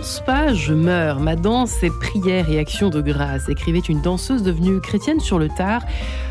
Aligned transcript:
danse 0.00 0.22
pas, 0.24 0.54
je 0.54 0.72
meurs. 0.72 1.20
Ma 1.20 1.36
danse 1.36 1.82
est 1.82 1.90
prière 1.90 2.48
et 2.48 2.58
action 2.58 2.88
de 2.88 3.02
grâce, 3.02 3.50
écrivait 3.50 3.80
une 3.80 4.00
danseuse 4.00 4.42
devenue 4.42 4.80
chrétienne 4.80 5.20
sur 5.20 5.38
le 5.38 5.48
tard, 5.48 5.82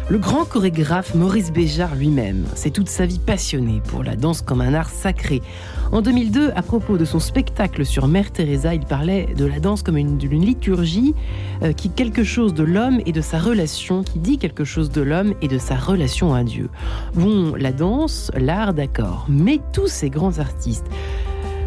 le 0.09 0.17
grand 0.17 0.43
chorégraphe 0.43 1.13
Maurice 1.13 1.51
Béjart 1.51 1.93
lui-même. 1.93 2.47
C'est 2.55 2.71
toute 2.71 2.89
sa 2.89 3.05
vie 3.05 3.19
passionnée 3.19 3.79
pour 3.85 4.03
la 4.03 4.15
danse 4.15 4.41
comme 4.41 4.61
un 4.61 4.73
art 4.73 4.89
sacré. 4.89 5.43
En 5.91 6.01
2002, 6.01 6.49
à 6.55 6.63
propos 6.63 6.97
de 6.97 7.05
son 7.05 7.19
spectacle 7.19 7.85
sur 7.85 8.07
Mère 8.07 8.31
Teresa, 8.31 8.73
il 8.73 8.85
parlait 8.85 9.27
de 9.37 9.45
la 9.45 9.59
danse 9.59 9.83
comme 9.83 9.97
une 9.97 10.17
liturgie 10.17 11.13
euh, 11.61 11.71
qui 11.71 11.91
quelque 11.91 12.23
chose 12.23 12.55
de 12.55 12.63
l'homme 12.63 13.01
et 13.05 13.11
de 13.11 13.21
sa 13.21 13.37
relation, 13.37 14.01
qui 14.01 14.17
dit 14.17 14.39
quelque 14.39 14.63
chose 14.63 14.89
de 14.89 15.01
l'homme 15.01 15.35
et 15.43 15.47
de 15.47 15.59
sa 15.59 15.75
relation 15.75 16.33
à 16.33 16.43
Dieu. 16.43 16.71
Bon, 17.13 17.53
la 17.55 17.71
danse, 17.71 18.31
l'art, 18.35 18.73
d'accord, 18.73 19.27
mais 19.29 19.59
tous 19.73 19.89
ces 19.89 20.09
grands 20.09 20.39
artistes, 20.39 20.87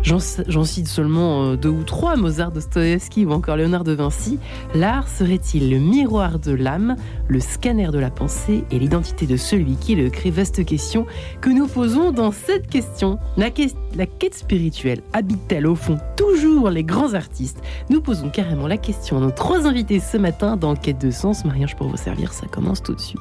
J'en 0.03 0.65
cite 0.65 0.89
seulement 0.89 1.45
euh, 1.45 1.57
deux 1.57 1.69
ou 1.69 1.85
trois, 1.85 2.17
Mozart, 2.17 2.53
Dostoevsky 2.53 3.25
ou 3.25 3.31
encore 3.31 3.57
Léonard 3.57 3.85
de 3.85 3.93
Vinci. 3.93 4.39
L'art 4.75 5.09
serait-il 5.09 5.71
le 5.71 5.79
miroir 5.79 6.39
de 6.39 6.53
l'âme, 6.53 6.97
le 7.29 7.41
scanner 7.41 7.89
de 7.89 7.99
la 7.99 8.11
pensée 8.11 8.65
et 8.71 8.79
l'identité 8.79 9.27
de 9.27 9.37
celui 9.37 9.77
qui 9.77 9.95
le 9.95 10.11
crée? 10.11 10.31
Vaste 10.31 10.65
question 10.65 11.07
que 11.41 11.51
nous 11.51 11.67
posons 11.67 12.11
dans 12.11 12.33
cette 12.33 12.67
question. 12.69 13.19
La, 13.37 13.49
la 13.95 14.07
quête 14.07 14.35
spirituelle 14.35 15.03
habite-t-elle 15.13 15.67
au 15.67 15.77
fond 15.77 15.99
toujours 16.17 16.69
les 16.69 16.85
grands 16.85 17.15
artistes? 17.15 17.63
Nous 17.89 18.01
posons 18.01 18.29
carrément 18.29 18.67
la 18.67 18.79
question 18.79 19.19
à 19.19 19.21
nos 19.21 19.31
trois 19.31 19.67
invités 19.67 20.01
ce 20.01 20.17
matin 20.17 20.57
dans 20.57 20.75
Quête 20.75 21.01
de 21.01 21.11
sens. 21.11 21.45
Mariage 21.45 21.77
pour 21.77 21.89
vous 21.89 21.97
servir, 21.97 22.33
ça 22.33 22.47
commence 22.47 22.83
tout 22.83 22.95
de 22.95 23.01
suite. 23.01 23.21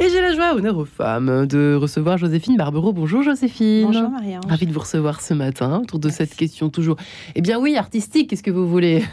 Et 0.00 0.08
j'ai 0.10 0.20
la 0.20 0.34
joie, 0.34 0.54
honneur 0.54 0.76
aux 0.76 0.84
femmes, 0.84 1.46
de 1.46 1.78
recevoir 1.80 2.18
Joséphine 2.18 2.56
Barbero. 2.56 2.92
Bonjour 2.92 3.22
Joséphine. 3.22 3.86
Bonjour 3.86 4.10
Marie. 4.10 4.34
Ravi 4.48 4.66
de 4.66 4.72
vous 4.72 4.80
recevoir 4.80 5.20
ce 5.20 5.34
matin 5.34 5.82
autour 5.84 6.00
de 6.00 6.08
cette 6.08 6.34
question 6.34 6.68
toujours. 6.68 6.96
Eh 7.34 7.40
bien 7.40 7.58
oui, 7.58 7.76
artistique, 7.76 8.30
qu'est-ce 8.30 8.42
que 8.42 8.50
vous 8.50 8.68
voulez? 8.68 9.04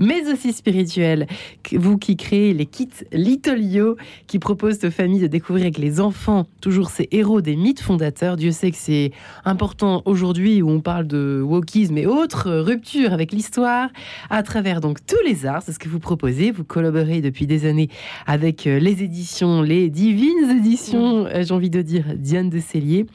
Mais 0.00 0.28
aussi 0.30 0.52
spirituel. 0.52 1.26
Vous 1.72 1.98
qui 1.98 2.16
créez 2.16 2.54
les 2.54 2.66
kits 2.66 2.88
Little 3.12 3.62
Yo, 3.62 3.96
qui 4.26 4.38
proposent 4.38 4.82
aux 4.84 4.90
familles 4.90 5.20
de 5.20 5.26
découvrir 5.26 5.64
avec 5.64 5.78
les 5.78 6.00
enfants 6.00 6.46
toujours 6.60 6.90
ces 6.90 7.08
héros 7.10 7.40
des 7.40 7.56
mythes 7.56 7.80
fondateurs. 7.80 8.36
Dieu 8.36 8.50
sait 8.50 8.70
que 8.70 8.76
c'est 8.76 9.12
important 9.44 10.02
aujourd'hui 10.04 10.62
où 10.62 10.70
on 10.70 10.80
parle 10.80 11.06
de 11.06 11.42
wokisme 11.44 11.98
et 11.98 12.06
autres 12.06 12.50
ruptures 12.50 13.12
avec 13.12 13.32
l'histoire 13.32 13.90
à 14.30 14.42
travers 14.42 14.80
donc 14.80 15.04
tous 15.06 15.22
les 15.26 15.46
arts. 15.46 15.62
C'est 15.62 15.72
ce 15.72 15.78
que 15.78 15.88
vous 15.88 16.00
proposez. 16.00 16.50
Vous 16.50 16.64
collaborez 16.64 17.20
depuis 17.20 17.46
des 17.46 17.66
années 17.66 17.88
avec 18.26 18.66
euh, 18.66 18.78
les 18.78 19.02
éditions, 19.02 19.62
les 19.62 19.90
divines 19.90 20.50
éditions, 20.58 21.26
euh, 21.26 21.42
j'ai 21.42 21.54
envie 21.54 21.70
de 21.70 21.82
dire 21.82 22.04
Diane 22.16 22.50
de 22.50 22.60
Cellier. 22.60 23.06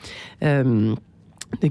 Euh, 0.44 0.96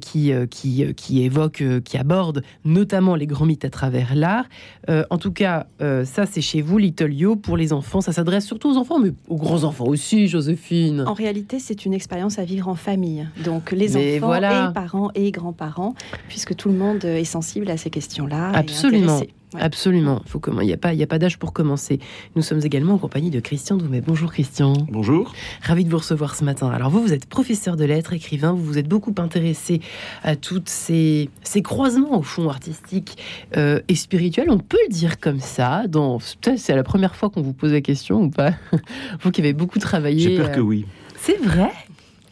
qui, 0.00 0.32
euh, 0.32 0.46
qui, 0.46 0.84
euh, 0.84 0.92
qui 0.92 1.22
évoque, 1.22 1.60
euh, 1.60 1.80
qui 1.80 1.98
aborde 1.98 2.42
notamment 2.64 3.14
les 3.14 3.26
grands 3.26 3.46
mythes 3.46 3.64
à 3.64 3.70
travers 3.70 4.14
l'art. 4.14 4.44
en 4.88 5.18
tout 5.18 5.32
cas, 5.32 5.66
ça 6.04 6.26
c'est 6.26 6.40
chez 6.40 6.60
vous, 6.60 6.78
Little 6.78 7.12
Yo, 7.12 7.36
pour 7.36 7.56
les 7.56 7.72
enfants. 7.72 8.00
Ça 8.00 8.12
s'adresse 8.12 8.46
surtout 8.46 8.70
aux 8.70 8.76
enfants, 8.76 8.98
mais 8.98 9.12
aux 9.28 9.36
grands 9.36 9.64
enfants 9.64 9.86
aussi, 9.86 10.28
Joséphine. 10.28 11.04
En 11.06 11.14
réalité, 11.14 11.58
c'est 11.58 11.84
une 11.84 11.94
expérience 11.94 12.38
à 12.38 12.44
vivre 12.44 12.68
en 12.68 12.74
famille. 12.74 13.28
Donc 13.44 13.70
les 13.72 13.96
enfants 13.96 14.26
voilà. 14.26 14.70
et 14.70 14.72
parents 14.72 15.10
et 15.14 15.30
grands-parents, 15.30 15.94
puisque 16.28 16.56
tout 16.56 16.68
le 16.68 16.76
monde 16.76 17.04
est 17.04 17.24
sensible 17.24 17.70
à 17.70 17.76
ces 17.76 17.90
questions-là. 17.90 18.50
Absolument. 18.54 19.20
Absolument. 19.58 20.22
Faut 20.26 20.40
Il 20.60 20.66
n'y 20.66 20.72
a 20.72 20.76
pas, 20.76 20.94
il 20.94 21.02
a 21.02 21.06
pas 21.06 21.18
d'âge 21.18 21.38
pour 21.38 21.52
commencer. 21.52 21.98
Nous 22.36 22.42
sommes 22.42 22.60
également 22.64 22.94
en 22.94 22.98
compagnie 22.98 23.30
de 23.30 23.40
Christian 23.40 23.76
Doumet. 23.76 24.00
Bonjour 24.00 24.32
Christian. 24.32 24.72
Bonjour. 24.90 25.32
Ravi 25.62 25.84
de 25.84 25.90
vous 25.90 25.98
recevoir 25.98 26.34
ce 26.34 26.44
matin. 26.44 26.70
Alors 26.70 26.90
vous, 26.90 27.02
vous 27.02 27.12
êtes 27.12 27.26
professeur 27.26 27.76
de 27.76 27.84
lettres, 27.84 28.12
écrivain. 28.12 28.52
Vous 28.52 28.64
vous 28.64 28.78
êtes 28.78 28.88
beaucoup 28.88 29.14
intéressé 29.18 29.80
à 30.22 30.36
tous 30.36 30.62
ces, 30.66 31.28
ces 31.42 31.62
croisements 31.62 32.18
au 32.18 32.22
fond 32.22 32.48
artistiques 32.48 33.18
euh, 33.56 33.80
et 33.88 33.94
spirituels. 33.94 34.50
On 34.50 34.58
peut 34.58 34.78
le 34.88 34.92
dire 34.92 35.20
comme 35.20 35.40
ça. 35.40 35.86
Dans, 35.88 36.18
c'est 36.20 36.74
la 36.74 36.84
première 36.84 37.16
fois 37.16 37.30
qu'on 37.30 37.42
vous 37.42 37.52
pose 37.52 37.72
la 37.72 37.80
question 37.80 38.22
ou 38.22 38.30
pas 38.30 38.52
Vous 39.20 39.30
qui 39.30 39.40
avez 39.40 39.52
beaucoup 39.52 39.78
travaillé. 39.78 40.20
J'ai 40.20 40.36
peur 40.36 40.52
que 40.52 40.60
euh, 40.60 40.64
oui. 40.64 40.86
C'est 41.18 41.38
vrai? 41.38 41.70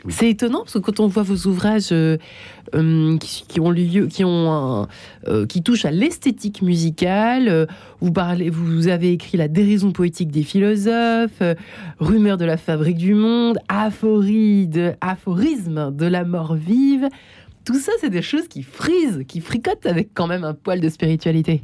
C'est 0.08 0.30
étonnant 0.30 0.60
parce 0.60 0.74
que 0.74 0.78
quand 0.78 1.00
on 1.00 1.08
voit 1.08 1.22
vos 1.22 1.48
ouvrages 1.48 1.90
euh, 1.92 2.16
euh, 2.74 3.18
qui, 3.18 3.60
ont 3.60 3.70
lieu, 3.70 4.06
qui 4.06 4.24
ont 4.24 4.86
euh, 5.28 5.46
qui 5.46 5.62
touchent 5.62 5.84
à 5.84 5.90
l'esthétique 5.90 6.62
musicale, 6.62 7.68
vous 8.00 8.12
parlez, 8.12 8.48
vous 8.48 8.88
avez 8.88 9.12
écrit 9.12 9.36
la 9.36 9.48
déraison 9.48 9.92
poétique 9.92 10.30
des 10.30 10.42
philosophes, 10.42 11.42
rumeur 11.98 12.38
de 12.38 12.46
la 12.46 12.56
fabrique 12.56 12.96
du 12.96 13.14
monde, 13.14 13.58
aphorie 13.68 14.70
aphorisme 15.00 15.94
de 15.94 16.06
la 16.06 16.24
mort 16.24 16.54
vive. 16.54 17.08
Tout 17.66 17.78
ça, 17.78 17.92
c'est 18.00 18.10
des 18.10 18.22
choses 18.22 18.48
qui 18.48 18.62
frisent, 18.62 19.24
qui 19.28 19.40
fricotent 19.40 19.84
avec 19.84 20.10
quand 20.14 20.26
même 20.26 20.44
un 20.44 20.54
poil 20.54 20.80
de 20.80 20.88
spiritualité. 20.88 21.62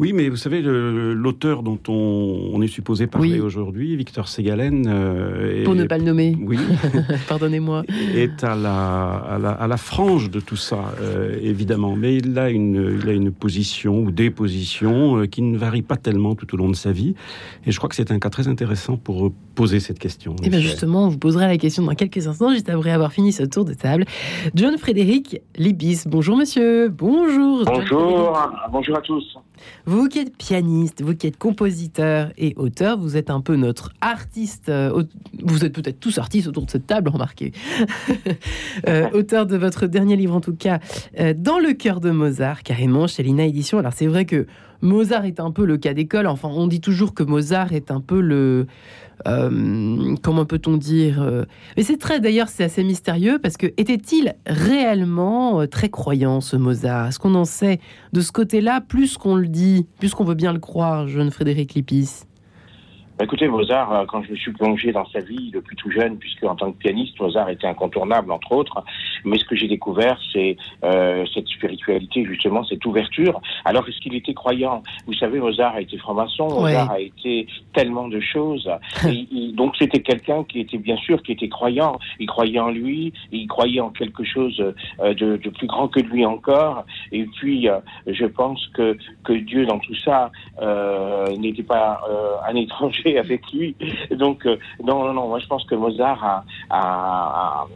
Oui, 0.00 0.12
mais 0.12 0.28
vous 0.28 0.36
savez, 0.36 0.60
l'auteur 0.60 1.62
dont 1.62 1.78
on, 1.86 2.60
est 2.62 2.66
supposé 2.66 3.06
parler 3.06 3.38
aujourd'hui, 3.38 3.94
Victor 3.94 4.26
Segalen... 4.26 4.86
Euh, 4.88 5.62
Pour 5.64 5.76
ne 5.76 5.84
pas 5.84 5.98
le 5.98 6.04
nommer. 6.04 6.36
Oui. 6.40 6.58
Pardonnez-moi. 7.28 7.84
Est 8.12 8.42
à 8.42 8.56
la, 8.56 9.12
à 9.12 9.68
la, 9.68 9.76
frange 9.76 10.30
de 10.30 10.40
tout 10.40 10.56
ça, 10.56 10.94
euh, 11.00 11.38
évidemment. 11.40 11.94
Mais 11.94 12.16
il 12.16 12.36
a, 12.40 12.50
une, 12.50 12.98
il 13.00 13.08
a 13.08 13.12
une 13.12 13.30
position 13.30 14.00
ou 14.00 14.10
des 14.10 14.30
positions 14.30 15.18
euh, 15.18 15.26
qui 15.26 15.42
ne 15.42 15.56
varient 15.56 15.82
pas 15.82 15.96
tellement 15.96 16.34
tout 16.34 16.52
au 16.54 16.56
long 16.56 16.68
de 16.68 16.76
sa 16.76 16.90
vie. 16.90 17.14
Et 17.64 17.70
je 17.70 17.78
crois 17.78 17.88
que 17.88 17.94
c'est 17.94 18.10
un 18.10 18.18
cas 18.18 18.30
très 18.30 18.48
intéressant 18.48 18.96
pour 18.96 19.30
poser 19.54 19.78
cette 19.78 20.00
question. 20.00 20.34
Et 20.42 20.46
eh 20.46 20.50
bien 20.50 20.58
justement, 20.58 21.04
on 21.04 21.08
vous 21.08 21.18
posera 21.18 21.46
la 21.46 21.56
question 21.56 21.84
dans 21.84 21.94
quelques 21.94 22.26
instants, 22.26 22.50
juste 22.52 22.68
après 22.68 22.90
avoir 22.90 23.12
fini 23.12 23.32
ce 23.32 23.44
tour 23.44 23.64
de 23.64 23.74
table. 23.74 24.06
John 24.56 24.76
Frédéric 24.76 25.40
Libis, 25.56 26.02
bonjour 26.06 26.36
monsieur. 26.36 26.88
Bonjour. 26.88 27.62
Bonjour. 27.64 28.50
Bonjour 28.72 28.96
à 28.96 29.00
tous. 29.00 29.38
Vous 29.86 30.08
qui 30.08 30.18
êtes 30.18 30.36
pianiste, 30.36 31.02
vous 31.02 31.14
qui 31.14 31.26
êtes 31.26 31.36
compositeur 31.36 32.32
et 32.36 32.54
auteur, 32.56 32.98
vous 32.98 33.16
êtes 33.16 33.30
un 33.30 33.40
peu 33.40 33.56
notre 33.56 33.92
artiste. 34.00 34.68
Euh, 34.68 35.04
vous 35.42 35.64
êtes 35.64 35.72
peut-être 35.72 36.00
tous 36.00 36.18
artistes 36.18 36.48
autour 36.48 36.66
de 36.66 36.70
cette 36.70 36.86
table, 36.86 37.10
remarquez. 37.10 37.52
Euh, 38.88 39.08
auteur 39.12 39.46
de 39.46 39.56
votre 39.56 39.86
dernier 39.86 40.16
livre, 40.16 40.34
en 40.34 40.40
tout 40.40 40.54
cas, 40.54 40.78
euh, 41.18 41.32
Dans 41.36 41.58
le 41.58 41.72
cœur 41.72 42.00
de 42.00 42.10
Mozart, 42.10 42.62
carrément, 42.62 43.06
chez 43.06 43.22
Lina 43.22 43.44
Édition. 43.44 43.78
Alors, 43.78 43.92
c'est 43.94 44.06
vrai 44.06 44.24
que 44.24 44.46
Mozart 44.82 45.24
est 45.24 45.40
un 45.40 45.50
peu 45.50 45.64
le 45.64 45.78
cas 45.78 45.94
d'école. 45.94 46.26
Enfin, 46.26 46.48
on 46.48 46.66
dit 46.66 46.80
toujours 46.80 47.14
que 47.14 47.22
Mozart 47.22 47.72
est 47.72 47.90
un 47.90 48.00
peu 48.00 48.20
le. 48.20 48.66
Euh, 49.26 50.16
comment 50.22 50.44
peut-on 50.44 50.76
dire 50.76 51.22
euh, 51.22 51.44
Mais 51.76 51.82
c'est 51.82 51.96
très, 51.96 52.20
d'ailleurs, 52.20 52.48
c'est 52.48 52.64
assez 52.64 52.84
mystérieux 52.84 53.38
parce 53.42 53.56
que 53.56 53.66
était-il 53.76 54.34
réellement 54.46 55.60
euh, 55.60 55.66
très 55.66 55.88
croyant, 55.88 56.40
ce 56.40 56.56
Mozart? 56.56 57.08
Est-ce 57.08 57.18
qu'on 57.18 57.34
en 57.34 57.44
sait 57.44 57.80
de 58.12 58.20
ce 58.20 58.32
côté-là 58.32 58.80
plus 58.80 59.16
qu'on 59.16 59.36
le 59.36 59.48
dit, 59.48 59.86
plus 59.98 60.14
qu'on 60.14 60.24
veut 60.24 60.34
bien 60.34 60.52
le 60.52 60.60
croire, 60.60 61.08
jeune 61.08 61.30
Frédéric 61.30 61.74
Lipis? 61.74 62.24
Écoutez, 63.20 63.48
Mozart, 63.48 63.92
euh, 63.92 64.04
quand 64.06 64.22
je 64.22 64.32
me 64.32 64.36
suis 64.36 64.52
plongé 64.52 64.92
dans 64.92 65.06
sa 65.06 65.20
vie 65.20 65.50
depuis 65.52 65.76
tout 65.76 65.90
jeune, 65.90 66.18
puisque 66.18 66.44
en 66.44 66.56
tant 66.56 66.72
que 66.72 66.78
pianiste, 66.78 67.18
Mozart 67.20 67.48
était 67.48 67.66
incontournable, 67.66 68.32
entre 68.32 68.52
autres, 68.52 68.84
mais 69.24 69.38
ce 69.38 69.44
que 69.44 69.56
j'ai 69.56 69.68
découvert, 69.68 70.18
c'est 70.32 70.56
euh, 70.84 71.24
cette 71.32 71.46
spiritualité, 71.48 72.24
justement, 72.24 72.64
cette 72.64 72.84
ouverture. 72.84 73.40
Alors, 73.64 73.88
est-ce 73.88 74.00
qu'il 74.00 74.14
était 74.14 74.34
croyant 74.34 74.82
Vous 75.06 75.14
savez, 75.14 75.38
Mozart 75.38 75.74
a 75.74 75.80
été 75.80 75.96
franc-maçon, 75.96 76.48
Mozart 76.48 76.90
a 76.90 77.00
été 77.00 77.46
tellement 77.72 78.08
de 78.08 78.20
choses. 78.20 78.68
donc, 79.54 79.76
c'était 79.78 80.02
quelqu'un 80.02 80.44
qui 80.44 80.60
était, 80.60 80.78
bien 80.78 80.96
sûr, 80.96 81.22
qui 81.22 81.32
était 81.32 81.48
croyant. 81.48 81.98
Il 82.18 82.26
croyait 82.26 82.60
en 82.60 82.70
lui, 82.70 83.12
il 83.32 83.46
croyait 83.46 83.80
en 83.80 83.90
quelque 83.90 84.24
chose 84.24 84.60
euh, 85.00 85.14
de, 85.14 85.36
de, 85.36 85.50
plus 85.50 85.66
grand 85.66 85.88
que 85.88 86.00
lui 86.00 86.26
encore. 86.26 86.84
Et 87.12 87.24
puis, 87.24 87.68
euh, 87.68 87.78
je 88.06 88.26
pense 88.26 88.66
que, 88.74 88.96
que 89.22 89.32
Dieu, 89.32 89.66
dans 89.66 89.78
tout 89.78 89.94
ça, 89.94 90.30
n'était 91.38 91.62
pas 91.62 92.00
un 92.48 92.56
étranger 92.56 93.03
avec 93.18 93.42
lui. 93.52 93.76
Donc, 94.10 94.46
euh, 94.46 94.56
non, 94.82 95.04
non, 95.04 95.12
non, 95.12 95.28
moi 95.28 95.38
je 95.38 95.46
pense 95.46 95.64
que 95.64 95.74
Mozart 95.74 96.44
a, 96.70 97.66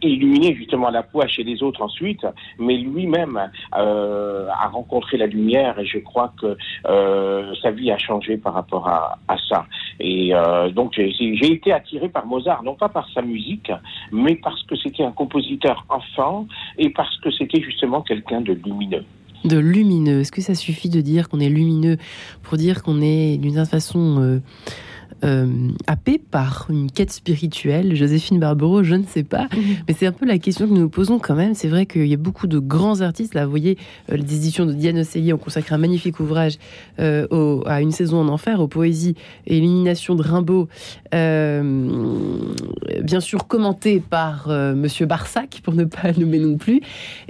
illuminé 0.00 0.54
justement 0.54 0.88
la 0.88 1.02
foi 1.02 1.26
chez 1.26 1.44
les 1.44 1.62
autres 1.62 1.82
ensuite, 1.82 2.26
mais 2.58 2.78
lui-même 2.78 3.50
euh, 3.76 4.48
a 4.48 4.68
rencontré 4.68 5.18
la 5.18 5.26
lumière 5.26 5.78
et 5.78 5.84
je 5.84 5.98
crois 5.98 6.32
que 6.40 6.56
euh, 6.86 7.54
sa 7.60 7.72
vie 7.72 7.90
a 7.90 7.98
changé 7.98 8.38
par 8.38 8.54
rapport 8.54 8.88
à, 8.88 9.18
ça. 9.48 9.66
Et 10.00 10.32
donc 10.72 10.94
j'ai 10.94 11.52
été 11.52 11.72
attiré 11.72 12.08
par 12.08 12.26
Mozart, 12.26 12.62
non 12.62 12.74
pas 12.74 12.88
par 12.88 13.06
sa 13.12 13.20
musique, 13.20 13.70
mais 14.12 14.36
parce 14.36 14.62
que 14.62 14.76
c'était 14.76 15.04
un 15.04 15.12
compositeur 15.12 15.84
enfant 15.90 16.46
et 16.78 16.88
parce 16.90 17.16
que 17.20 17.30
c'était 17.30 17.60
justement 17.60 18.00
quelqu'un 18.00 18.40
de 18.40 18.54
lumineux 18.54 19.04
de 19.44 19.58
lumineux. 19.58 20.20
Est-ce 20.20 20.32
que 20.32 20.42
ça 20.42 20.54
suffit 20.54 20.88
de 20.88 21.00
dire 21.00 21.28
qu'on 21.28 21.40
est 21.40 21.48
lumineux 21.48 21.98
pour 22.42 22.56
dire 22.56 22.82
qu'on 22.82 23.00
est 23.00 23.36
d'une 23.36 23.54
certaine 23.54 23.80
façon 23.80 24.40
happé 25.86 26.18
par 26.18 26.66
une 26.70 26.90
quête 26.90 27.12
spirituelle. 27.12 27.94
Joséphine 27.94 28.38
Barbero, 28.38 28.82
je 28.82 28.94
ne 28.94 29.04
sais 29.04 29.22
pas, 29.22 29.48
mais 29.88 29.94
c'est 29.96 30.06
un 30.06 30.12
peu 30.12 30.26
la 30.26 30.38
question 30.38 30.66
que 30.66 30.72
nous 30.72 30.80
nous 30.80 30.88
posons 30.88 31.18
quand 31.18 31.34
même. 31.34 31.54
C'est 31.54 31.68
vrai 31.68 31.86
qu'il 31.86 32.06
y 32.06 32.14
a 32.14 32.18
beaucoup 32.18 32.46
de 32.46 32.58
grands 32.58 33.00
artistes. 33.00 33.34
Là, 33.34 33.44
vous 33.44 33.50
voyez, 33.50 33.78
les 34.08 34.18
éditions 34.18 34.66
de 34.66 34.72
Diane 34.72 34.98
Osseilly 34.98 35.32
ont 35.32 35.38
consacré 35.38 35.74
un 35.74 35.78
magnifique 35.78 36.20
ouvrage 36.20 36.58
à 36.98 37.80
Une 37.80 37.92
saison 37.92 38.20
en 38.20 38.28
enfer, 38.28 38.60
aux 38.60 38.68
poésies 38.68 39.14
et 39.46 39.58
élimination 39.58 40.14
de 40.14 40.22
Rimbaud, 40.22 40.68
bien 41.12 43.20
sûr 43.20 43.46
commenté 43.46 44.00
par 44.00 44.48
Monsieur 44.48 45.06
Barsac, 45.06 45.60
pour 45.62 45.74
ne 45.74 45.84
pas 45.84 46.12
le 46.12 46.16
nommer 46.24 46.38
non 46.38 46.56
plus. 46.56 46.80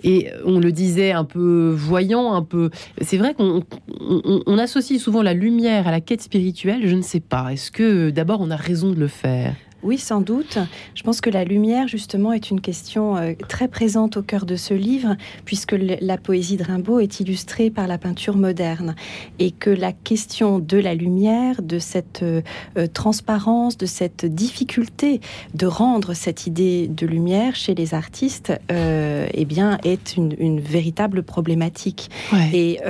Et 0.02 0.28
on 0.44 0.58
le 0.58 0.72
disait 0.72 1.12
un 1.12 1.24
peu 1.24 1.74
voyant, 1.76 2.34
un 2.34 2.42
peu. 2.42 2.70
C'est 3.00 3.16
vrai 3.16 3.34
qu'on 3.34 3.62
on, 4.00 4.58
associe 4.58 5.00
souvent 5.00 5.22
la 5.22 5.34
lumière 5.34 5.86
à 5.86 5.90
la 5.90 6.00
quête 6.00 6.22
spirituelle. 6.22 6.86
Je 6.86 6.94
ne 6.94 7.02
sais 7.02 7.20
pas. 7.20 7.52
Est-ce 7.52 7.70
que 7.76 8.08
d'abord 8.08 8.40
on 8.40 8.50
a 8.50 8.56
raison 8.56 8.90
de 8.90 8.98
le 8.98 9.06
faire 9.06 9.54
oui, 9.82 9.98
sans 9.98 10.20
doute. 10.20 10.58
Je 10.94 11.02
pense 11.02 11.20
que 11.20 11.28
la 11.28 11.44
lumière, 11.44 11.86
justement, 11.86 12.32
est 12.32 12.50
une 12.50 12.60
question 12.60 13.16
euh, 13.16 13.34
très 13.48 13.68
présente 13.68 14.16
au 14.16 14.22
cœur 14.22 14.46
de 14.46 14.56
ce 14.56 14.72
livre, 14.72 15.16
puisque 15.44 15.76
la 16.00 16.16
poésie 16.16 16.56
de 16.56 16.64
Rimbaud 16.64 16.98
est 16.98 17.20
illustrée 17.20 17.70
par 17.70 17.86
la 17.86 17.98
peinture 17.98 18.36
moderne. 18.36 18.94
Et 19.38 19.50
que 19.50 19.68
la 19.70 19.92
question 19.92 20.58
de 20.58 20.78
la 20.78 20.94
lumière, 20.94 21.60
de 21.62 21.78
cette 21.78 22.22
euh, 22.22 22.40
euh, 22.78 22.86
transparence, 22.86 23.76
de 23.76 23.86
cette 23.86 24.24
difficulté 24.24 25.20
de 25.54 25.66
rendre 25.66 26.14
cette 26.14 26.46
idée 26.46 26.88
de 26.88 27.06
lumière 27.06 27.54
chez 27.54 27.74
les 27.74 27.94
artistes, 27.94 28.52
eh 28.70 29.44
bien, 29.44 29.78
est 29.84 30.16
une, 30.16 30.60
véritable 30.60 31.22
problématique. 31.22 32.10
Et 32.52 32.80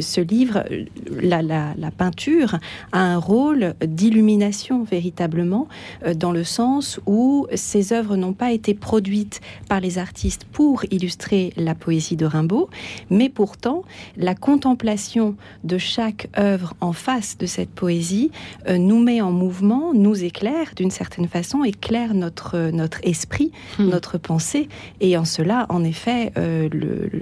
ce 0.00 0.20
livre, 0.20 0.64
la, 1.20 1.42
la, 1.42 1.90
peinture, 1.90 2.58
a 2.92 3.00
un 3.00 3.18
rôle 3.18 3.74
d'illumination 3.84 4.84
véritablement 4.84 5.68
dans 6.20 6.30
le 6.32 6.44
sens 6.44 7.00
où 7.06 7.48
ces 7.54 7.92
œuvres 7.92 8.14
n'ont 8.14 8.34
pas 8.34 8.52
été 8.52 8.74
produites 8.74 9.40
par 9.68 9.80
les 9.80 9.98
artistes 9.98 10.44
pour 10.44 10.84
illustrer 10.90 11.52
la 11.56 11.74
poésie 11.74 12.14
de 12.14 12.26
Rimbaud, 12.26 12.68
mais 13.08 13.28
pourtant 13.28 13.82
la 14.16 14.34
contemplation 14.34 15.34
de 15.64 15.78
chaque 15.78 16.28
œuvre 16.38 16.74
en 16.80 16.92
face 16.92 17.38
de 17.38 17.46
cette 17.46 17.70
poésie 17.70 18.30
euh, 18.68 18.76
nous 18.76 19.00
met 19.02 19.20
en 19.22 19.32
mouvement, 19.32 19.94
nous 19.94 20.22
éclaire 20.22 20.72
d'une 20.76 20.90
certaine 20.90 21.26
façon, 21.26 21.64
éclaire 21.64 22.12
notre, 22.14 22.70
notre 22.70 23.00
esprit, 23.02 23.50
hmm. 23.78 23.88
notre 23.88 24.18
pensée, 24.18 24.68
et 25.00 25.16
en 25.16 25.24
cela, 25.24 25.64
en 25.70 25.82
effet, 25.82 26.32
euh, 26.36 26.68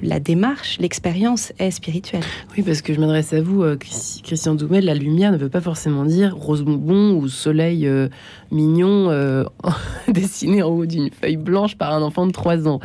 la 0.02 0.18
démarche, 0.18 0.78
l'expérience 0.80 1.52
est 1.60 1.70
spirituelle. 1.70 2.24
Oui, 2.56 2.64
parce 2.64 2.82
que 2.82 2.92
je 2.92 2.98
m'adresse 2.98 3.32
à 3.32 3.40
vous, 3.40 3.62
euh, 3.62 3.76
Christian 3.76 4.56
Doumet, 4.56 4.80
la 4.80 4.94
lumière 4.94 5.30
ne 5.30 5.36
veut 5.36 5.48
pas 5.48 5.60
forcément 5.60 6.04
dire 6.04 6.34
rose 6.36 6.62
bonbon 6.62 7.14
ou 7.14 7.28
soleil 7.28 7.88
mignon 8.50 9.10
euh, 9.10 9.44
dessiné 10.08 10.62
en 10.62 10.68
haut 10.68 10.86
d'une 10.86 11.10
feuille 11.10 11.36
blanche 11.36 11.76
par 11.76 11.92
un 11.92 12.02
enfant 12.02 12.26
de 12.26 12.32
3 12.32 12.68
ans, 12.68 12.80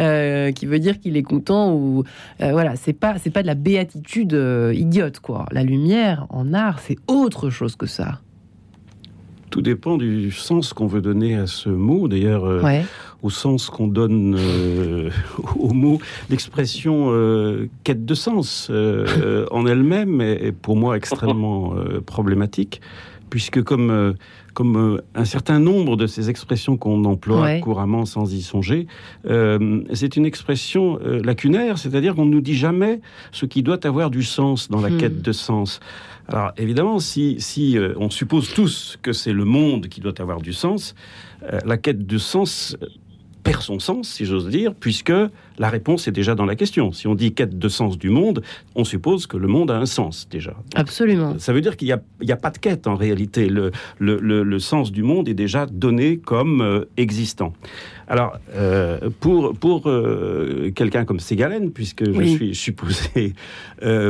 euh, 0.00 0.52
qui 0.52 0.66
veut 0.66 0.78
dire 0.78 1.00
qu'il 1.00 1.16
est 1.16 1.22
content 1.22 1.72
ou 1.72 2.04
euh, 2.40 2.52
voilà, 2.52 2.76
c'est 2.76 2.92
pas 2.92 3.16
c'est 3.18 3.30
pas 3.30 3.42
de 3.42 3.46
la 3.46 3.54
béatitude 3.54 4.38
idiote 4.72 5.20
quoi. 5.20 5.46
La 5.52 5.62
lumière 5.62 6.26
en 6.30 6.52
art, 6.52 6.80
c'est 6.80 6.98
autre 7.08 7.50
chose 7.50 7.76
que 7.76 7.86
ça. 7.86 8.20
Tout 9.50 9.62
dépend 9.62 9.96
du 9.96 10.32
sens 10.32 10.72
qu'on 10.72 10.86
veut 10.86 11.00
donner 11.00 11.36
à 11.36 11.46
ce 11.46 11.70
mot. 11.70 12.08
D'ailleurs, 12.08 12.62
au 13.22 13.30
sens 13.30 13.70
qu'on 13.70 13.86
donne 13.86 14.36
au 15.56 15.72
mot, 15.72 15.98
l'expression 16.28 17.10
quête 17.84 18.04
de 18.04 18.14
sens 18.14 18.70
en 18.70 19.66
elle-même 19.66 20.20
est, 20.20 20.52
pour 20.52 20.76
moi 20.76 20.96
extrêmement 20.96 21.74
problématique, 22.04 22.82
puisque 23.30 23.62
comme 23.62 24.14
comme 24.56 24.76
euh, 24.78 25.02
un 25.14 25.26
certain 25.26 25.58
nombre 25.58 25.98
de 25.98 26.06
ces 26.06 26.30
expressions 26.30 26.78
qu'on 26.78 27.04
emploie 27.04 27.58
couramment 27.58 28.06
sans 28.06 28.32
y 28.32 28.40
songer, 28.40 28.86
euh, 29.26 29.82
c'est 29.92 30.16
une 30.16 30.24
expression 30.24 30.98
euh, 31.04 31.20
lacunaire, 31.22 31.76
c'est-à-dire 31.76 32.14
qu'on 32.14 32.24
ne 32.24 32.30
nous 32.30 32.40
dit 32.40 32.56
jamais 32.56 33.02
ce 33.32 33.44
qui 33.44 33.62
doit 33.62 33.86
avoir 33.86 34.10
du 34.10 34.22
sens 34.22 34.70
dans 34.70 34.80
la 34.80 34.88
hmm. 34.88 34.96
quête 34.96 35.20
de 35.20 35.32
sens. 35.32 35.80
Alors 36.26 36.52
évidemment, 36.56 36.98
si, 37.00 37.36
si 37.38 37.78
on 37.98 38.08
suppose 38.08 38.54
tous 38.54 38.98
que 39.02 39.12
c'est 39.12 39.34
le 39.34 39.44
monde 39.44 39.88
qui 39.88 40.00
doit 40.00 40.18
avoir 40.20 40.40
du 40.40 40.54
sens, 40.54 40.94
la 41.64 41.76
quête 41.76 42.04
de 42.06 42.18
sens 42.18 42.76
perd 43.46 43.62
son 43.62 43.78
sens, 43.78 44.08
si 44.08 44.24
j'ose 44.24 44.48
dire, 44.48 44.74
puisque 44.74 45.12
la 45.58 45.68
réponse 45.68 46.08
est 46.08 46.12
déjà 46.12 46.34
dans 46.34 46.44
la 46.44 46.56
question. 46.56 46.90
Si 46.92 47.06
on 47.06 47.14
dit 47.14 47.32
quête 47.32 47.58
de 47.58 47.68
sens 47.68 47.96
du 47.96 48.10
monde, 48.10 48.42
on 48.74 48.84
suppose 48.84 49.26
que 49.26 49.36
le 49.36 49.46
monde 49.46 49.70
a 49.70 49.76
un 49.76 49.86
sens 49.86 50.28
déjà. 50.28 50.54
Absolument. 50.74 51.38
Ça 51.38 51.52
veut 51.52 51.60
dire 51.60 51.76
qu'il 51.76 51.86
n'y 51.86 51.92
a, 52.32 52.34
a, 52.34 52.36
pas 52.36 52.50
de 52.50 52.58
quête 52.58 52.86
en 52.86 52.96
réalité. 52.96 53.48
Le, 53.48 53.70
le, 53.98 54.18
le, 54.18 54.58
sens 54.58 54.90
du 54.90 55.02
monde 55.02 55.28
est 55.28 55.34
déjà 55.34 55.66
donné 55.66 56.18
comme 56.18 56.60
euh, 56.60 56.84
existant. 56.96 57.52
Alors, 58.08 58.38
euh, 58.54 59.10
pour, 59.20 59.54
pour 59.54 59.88
euh, 59.88 60.70
quelqu'un 60.74 61.04
comme 61.04 61.20
Ségalen, 61.20 61.70
puisque 61.70 62.04
je 62.04 62.22
suis 62.22 62.54
supposé 62.54 63.34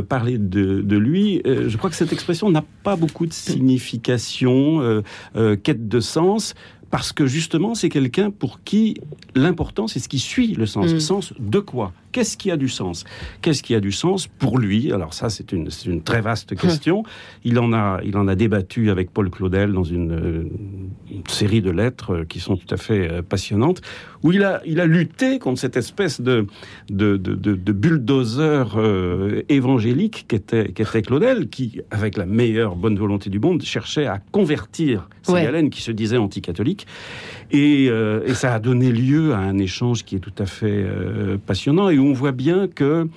parler 0.09 0.39
de, 0.39 0.81
de 0.81 0.97
lui, 0.97 1.43
je 1.45 1.77
crois 1.77 1.91
que 1.91 1.97
cette 1.97 2.13
expression 2.13 2.51
n'a 2.51 2.65
pas 2.83 2.97
beaucoup 2.97 3.27
de 3.27 3.33
signification, 3.33 5.03
quête 5.63 5.89
de 5.89 6.01
sens 6.01 6.55
parce 6.91 7.13
que 7.13 7.27
justement, 7.27 7.75
c'est 7.75 7.89
quelqu'un 7.89 8.31
pour 8.31 8.63
qui 8.63 8.97
l'important, 9.35 9.89
c'est 9.89 9.99
ce 9.99 10.09
qui 10.09 10.19
suit 10.19 10.55
le 10.55 10.67
sens. 10.67 10.93
Mm. 10.93 11.01
sens 11.01 11.33
de 11.39 11.59
quoi 11.59 11.93
Qu'est-ce 12.17 12.39
qui 12.39 12.51
a 12.51 12.57
du 12.57 12.71
sens? 12.71 13.05
Qu'est-ce 13.43 13.63
qui 13.63 13.75
a 13.75 13.81
du 13.81 13.93
sens 13.93 14.27
pour 14.27 14.59
lui? 14.59 14.91
Alors 14.91 15.13
ça, 15.13 15.29
c'est 15.29 15.53
une, 15.53 15.69
une, 15.85 16.01
très 16.01 16.23
vaste 16.23 16.57
question. 16.59 17.03
Il 17.45 17.59
en, 17.59 17.75
a, 17.75 18.01
il 18.07 18.17
en 18.17 18.27
a 18.27 18.35
débattu 18.35 18.89
avec 18.89 19.11
Paul 19.11 19.29
Claudel 19.29 19.75
dans 19.75 19.85
une, 19.85 20.49
série 21.29 21.61
de 21.61 21.71
lettres 21.71 22.25
qui 22.27 22.41
sont 22.41 22.57
tout 22.57 22.73
à 22.73 22.79
fait 22.79 23.11
euh, 23.11 23.21
passionnantes, 23.21 23.83
où 24.23 24.33
il 24.33 24.45
a, 24.45 24.63
il 24.65 24.81
a 24.81 24.87
lutté 24.87 25.39
contre 25.39 25.61
cette 25.61 25.77
espèce 25.77 26.23
de, 26.23 26.47
de, 26.89 27.17
de, 27.19 27.73
bulldozer 27.73 28.77
euh, 28.79 29.43
évangélique 29.51 30.25
qu'était 30.27 30.71
était 30.71 31.03
Claudel, 31.03 31.51
qui, 31.51 31.83
avec 31.91 32.17
la 32.17 32.25
meilleure 32.25 32.77
bonne 32.77 32.97
volonté 32.97 33.29
du 33.29 33.41
monde, 33.41 33.61
cherchait 33.63 34.07
à 34.07 34.21
convertir 34.33 35.11
Ségalène, 35.23 35.69
qui 35.69 35.83
se 35.83 35.91
disait 35.91 36.17
anticatholique. 36.17 36.87
Et, 37.51 37.89
euh, 37.91 38.27
et, 38.27 38.35
ça 38.35 38.55
a 38.55 38.59
donné 38.59 38.91
lieu 38.91 39.35
à 39.35 39.39
un 39.39 39.59
échange 39.59 40.05
qui 40.05 40.17
est 40.17 40.21
tout 40.21 40.33
à 40.39 40.47
fait 40.47 40.87
passionnant 41.47 41.91
et 41.91 41.99
où 41.99 42.06
on 42.07 42.13
voit 42.13 42.33
bien 42.33 42.69
que 42.69 43.09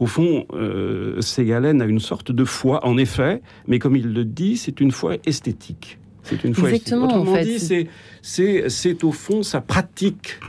au 0.00 0.06
fond, 0.06 0.46
euh, 0.54 1.20
Ségalen 1.20 1.82
a 1.82 1.84
une 1.84 2.00
sorte 2.00 2.32
de 2.32 2.44
foi, 2.44 2.86
en 2.86 2.96
effet, 2.96 3.42
mais 3.66 3.78
comme 3.78 3.96
il 3.96 4.14
le 4.14 4.24
dit, 4.24 4.56
c'est 4.56 4.80
une 4.80 4.92
foi 4.92 5.16
esthétique. 5.26 5.98
C'est 6.22 6.42
une 6.42 6.54
foi 6.54 6.70
Exactement, 6.70 7.36
esthétique. 7.36 7.60
Autrement 7.62 7.86
dit, 8.62 8.70
c'est 8.70 9.04
au 9.04 9.12
fond 9.12 9.42
sa 9.42 9.60
pratique 9.60 10.40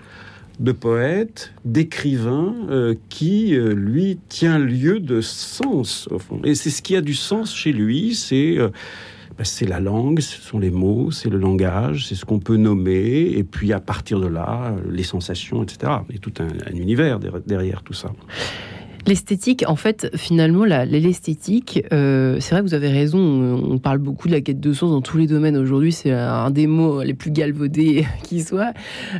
de 0.61 0.71
poète, 0.71 1.53
d'écrivain, 1.65 2.55
euh, 2.69 2.95
qui, 3.09 3.55
euh, 3.55 3.73
lui, 3.73 4.19
tient 4.29 4.57
lieu 4.57 4.99
de 4.99 5.19
sens, 5.19 6.07
au 6.11 6.19
fond. 6.19 6.39
Et 6.45 6.55
c'est 6.55 6.69
ce 6.69 6.81
qui 6.81 6.95
a 6.95 7.01
du 7.01 7.13
sens 7.13 7.53
chez 7.53 7.73
lui, 7.73 8.15
c'est... 8.15 8.57
Euh, 9.41 9.43
c'est 9.43 9.67
la 9.67 9.79
langue, 9.79 10.19
ce 10.19 10.41
sont 10.41 10.59
les 10.59 10.71
mots, 10.71 11.11
c'est 11.11 11.29
le 11.29 11.37
langage, 11.37 12.07
c'est 12.07 12.15
ce 12.15 12.25
qu'on 12.25 12.39
peut 12.39 12.57
nommer, 12.57 13.31
et 13.35 13.43
puis 13.43 13.73
à 13.73 13.79
partir 13.79 14.19
de 14.19 14.27
là, 14.27 14.75
les 14.89 15.03
sensations, 15.03 15.63
etc. 15.63 15.93
Il 16.09 16.15
y 16.15 16.17
a 16.17 16.21
tout 16.21 16.33
un, 16.39 16.75
univers 16.75 17.19
derrière 17.19 17.83
tout 17.83 17.93
ça. 17.93 18.11
L'esthétique, 19.07 19.63
en 19.67 19.75
fait, 19.75 20.15
finalement, 20.15 20.63
l'esthétique, 20.63 21.83
euh, 21.91 22.37
c'est 22.39 22.51
vrai 22.53 22.61
que 22.61 22.67
vous 22.67 22.75
avez 22.75 22.89
raison, 22.89 23.19
on, 23.19 23.79
parle 23.79 23.97
beaucoup 23.97 24.27
de 24.27 24.33
la 24.33 24.41
quête 24.41 24.59
de 24.59 24.73
sens 24.73 24.91
dans 24.91 25.01
tous 25.01 25.17
les 25.17 25.25
domaines 25.25 25.57
aujourd'hui, 25.57 25.91
c'est 25.91 26.11
un 26.11 26.51
des 26.51 26.67
mots 26.67 27.01
les 27.01 27.15
plus 27.15 27.31
galvaudés 27.31 28.05
qui 28.23 28.41
soit. 28.41 28.73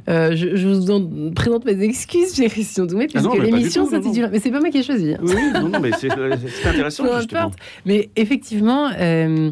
Euh, 0.07 0.35
je, 0.35 0.67
vous 0.67 0.91
en 0.91 1.31
présente 1.31 1.65
mes 1.65 1.81
excuses, 1.81 2.35
j'ai 2.35 2.47
Christian 2.47 2.85
Doumé, 2.85 3.07
ah 3.15 3.19
puisque 3.19 3.43
l'émission 3.43 3.89
s'intitule... 3.89 4.29
Mais 4.31 4.39
c'est 4.39 4.51
pas 4.51 4.59
moi 4.59 4.69
qui 4.69 4.77
ai 4.77 4.83
choisi. 4.83 5.15
Hein. 5.15 5.19
Oui, 5.23 5.33
non, 5.55 5.69
non, 5.69 5.79
mais 5.79 5.89
c'est 5.99 6.11
intéressant, 6.11 7.05
justement. 7.17 7.51
Mais 7.87 8.11
effectivement... 8.15 8.91
Euh, 8.99 9.51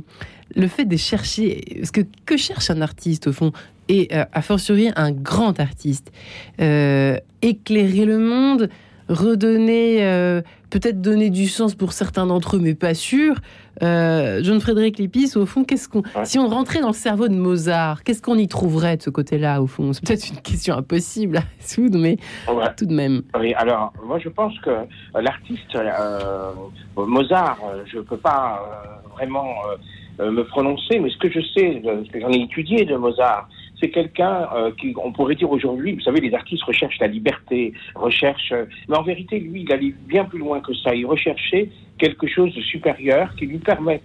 le 0.56 0.68
fait 0.68 0.86
de 0.86 0.98
chercher, 0.98 1.82
ce 1.84 1.92
que, 1.92 2.02
que 2.26 2.38
cherche 2.38 2.70
un 2.70 2.82
artiste 2.82 3.28
au 3.28 3.34
fond, 3.34 3.52
et 3.88 4.08
euh, 4.14 4.24
a 4.32 4.42
fortiori 4.42 4.92
un 4.96 5.12
grand 5.12 5.60
artiste, 5.60 6.12
euh, 6.62 7.18
éclairer 7.42 8.06
le 8.06 8.20
monde, 8.20 8.70
redonner, 9.10 10.06
euh, 10.06 10.42
peut-être 10.70 11.02
donner 11.02 11.32
du 11.32 11.48
sens 11.48 11.74
pour 11.74 11.94
certains 11.94 12.28
d'entre 12.28 12.58
eux, 12.58 12.60
mais 12.60 12.76
pas 12.76 12.94
sûr. 12.94 13.36
John 13.82 14.60
Frédéric 14.60 15.00
Lépis, 15.00 15.38
au 15.38 15.46
fond, 15.46 15.64
qu'est-ce 15.64 15.88
qu'on, 15.88 16.04
si 16.26 16.38
on 16.38 16.50
rentrait 16.50 16.82
dans 16.82 16.90
le 16.90 16.94
cerveau 16.94 17.30
de 17.30 17.34
Mozart, 17.34 18.04
qu'est-ce 18.04 18.22
qu'on 18.22 18.38
y 18.38 18.50
trouverait 18.50 18.98
de 18.98 19.02
ce 19.02 19.10
côté-là, 19.10 19.62
au 19.62 19.68
fond? 19.68 19.94
C'est 19.94 20.06
peut-être 20.06 20.30
une 20.30 20.42
question 20.42 20.76
impossible 20.76 21.38
à 21.38 21.44
résoudre, 21.62 21.98
mais 21.98 22.18
tout 22.76 22.86
de 22.86 22.94
même. 22.94 23.22
Oui, 23.40 23.54
alors 23.54 23.94
moi 24.06 24.20
je 24.20 24.28
pense 24.28 24.54
que 24.60 24.70
l'artiste 25.18 25.78
Mozart, 26.98 27.58
je 27.90 28.00
ne 28.00 28.02
peux 28.02 28.18
pas 28.18 29.00
vraiment 29.20 29.48
euh, 29.70 29.76
me 30.20 30.44
prononcer, 30.44 31.00
mais 31.00 31.10
ce 31.10 31.18
que 31.18 31.30
je 31.30 31.40
sais, 31.40 31.82
euh, 31.86 32.04
ce 32.06 32.12
que 32.12 32.20
j'en 32.20 32.32
ai 32.32 32.42
étudié 32.42 32.86
de 32.86 32.96
Mozart, 32.96 33.48
c'est 33.80 33.90
quelqu'un 33.90 34.48
euh, 34.54 34.72
qui, 34.80 34.94
on 35.02 35.12
pourrait 35.12 35.36
dire 35.36 35.50
aujourd'hui, 35.50 35.94
vous 35.94 36.02
savez, 36.02 36.20
les 36.20 36.34
artistes 36.34 36.64
recherchent 36.64 37.00
la 37.00 37.08
liberté, 37.08 37.74
recherchent, 37.96 38.54
mais 38.88 38.98
en 38.98 39.04
vérité, 39.04 39.40
lui, 39.40 39.62
il 39.62 39.72
allait 39.72 39.94
bien 40.08 40.26
plus 40.26 40.40
loin 40.40 40.60
que 40.60 40.74
ça. 40.74 40.94
Il 40.94 41.06
recherchait 41.06 41.70
quelque 41.98 42.28
chose 42.28 42.54
de 42.54 42.62
supérieur 42.62 43.34
qui 43.36 43.46
lui 43.46 43.60
permette 43.60 44.04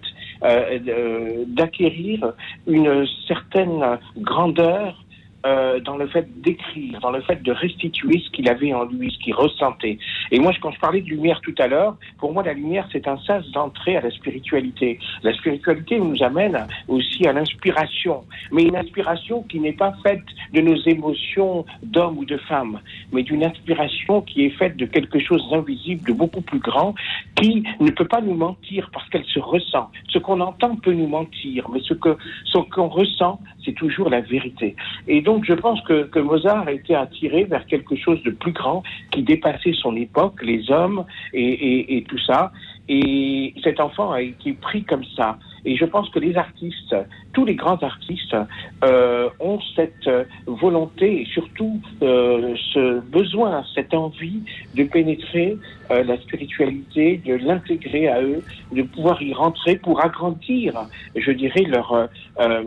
d'acquérir 1.47 2.33
une 2.67 3.05
certaine 3.27 3.97
grandeur 4.17 5.04
euh, 5.45 5.79
dans 5.79 5.97
le 5.97 6.07
fait 6.07 6.27
d'écrire, 6.41 6.99
dans 7.01 7.11
le 7.11 7.21
fait 7.21 7.41
de 7.43 7.51
restituer 7.51 8.19
ce 8.19 8.29
qu'il 8.31 8.49
avait 8.49 8.73
en 8.73 8.85
lui, 8.85 9.11
ce 9.11 9.19
qu'il 9.23 9.35
ressentait. 9.35 9.99
Et 10.31 10.39
moi, 10.39 10.51
quand 10.59 10.71
je 10.71 10.79
parlais 10.79 11.01
de 11.01 11.07
lumière 11.07 11.39
tout 11.41 11.53
à 11.59 11.67
l'heure, 11.67 11.95
pour 12.17 12.33
moi, 12.33 12.41
la 12.41 12.53
lumière, 12.53 12.87
c'est 12.91 13.07
un 13.07 13.17
sas 13.19 13.45
d'entrée 13.51 13.95
à 13.95 14.01
la 14.01 14.09
spiritualité. 14.11 14.99
La 15.21 15.33
spiritualité 15.33 15.99
nous 15.99 16.23
amène 16.23 16.65
aussi 16.87 17.27
à 17.27 17.33
l'inspiration, 17.33 18.23
mais 18.51 18.63
une 18.63 18.75
inspiration 18.75 19.43
qui 19.43 19.59
n'est 19.59 19.73
pas 19.73 19.93
faite 20.03 20.23
de 20.53 20.61
nos 20.61 20.77
émotions 20.85 21.65
d'homme 21.83 22.17
ou 22.17 22.25
de 22.25 22.37
femme, 22.37 22.79
mais 23.11 23.23
d'une 23.23 23.43
inspiration 23.43 24.21
qui 24.21 24.45
est 24.45 24.57
faite 24.57 24.77
de 24.77 24.85
quelque 24.85 25.19
chose 25.19 25.47
d'invisible, 25.51 26.07
de 26.07 26.13
beaucoup 26.13 26.41
plus 26.41 26.59
grand, 26.59 26.95
qui 27.35 27.63
ne 27.79 27.91
peut 27.91 28.07
pas 28.07 28.21
nous 28.21 28.35
mentir 28.35 28.89
parce 28.91 29.07
qu'elle 29.09 29.25
se 29.25 29.39
ressent. 29.39 29.91
Ce 30.09 30.17
qu'on 30.17 30.39
entend 30.41 30.75
peut 30.77 30.93
nous 30.93 31.07
mentir, 31.07 31.69
mais 31.69 31.81
ce 31.81 31.93
que 31.93 32.17
ce 32.45 32.57
qu'on 32.57 32.87
ressent, 32.87 33.39
c'est 33.63 33.73
toujours 33.73 34.09
la 34.09 34.21
vérité. 34.21 34.75
Et 35.07 35.21
donc, 35.21 35.34
je 35.43 35.53
pense 35.53 35.81
que, 35.81 36.03
que 36.03 36.19
Mozart 36.19 36.67
a 36.67 36.71
été 36.71 36.95
attiré 36.95 37.43
vers 37.43 37.65
quelque 37.65 37.95
chose 37.95 38.21
de 38.23 38.31
plus 38.31 38.51
grand 38.51 38.83
qui 39.11 39.23
dépassait 39.23 39.73
son 39.73 39.95
époque, 39.95 40.41
les 40.43 40.71
hommes 40.71 41.05
et 41.33 42.05
tout 42.07 42.19
ça. 42.19 42.51
Et 42.87 43.53
cet 43.63 43.79
enfant 43.79 44.11
a 44.11 44.21
été 44.21 44.53
pris 44.53 44.83
comme 44.83 45.03
ça. 45.15 45.37
Et 45.65 45.75
je 45.75 45.85
pense 45.85 46.09
que 46.09 46.19
les 46.19 46.35
artistes, 46.37 46.95
tous 47.33 47.45
les 47.45 47.55
grands 47.55 47.81
artistes, 47.81 48.35
euh, 48.83 49.29
ont 49.39 49.59
cette 49.75 50.09
volonté 50.45 51.21
et 51.21 51.25
surtout 51.25 51.81
euh, 52.01 52.55
ce 52.73 52.99
besoin, 52.99 53.63
cette 53.73 53.93
envie 53.93 54.41
de 54.75 54.83
pénétrer 54.83 55.57
euh, 55.91 56.03
la 56.03 56.17
spiritualité, 56.17 57.21
de 57.25 57.35
l'intégrer 57.35 58.07
à 58.07 58.21
eux, 58.21 58.43
de 58.71 58.81
pouvoir 58.83 59.21
y 59.21 59.33
rentrer 59.33 59.75
pour 59.77 60.03
agrandir, 60.03 60.73
je 61.15 61.31
dirais, 61.31 61.63
leur, 61.63 61.93
euh, 61.93 62.63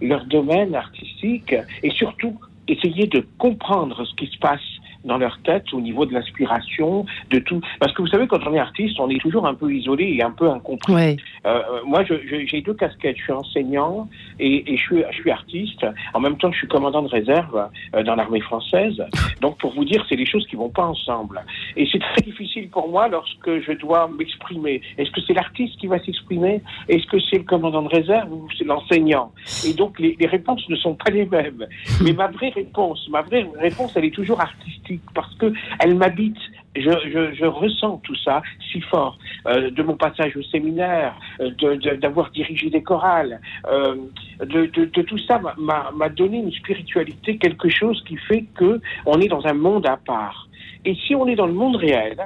leur 0.00 0.24
domaine 0.26 0.74
artistique 0.74 1.54
et 1.82 1.90
surtout 1.90 2.38
essayer 2.68 3.06
de 3.06 3.26
comprendre 3.38 4.04
ce 4.04 4.14
qui 4.14 4.26
se 4.26 4.38
passe 4.38 4.60
dans 5.04 5.18
leur 5.18 5.38
tête 5.42 5.72
au 5.72 5.80
niveau 5.80 6.04
de 6.06 6.12
l'inspiration, 6.12 7.06
de 7.30 7.38
tout. 7.38 7.60
Parce 7.78 7.92
que 7.92 8.02
vous 8.02 8.08
savez, 8.08 8.26
quand 8.26 8.46
on 8.46 8.54
est 8.54 8.58
artiste, 8.58 8.98
on 9.00 9.08
est 9.10 9.20
toujours 9.20 9.46
un 9.46 9.54
peu 9.54 9.72
isolé 9.72 10.14
et 10.16 10.22
un 10.22 10.30
peu 10.30 10.50
incompris. 10.50 10.92
Ouais. 10.94 11.16
Euh, 11.46 11.62
moi, 11.86 12.04
je- 12.04 12.14
je- 12.26 12.46
j'ai 12.46 12.60
deux 12.60 12.74
casquettes. 12.74 13.16
Je 13.16 13.22
suis 13.24 13.32
enseignant 13.32 14.08
et, 14.38 14.72
et 14.72 14.76
je, 14.76 14.82
suis, 14.82 15.02
je 15.10 15.16
suis 15.16 15.30
artiste. 15.30 15.86
En 16.14 16.20
même 16.20 16.36
temps, 16.38 16.52
je 16.52 16.58
suis 16.58 16.68
commandant 16.68 17.02
de 17.02 17.08
réserve 17.08 17.68
euh, 17.94 18.02
dans 18.02 18.14
l'armée 18.14 18.40
française. 18.40 19.02
Donc, 19.40 19.58
pour 19.58 19.72
vous 19.74 19.84
dire, 19.84 20.04
c'est 20.08 20.16
des 20.16 20.26
choses 20.26 20.46
qui 20.46 20.56
vont 20.56 20.68
pas 20.68 20.84
ensemble. 20.86 21.40
Et 21.76 21.86
c'est 21.90 21.98
très 22.00 22.22
difficile 22.22 22.68
pour 22.68 22.88
moi 22.88 23.08
lorsque 23.08 23.60
je 23.60 23.72
dois 23.72 24.08
m'exprimer. 24.18 24.82
Est-ce 24.98 25.10
que 25.10 25.20
c'est 25.26 25.34
l'artiste 25.34 25.78
qui 25.80 25.86
va 25.86 25.98
s'exprimer? 26.04 26.60
Est-ce 26.88 27.06
que 27.06 27.18
c'est 27.30 27.38
le 27.38 27.44
commandant 27.44 27.82
de 27.82 27.88
réserve 27.88 28.32
ou 28.32 28.48
c'est 28.58 28.64
l'enseignant? 28.64 29.32
Et 29.66 29.72
donc, 29.74 29.98
les, 29.98 30.16
les 30.18 30.26
réponses 30.26 30.68
ne 30.68 30.76
sont 30.76 30.94
pas 30.94 31.10
les 31.10 31.26
mêmes. 31.26 31.66
Mais 32.02 32.12
ma 32.12 32.26
vraie 32.28 32.50
réponse, 32.50 33.08
ma 33.10 33.22
vraie 33.22 33.46
réponse, 33.58 33.92
elle 33.96 34.04
est 34.04 34.14
toujours 34.14 34.40
artistique 34.40 34.89
parce 35.14 35.34
que 35.36 35.52
elle 35.78 35.94
m'habite. 35.94 36.38
Je, 36.76 37.46
ressens 37.46 38.00
tout 38.04 38.14
ça 38.14 38.42
si 38.70 38.80
fort 38.80 39.18
euh, 39.46 39.70
de 39.72 39.82
mon 39.82 39.96
passage 39.96 40.36
au 40.36 40.42
séminaire, 40.42 41.18
euh, 41.40 41.50
d'avoir 41.96 42.30
dirigé 42.30 42.70
des 42.70 42.82
chorales, 42.82 43.40
euh, 43.68 43.96
de, 44.38 44.66
tout 45.02 45.18
ça 45.18 45.40
m'a- 45.58 46.08
donné 46.10 46.38
une 46.38 46.52
spiritualité, 46.52 47.38
quelque 47.38 47.68
chose 47.68 48.00
qui 48.06 48.16
fait 48.16 48.44
que 48.54 48.80
on 49.04 49.20
est 49.20 49.26
dans 49.26 49.44
un 49.46 49.54
monde 49.54 49.86
à 49.86 49.96
part. 49.96 50.48
Et 50.84 50.94
si 50.94 51.16
on 51.16 51.26
est 51.26 51.34
dans 51.34 51.46
le 51.46 51.54
monde 51.54 51.74
réel, 51.76 52.16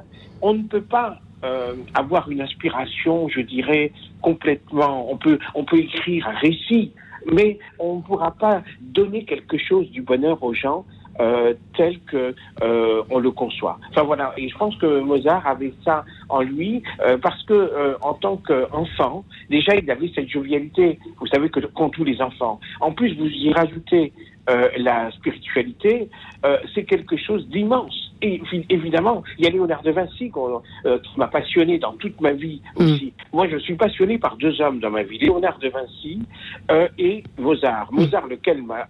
on 0.43 0.53
ne 0.53 0.63
peut 0.63 0.83
pas 0.83 1.19
avoir 1.95 2.31
une 2.31 2.41
inspiration, 2.41 3.29
je 3.29 3.43
dirais, 3.43 3.93
complètement. 4.23 5.11
On 5.13 5.19
peut, 5.19 5.39
on 5.55 5.65
peut 5.65 5.77
écrire 5.79 6.27
un 6.27 6.39
récit, 6.39 6.93
mais 7.31 7.59
on 7.79 7.97
ne 7.97 8.03
pourra 8.03 8.31
pas 8.31 8.63
donner 8.81 9.25
quelque 9.25 9.59
chose 9.59 9.91
du 9.91 10.01
bonheur 10.03 10.43
aux 10.43 10.55
gens 10.55 10.85
euh, 11.21 11.55
tel 11.77 12.01
que 12.01 12.35
euh, 12.63 13.03
on 13.11 13.19
le 13.19 13.31
conçoit. 13.31 13.79
Enfin 13.91 14.03
voilà, 14.03 14.33
et 14.37 14.49
je 14.49 14.57
pense 14.57 14.77
que 14.77 15.01
Mozart 15.01 15.47
avait 15.47 15.73
ça 15.85 16.05
en 16.29 16.41
lui 16.41 16.83
euh, 17.01 17.19
parce 17.19 17.43
que 17.45 17.55
euh, 17.55 17.95
en 18.03 18.15
tant 18.15 18.37
qu'enfant, 18.37 19.25
déjà 19.51 19.75
il 19.77 19.91
avait 19.91 20.11
cette 20.15 20.29
jovialité. 20.29 20.99
Vous 21.21 21.27
savez 21.27 21.49
que 21.51 21.61
qu'ont 21.61 21.91
tous 21.91 22.05
les 22.05 22.21
enfants. 22.21 22.61
En 22.81 22.93
plus, 22.93 23.15
vous 23.17 23.29
y 23.29 23.53
rajoutez 23.53 24.13
euh, 24.51 24.69
la 24.77 25.11
spiritualité, 25.13 26.09
euh, 26.45 26.59
c'est 26.75 26.85
quelque 26.85 27.17
chose 27.17 27.49
d'immense. 27.49 28.13
Et 28.23 28.39
évi- 28.39 28.65
évidemment, 28.71 29.23
il 29.39 29.45
y 29.45 29.47
a 29.49 29.51
Léonard 29.51 29.83
de 29.83 29.91
Vinci 29.91 30.31
euh, 30.87 30.99
qui 31.01 31.19
m'a 31.19 31.27
passionné 31.27 31.79
dans 31.79 31.93
toute 31.95 32.19
ma 32.21 32.33
vie 32.33 32.61
aussi. 32.77 33.13
Moi, 33.33 33.49
je 33.49 33.59
suis 33.59 33.75
passionné 33.75 34.19
par 34.19 34.37
deux 34.37 34.61
hommes 34.61 34.79
dans 34.81 34.91
ma 34.91 35.03
vie, 35.03 35.19
Léonard 35.19 35.59
de 35.59 35.69
Vinci 35.69 36.21
euh, 36.71 36.89
et 36.99 37.23
Mozart. 37.39 37.93
Mozart, 37.93 38.27
lequel 38.29 38.63
m'a- 38.63 38.87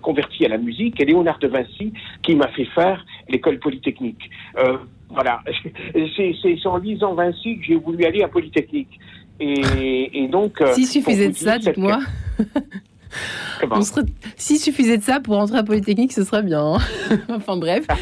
converti 0.00 0.44
à 0.46 0.48
la 0.48 0.58
musique, 0.58 1.00
et 1.00 1.04
Léonard 1.04 1.38
de 1.38 1.48
Vinci 1.48 1.92
qui 2.22 2.34
m'a 2.34 2.48
fait 2.48 2.64
faire 2.66 3.04
l'école 3.28 3.58
polytechnique. 3.58 4.30
Euh, 4.58 4.78
voilà, 5.10 5.40
c'est 6.16 6.66
en 6.66 6.76
lisant 6.78 7.14
Vinci 7.14 7.58
que 7.58 7.64
j'ai 7.64 7.74
voulu 7.76 8.04
aller 8.04 8.22
à 8.22 8.28
Polytechnique. 8.28 8.98
Et, 9.40 10.24
et 10.24 10.28
donc, 10.28 10.60
euh, 10.60 10.72
S'il 10.72 10.86
suffisait 10.86 11.28
de 11.28 11.34
ça, 11.34 11.58
dites-moi. 11.58 11.98
Comment 13.60 13.82
serait- 13.82 14.02
S'il 14.36 14.58
suffisait 14.58 14.98
de 14.98 15.02
ça 15.02 15.20
pour 15.20 15.38
entrer 15.38 15.58
à 15.58 15.62
Polytechnique, 15.62 16.12
ce 16.12 16.24
serait 16.24 16.42
bien. 16.42 16.74
hein. 16.74 16.78
enfin 17.28 17.56
bref. 17.56 17.84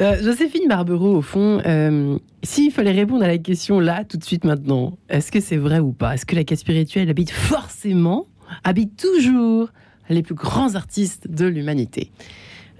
Euh, 0.00 0.22
Joséphine 0.22 0.66
Barbereau, 0.68 1.16
au 1.16 1.22
fond, 1.22 1.60
euh, 1.66 2.18
s'il 2.42 2.72
fallait 2.72 2.92
répondre 2.92 3.22
à 3.24 3.26
la 3.28 3.36
question 3.38 3.80
là, 3.80 4.04
tout 4.04 4.16
de 4.16 4.24
suite 4.24 4.44
maintenant, 4.44 4.96
est-ce 5.10 5.30
que 5.30 5.40
c'est 5.40 5.56
vrai 5.58 5.78
ou 5.78 5.92
pas? 5.92 6.14
Est-ce 6.14 6.24
que 6.24 6.34
la 6.34 6.44
quête 6.44 6.58
spirituelle 6.58 7.10
habite 7.10 7.30
forcément, 7.30 8.26
habite 8.64 8.96
toujours 8.96 9.68
les 10.08 10.22
plus 10.22 10.34
grands 10.34 10.74
artistes 10.74 11.30
de 11.30 11.46
l'humanité? 11.46 12.10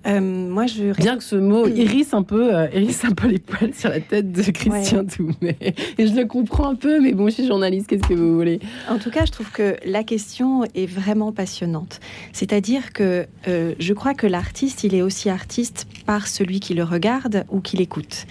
Euh, 0.07 0.21
moi, 0.21 0.67
je 0.67 0.95
Bien 0.97 1.17
que 1.17 1.25
ce 1.25 1.37
mot 1.37 1.67
hérisse 1.67 2.15
un 2.15 2.23
peu, 2.23 2.55
euh, 2.55 2.69
hérisse 2.73 3.05
un 3.05 3.13
peu 3.13 3.29
les 3.29 3.39
poils 3.39 3.75
sur 3.75 3.91
la 3.91 4.01
tête 4.01 4.33
de 4.33 4.43
Christian 4.51 5.05
Toumet. 5.05 5.59
Et 5.99 6.07
je 6.07 6.15
le 6.15 6.25
comprends 6.27 6.71
un 6.71 6.75
peu, 6.75 7.01
mais 7.01 7.13
bon, 7.13 7.27
je 7.27 7.35
suis 7.35 7.47
journaliste, 7.47 7.87
qu'est-ce 7.87 8.09
que 8.09 8.15
vous 8.15 8.35
voulez? 8.35 8.61
En 8.89 8.99
tout 8.99 9.11
cas, 9.11 9.25
je 9.25 9.33
trouve 9.33 9.51
que 9.51 9.77
la 9.85 10.03
question 10.03 10.65
est 10.75 10.87
vraiment 10.87 11.33
passionnante. 11.33 12.01
C'est-à-dire 12.33 12.93
que 12.93 13.27
euh, 13.49 13.75
je 13.79 13.93
crois 13.93 14.15
que 14.15 14.27
l'artiste, 14.27 14.85
il 14.85 14.95
est 14.95 15.03
aussi 15.03 15.29
artiste 15.29 15.87
par 16.05 16.27
celui 16.27 16.61
qui 16.61 16.75
le 16.75 16.85
regarde 16.85 17.45
ou 17.51 17.61
qui 17.61 17.77
l'écoute. 17.77 18.27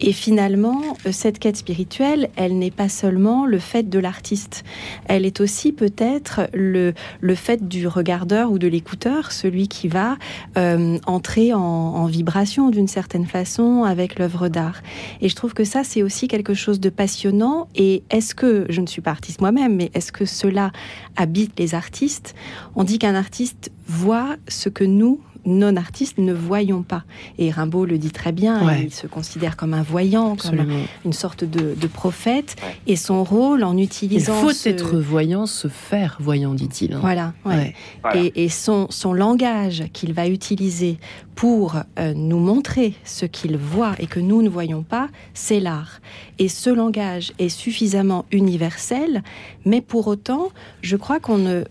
Et 0.00 0.12
finalement, 0.12 0.80
euh, 1.06 1.12
cette 1.12 1.38
quête 1.38 1.56
spirituelle, 1.56 2.30
elle 2.36 2.58
n'est 2.58 2.70
pas 2.70 2.88
seulement 2.88 3.44
le 3.44 3.58
fait 3.58 3.88
de 3.88 3.98
l'artiste. 3.98 4.64
Elle 5.04 5.26
est 5.26 5.40
aussi 5.40 5.72
peut-être 5.72 6.48
le, 6.54 6.94
le 7.20 7.34
fait 7.34 7.68
du 7.68 7.86
regardeur 7.86 8.50
ou 8.50 8.58
de 8.58 8.66
l'écouteur, 8.66 9.30
celui 9.30 9.68
qui 9.68 9.88
va 9.88 10.16
euh, 10.56 10.98
entrer 11.06 11.52
en, 11.52 11.60
en 11.60 12.06
vibration 12.06 12.70
d'une 12.70 12.88
certaine 12.88 13.26
façon 13.26 13.84
avec 13.84 14.18
l'œuvre 14.18 14.48
d'art. 14.48 14.80
Et 15.20 15.28
je 15.28 15.36
trouve 15.36 15.52
que 15.52 15.64
ça, 15.64 15.84
c'est 15.84 16.02
aussi 16.02 16.28
quelque 16.28 16.54
chose 16.54 16.80
de 16.80 16.88
passionnant. 16.88 17.68
Et 17.74 18.02
est-ce 18.10 18.34
que, 18.34 18.66
je 18.70 18.80
ne 18.80 18.86
suis 18.86 19.02
pas 19.02 19.10
artiste 19.10 19.40
moi-même, 19.40 19.76
mais 19.76 19.90
est-ce 19.94 20.12
que 20.12 20.24
cela 20.24 20.72
habite 21.16 21.58
les 21.58 21.74
artistes? 21.74 22.34
On 22.74 22.84
dit 22.84 22.98
qu'un 22.98 23.14
artiste 23.14 23.70
voit 23.86 24.36
ce 24.48 24.68
que 24.68 24.84
nous, 24.84 25.20
non-artistes, 25.46 26.18
ne 26.18 26.32
voyons 26.32 26.82
pas. 26.82 27.04
Et 27.38 27.50
Rimbaud 27.50 27.84
le 27.86 27.98
dit 27.98 28.10
très 28.10 28.32
bien, 28.32 28.66
Ouais. 28.66 28.82
il 28.84 28.92
se 28.94 29.06
considère 29.06 29.56
comme 29.56 29.74
un 29.74 29.82
voyant, 29.82 30.36
comme 30.36 30.66
une 31.04 31.12
sorte 31.12 31.44
de, 31.44 31.74
de 31.74 31.86
prophète. 31.86 32.56
Ouais. 32.62 32.76
Et 32.86 32.96
son 32.96 33.24
rôle 33.24 33.64
en 33.64 33.76
Il 33.76 33.84
utilisant... 33.84 34.34
faut 34.34 34.52
ce- 34.52 34.68
être 34.68 34.98
voyant, 34.98 35.46
se 35.46 35.68
faire 35.68 36.16
voyant, 36.20 36.54
dit-il. 36.54 36.92
hein. 36.94 36.98
Voilà, 37.00 37.32
ouais. 37.44 37.54
Ouais. 37.54 37.74
Voilà. 38.02 38.20
Et, 38.20 38.44
et 38.44 38.48
son, 38.48 38.86
son 38.90 39.12
langage 39.12 39.84
qu'il 39.92 40.12
va 40.12 40.28
utiliser 40.28 40.98
pour 41.34 41.76
euh, 41.98 42.12
nous 42.14 42.38
montrer 42.38 42.94
ce 43.04 43.24
qu'il 43.24 43.56
voit 43.56 43.94
et 43.98 44.06
que 44.06 44.20
nous 44.20 44.42
ne 44.42 44.48
voyons 44.48 44.82
pas, 44.82 45.08
c'est 45.32 45.58
l'art. 45.60 46.00
Et 46.38 46.48
ce 46.48 46.68
langage 46.70 47.32
est 47.38 47.48
suffisamment 47.48 48.26
universel, 48.30 49.22
mais 49.64 49.80
pour 49.80 50.06
autant, 50.06 50.48
je 50.82 50.96
crois 50.96 51.18
qu'on 51.20 51.38
ne 51.38 51.64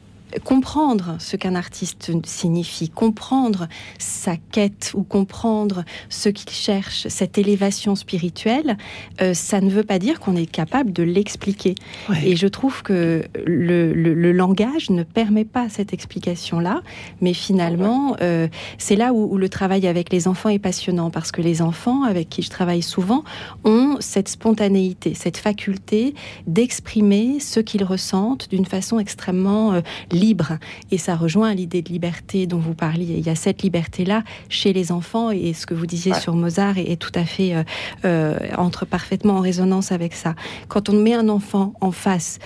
comprendre 0.43 1.15
ce 1.19 1.36
qu'un 1.36 1.55
artiste 1.55 2.12
signifie, 2.25 2.89
comprendre 2.89 3.67
sa 3.98 4.36
quête 4.51 4.91
ou 4.95 5.03
comprendre 5.03 5.83
ce 6.09 6.29
qu'il 6.29 6.51
cherche, 6.51 7.07
cette 7.07 7.38
élévation 7.38 7.95
spirituelle, 7.95 8.77
euh, 9.21 9.33
ça 9.33 9.62
ne 9.62 9.69
veut 9.69 9.83
pas 9.83 10.00
dire 10.00 10.19
qu'on 10.19 10.36
est 10.36 10.45
capable 10.45 10.91
de 10.93 11.03
l'expliquer. 11.03 11.75
Ouais. 12.09 12.27
Et 12.29 12.36
je 12.36 12.48
trouve 12.48 12.83
que 12.83 13.24
le, 13.45 13.93
le- 13.93 14.13
le 14.13 14.31
langage 14.31 14.89
ne 14.89 15.03
permet 15.03 15.45
pas 15.45 15.69
cette 15.69 15.93
explication-là, 15.93 16.81
mais 17.21 17.33
finalement, 17.33 18.15
euh, 18.21 18.48
c'est 18.77 18.95
là 18.95 19.13
où, 19.13 19.33
où 19.33 19.38
le 19.38 19.50
travail 19.50 19.88
avec 19.88 20.12
les 20.12 20.27
enfants 20.27 20.50
est 20.50 20.59
passionnant, 20.59 21.09
parce 21.09 21.31
que 21.31 21.41
les 21.41 21.62
enfants, 21.62 22.03
avec 22.03 22.29
qui 22.29 22.41
je 22.41 22.50
travaille 22.50 22.81
souvent, 22.81 23.24
ont 23.63 23.98
cette 24.00 24.29
spontanéité, 24.29 25.13
cette 25.13 25.38
faculté 25.38 26.13
d'exprimer 26.48 27.39
ce 27.39 27.59
qu'ils 27.59 27.83
ressentent 27.83 28.50
d'une 28.50 28.65
façon 28.65 29.00
extrêmement 29.00 29.74
euh, 29.74 29.81
libre. 30.19 30.57
Et 30.91 30.97
ça 30.97 31.15
rejoint 31.15 31.53
l'idée 31.53 31.81
de 31.81 31.89
liberté 31.89 32.45
dont 32.47 32.59
vous 32.59 32.73
parliez. 32.73 33.15
Il 33.17 33.25
y 33.25 33.29
a 33.29 33.35
cette 33.35 33.61
liberté-là 33.63 34.23
chez 34.49 34.73
les 34.73 34.91
enfants, 34.91 35.31
et 35.31 35.53
ce 35.53 35.65
que 35.65 35.73
vous 35.73 35.85
disiez 35.85 36.11
Ouais. 36.11 36.19
sur 36.19 36.33
Mozart 36.35 36.77
est, 36.77 36.91
est 36.91 36.95
tout 36.95 37.11
à 37.15 37.23
fait 37.25 37.55
euh, 37.55 37.63
euh, 38.05 38.38
entre 38.57 38.85
parfaitement 38.85 39.35
en 39.38 39.41
résonance 39.41 39.91
avec 39.91 40.13
ça. 40.13 40.35
Quand 40.67 40.89
on 40.89 40.93
met 40.93 41.13
un 41.13 41.29
enfant 41.29 41.73
en 41.81 41.91
face 41.91 42.39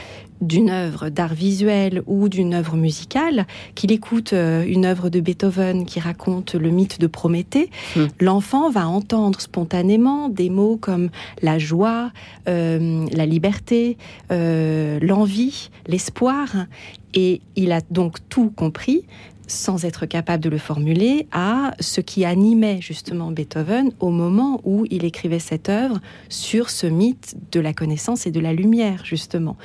d'une 0.48 0.70
œuvre 0.70 1.10
d'art 1.10 1.34
visuel 1.34 2.04
ou 2.06 2.30
d'une 2.30 2.54
œuvre 2.54 2.76
musicale, 2.76 3.48
qu'il 3.76 3.92
écoute 3.92 4.34
euh, 4.34 4.66
une 4.68 4.86
œuvre 4.86 5.10
de 5.10 5.20
Beethoven 5.20 5.86
qui 5.86 6.00
raconte 6.00 6.56
le 6.56 6.70
mythe 6.70 7.00
de 7.00 7.08
Prométhée, 7.08 7.70
hmm. 7.96 8.06
l'enfant 8.20 8.70
va 8.70 8.88
entendre 8.88 9.40
spontanément 9.42 10.30
des 10.30 10.50
mots 10.50 10.78
comme 10.78 11.10
la 11.42 11.58
joie, 11.58 12.12
euh, 12.48 13.06
la 13.12 13.26
liberté, 13.26 13.98
euh, 14.32 15.00
l'envie, 15.02 15.70
l'espoir, 15.88 16.50
et 17.14 17.42
il 17.56 17.72
a 17.72 17.82
donc 17.92 18.18
tout 18.30 18.52
compris, 18.56 19.06
sans 19.54 19.86
être 19.86 20.06
capable 20.06 20.44
de 20.44 20.50
le 20.50 20.58
formuler, 20.58 21.28
à 21.32 21.74
ce 21.80 22.02
qui 22.02 22.26
animait 22.26 22.80
justement 22.82 23.32
Beethoven 23.32 23.92
au 24.00 24.10
moment 24.10 24.60
où 24.64 24.86
il 24.90 25.06
écrivait 25.06 25.40
cette 25.40 25.70
œuvre 25.70 26.00
sur 26.30 26.70
ce 26.70 26.88
mythe 26.88 27.36
de 27.52 27.60
la 27.60 27.74
connaissance 27.74 28.26
et 28.26 28.32
de 28.32 28.40
la 28.40 28.54
lumière, 28.54 29.06
justement. 29.06 29.58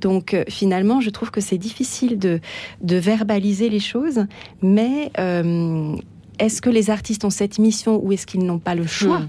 Donc 0.00 0.34
euh, 0.34 0.44
finalement, 0.48 1.00
je 1.00 1.10
trouve 1.10 1.30
que 1.30 1.40
c'est 1.40 1.58
difficile 1.58 2.18
de, 2.18 2.40
verbaliser 2.82 3.68
les 3.68 3.80
choses, 3.80 4.26
mais 4.62 5.10
euh, 5.18 5.96
est-ce 6.38 6.60
que 6.60 6.70
les 6.70 6.90
artistes 6.90 7.24
ont 7.24 7.30
cette 7.30 7.58
mission 7.58 8.00
ou 8.02 8.12
est-ce 8.12 8.26
qu'ils 8.26 8.44
n'ont 8.44 8.58
pas 8.58 8.74
le 8.74 8.86
choix 8.86 9.20
hmm 9.20 9.28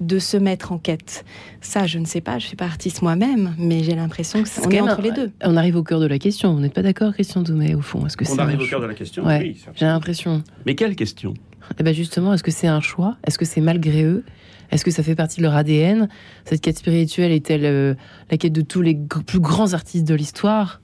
de 0.00 0.18
se 0.18 0.36
mettre 0.36 0.72
en 0.72 0.78
quête 0.78 1.24
Ça, 1.60 1.86
je 1.86 1.98
ne 1.98 2.04
sais 2.04 2.20
pas, 2.20 2.38
je 2.38 2.46
suis 2.46 2.56
pas 2.56 2.64
artiste 2.64 3.02
moi-même, 3.02 3.54
mais 3.58 3.82
j'ai 3.82 3.94
l'impression 3.94 4.42
que 4.42 4.48
c'est 4.48 4.72
est, 4.72 4.80
entre 4.80 5.02
les 5.02 5.12
deux. 5.12 5.30
On 5.42 5.56
arrive 5.56 5.76
au 5.76 5.82
cœur 5.82 6.00
de 6.00 6.06
la 6.06 6.18
question. 6.18 6.54
Vous 6.54 6.60
n'êtes 6.60 6.74
pas 6.74 6.82
d'accord, 6.82 7.12
Christian 7.12 7.42
Doumet, 7.42 7.74
au 7.74 7.80
fond 7.80 8.06
Est-ce 8.06 8.16
que 8.16 8.24
On 8.30 8.38
arrive 8.38 8.60
au 8.60 8.66
cœur 8.66 8.80
de 8.80 8.86
la 8.86 8.94
question, 8.94 9.24
oui. 9.26 9.56
J'ai 9.74 9.86
l'impression. 9.86 10.42
Mais 10.64 10.74
quelle 10.74 10.96
question? 10.96 11.34
Eh 11.78 11.82
ben 11.82 11.94
justement, 11.94 12.32
est-ce 12.32 12.42
que 12.42 12.50
c'est 12.50 12.68
un 12.68 12.80
choix? 12.80 13.16
Est-ce 13.26 13.38
que 13.38 13.44
c'est 13.44 13.60
malgré 13.60 14.04
eux? 14.04 14.24
Est-ce 14.70 14.84
que 14.84 14.90
ça 14.90 15.02
fait 15.02 15.14
partie 15.14 15.38
de 15.38 15.42
leur 15.42 15.54
ADN 15.54 16.08
Cette 16.44 16.60
quête 16.60 16.78
spirituelle 16.78 17.32
est-elle 17.32 17.64
euh, 17.64 17.94
la 18.30 18.36
quête 18.36 18.52
de 18.52 18.62
tous 18.62 18.82
les 18.82 18.98
plus 19.26 19.40
grands 19.40 19.74
artistes 19.74 20.06
de 20.06 20.14
l'histoire? 20.14 20.80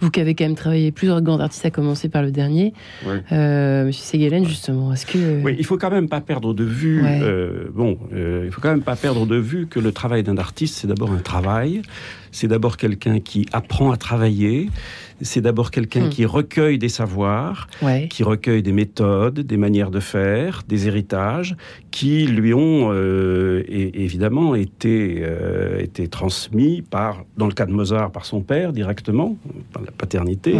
Vous 0.00 0.10
qui 0.10 0.20
avez 0.20 0.34
quand 0.34 0.44
même 0.44 0.54
travaillé 0.54 0.92
plusieurs 0.92 1.20
grands 1.20 1.40
artistes, 1.40 1.64
à 1.66 1.70
commencer 1.70 2.08
par 2.08 2.22
le 2.22 2.30
dernier, 2.30 2.72
euh, 3.32 3.86
Monsieur 3.86 4.04
Segelen, 4.04 4.46
justement, 4.46 4.92
est-ce 4.92 5.06
que... 5.06 5.42
Oui, 5.42 5.54
il 5.58 5.64
faut 5.64 5.76
quand 5.76 5.90
même 5.90 6.08
pas 6.08 6.20
perdre 6.20 6.54
de 6.54 6.64
vue, 6.64 7.02
euh, 7.04 7.68
bon, 7.72 7.98
euh, 8.12 8.44
il 8.46 8.52
faut 8.52 8.60
quand 8.60 8.70
même 8.70 8.82
pas 8.82 8.96
perdre 8.96 9.26
de 9.26 9.36
vue 9.36 9.66
que 9.66 9.78
le 9.78 9.92
travail 9.92 10.22
d'un 10.22 10.38
artiste, 10.38 10.76
c'est 10.76 10.86
d'abord 10.86 11.10
un 11.12 11.18
travail, 11.18 11.82
c'est 12.32 12.48
d'abord 12.48 12.76
quelqu'un 12.76 13.20
qui 13.20 13.46
apprend 13.52 13.90
à 13.90 13.96
travailler, 13.96 14.70
c'est 15.20 15.40
d'abord 15.40 15.70
quelqu'un 15.70 16.06
hmm. 16.06 16.10
qui 16.10 16.24
recueille 16.24 16.78
des 16.78 16.88
savoirs, 16.88 17.68
qui 18.08 18.22
recueille 18.22 18.62
des 18.62 18.72
méthodes, 18.72 19.40
des 19.40 19.56
manières 19.56 19.90
de 19.90 20.00
faire, 20.00 20.62
des 20.66 20.86
héritages, 20.86 21.56
qui 21.90 22.26
lui 22.26 22.54
ont 22.54 22.92
euh, 22.92 23.62
évidemment 23.68 24.54
été, 24.54 25.22
euh, 25.22 25.80
été 25.80 26.08
transmis 26.08 26.82
par, 26.82 27.24
dans 27.36 27.46
le 27.46 27.52
cas 27.52 27.66
de 27.66 27.72
Mozart, 27.72 28.10
par 28.10 28.24
son 28.24 28.40
père 28.40 28.72
directement, 28.72 29.36
par 29.72 29.82
la 29.82 29.90
paternité. 29.90 30.56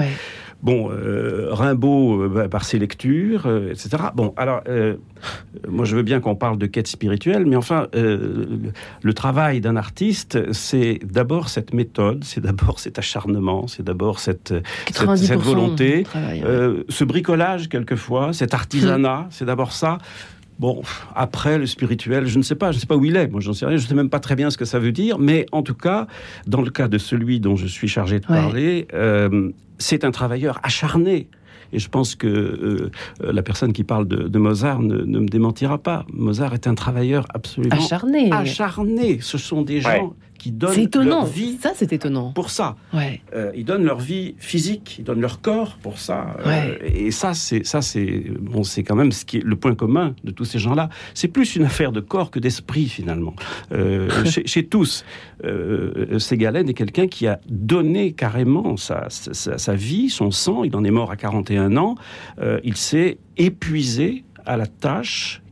Bon, 0.62 0.90
euh, 0.90 1.48
Rimbaud 1.50 2.22
euh, 2.22 2.28
bah, 2.28 2.48
par 2.48 2.64
ses 2.64 2.78
lectures, 2.78 3.46
euh, 3.46 3.70
etc. 3.70 3.90
Bon, 4.14 4.34
alors, 4.36 4.62
moi 5.68 5.84
je 5.84 5.96
veux 5.96 6.02
bien 6.02 6.20
qu'on 6.20 6.36
parle 6.36 6.58
de 6.58 6.66
quête 6.66 6.86
spirituelle, 6.86 7.46
mais 7.46 7.56
enfin, 7.56 7.86
le, 7.94 9.12
travail 9.14 9.60
d'un 9.60 9.76
artiste, 9.76 10.52
c'est 10.52 10.98
d'abord 11.04 11.48
cette 11.48 11.74
méthode, 11.74 12.24
c'est 12.24 12.40
d'abord 12.40 12.78
cet 12.78 12.98
acharnement, 12.98 13.66
c'est 13.66 13.82
d'abord 13.82 14.18
cette, 14.18 14.54
cette, 14.92 15.32
volonté, 15.40 16.04
ce 16.88 17.04
bricolage 17.04 17.68
quelquefois, 17.68 18.32
cet 18.32 18.54
artisanat, 18.54 19.26
c'est 19.30 19.44
d'abord 19.44 19.72
ça. 19.72 19.98
Bon, 20.60 20.82
après, 21.14 21.56
le 21.56 21.64
spirituel, 21.64 22.26
je 22.26 22.36
ne 22.36 22.42
sais 22.42 22.54
pas, 22.54 22.70
je 22.70 22.76
ne 22.76 22.80
sais 22.80 22.86
pas 22.86 22.96
où 22.96 23.04
il 23.06 23.16
est, 23.16 23.28
moi 23.28 23.40
j'en 23.40 23.54
sais 23.54 23.64
rien, 23.64 23.78
je 23.78 23.84
ne 23.84 23.88
sais 23.88 23.94
même 23.94 24.10
pas 24.10 24.20
très 24.20 24.36
bien 24.36 24.50
ce 24.50 24.58
que 24.58 24.66
ça 24.66 24.78
veut 24.78 24.92
dire, 24.92 25.18
mais 25.18 25.46
en 25.52 25.62
tout 25.62 25.74
cas, 25.74 26.06
dans 26.46 26.60
le 26.60 26.70
cas 26.70 26.86
de 26.86 26.98
celui 26.98 27.40
dont 27.40 27.56
je 27.56 27.66
suis 27.66 27.88
chargé 27.88 28.20
de 28.20 28.26
parler, 28.26 28.86
euh, 28.92 29.52
c'est 29.80 30.04
un 30.04 30.12
travailleur 30.12 30.60
acharné. 30.62 31.28
Et 31.72 31.78
je 31.78 31.88
pense 31.88 32.14
que 32.16 32.26
euh, 32.26 32.90
la 33.20 33.42
personne 33.42 33.72
qui 33.72 33.84
parle 33.84 34.06
de, 34.06 34.38
Mozart 34.38 34.80
ne, 34.80 35.04
me 35.04 35.28
démentira 35.28 35.78
pas. 35.78 36.04
Mozart 36.12 36.54
est 36.54 36.66
un 36.66 36.74
travailleur 36.74 37.26
absolument 37.32 37.74
acharné. 37.74 38.30
Acharné. 38.32 39.18
Ce 39.20 39.38
sont 39.38 39.62
des 39.62 39.80
gens 39.80 40.14
qui 40.40 40.52
donnent 40.52 41.06
leur 41.06 41.26
vie. 41.26 41.58
Ça, 41.60 41.72
c'est 41.76 41.92
étonnant. 41.92 42.32
Pour 42.32 42.48
ça. 42.48 42.76
Ouais. 42.94 43.20
Euh, 43.34 43.52
ils 43.54 43.66
donnent 43.66 43.84
leur 43.84 44.00
vie 44.00 44.34
physique, 44.38 44.96
ils 44.98 45.04
donnent 45.04 45.20
leur 45.20 45.42
corps 45.42 45.76
pour 45.82 45.98
ça. 45.98 46.34
Euh, 46.46 46.78
et 46.82 47.10
ça, 47.10 47.34
c'est 47.34 47.66
ça, 47.66 47.82
c'est 47.82 48.24
bon, 48.40 48.64
c'est 48.64 48.82
quand 48.82 48.96
même 48.96 49.12
ce 49.12 49.26
qui 49.26 49.36
est 49.36 49.44
le 49.44 49.56
point 49.56 49.74
commun 49.74 50.14
de 50.24 50.30
tous 50.30 50.46
ces 50.46 50.58
gens-là. 50.58 50.88
C'est 51.12 51.28
plus 51.28 51.56
une 51.56 51.64
affaire 51.64 51.92
de 51.92 52.00
corps 52.00 52.30
que 52.30 52.38
d'esprit 52.38 52.88
finalement. 52.88 53.34
Euh, 53.72 54.08
chez, 54.24 54.64
tous, 54.64 55.04
Ségalen 56.18 56.68
est 56.70 56.74
quelqu'un 56.74 57.06
qui 57.06 57.26
a 57.26 57.38
donné 57.46 58.12
carrément 58.12 58.78
sa, 58.78 59.08
sa, 59.10 59.58
sa, 59.58 59.74
vie, 59.74 60.08
son 60.08 60.30
sang. 60.30 60.64
Il 60.64 60.74
en 60.74 60.84
est 60.84 60.90
mort 60.90 61.10
à 61.10 61.16
41 61.16 61.76
ans. 61.76 61.96
il 62.64 62.76
s'est 62.76 63.18
épuisé 63.36 64.24
à 64.46 64.56
la 64.56 64.66
tâche 64.66 65.42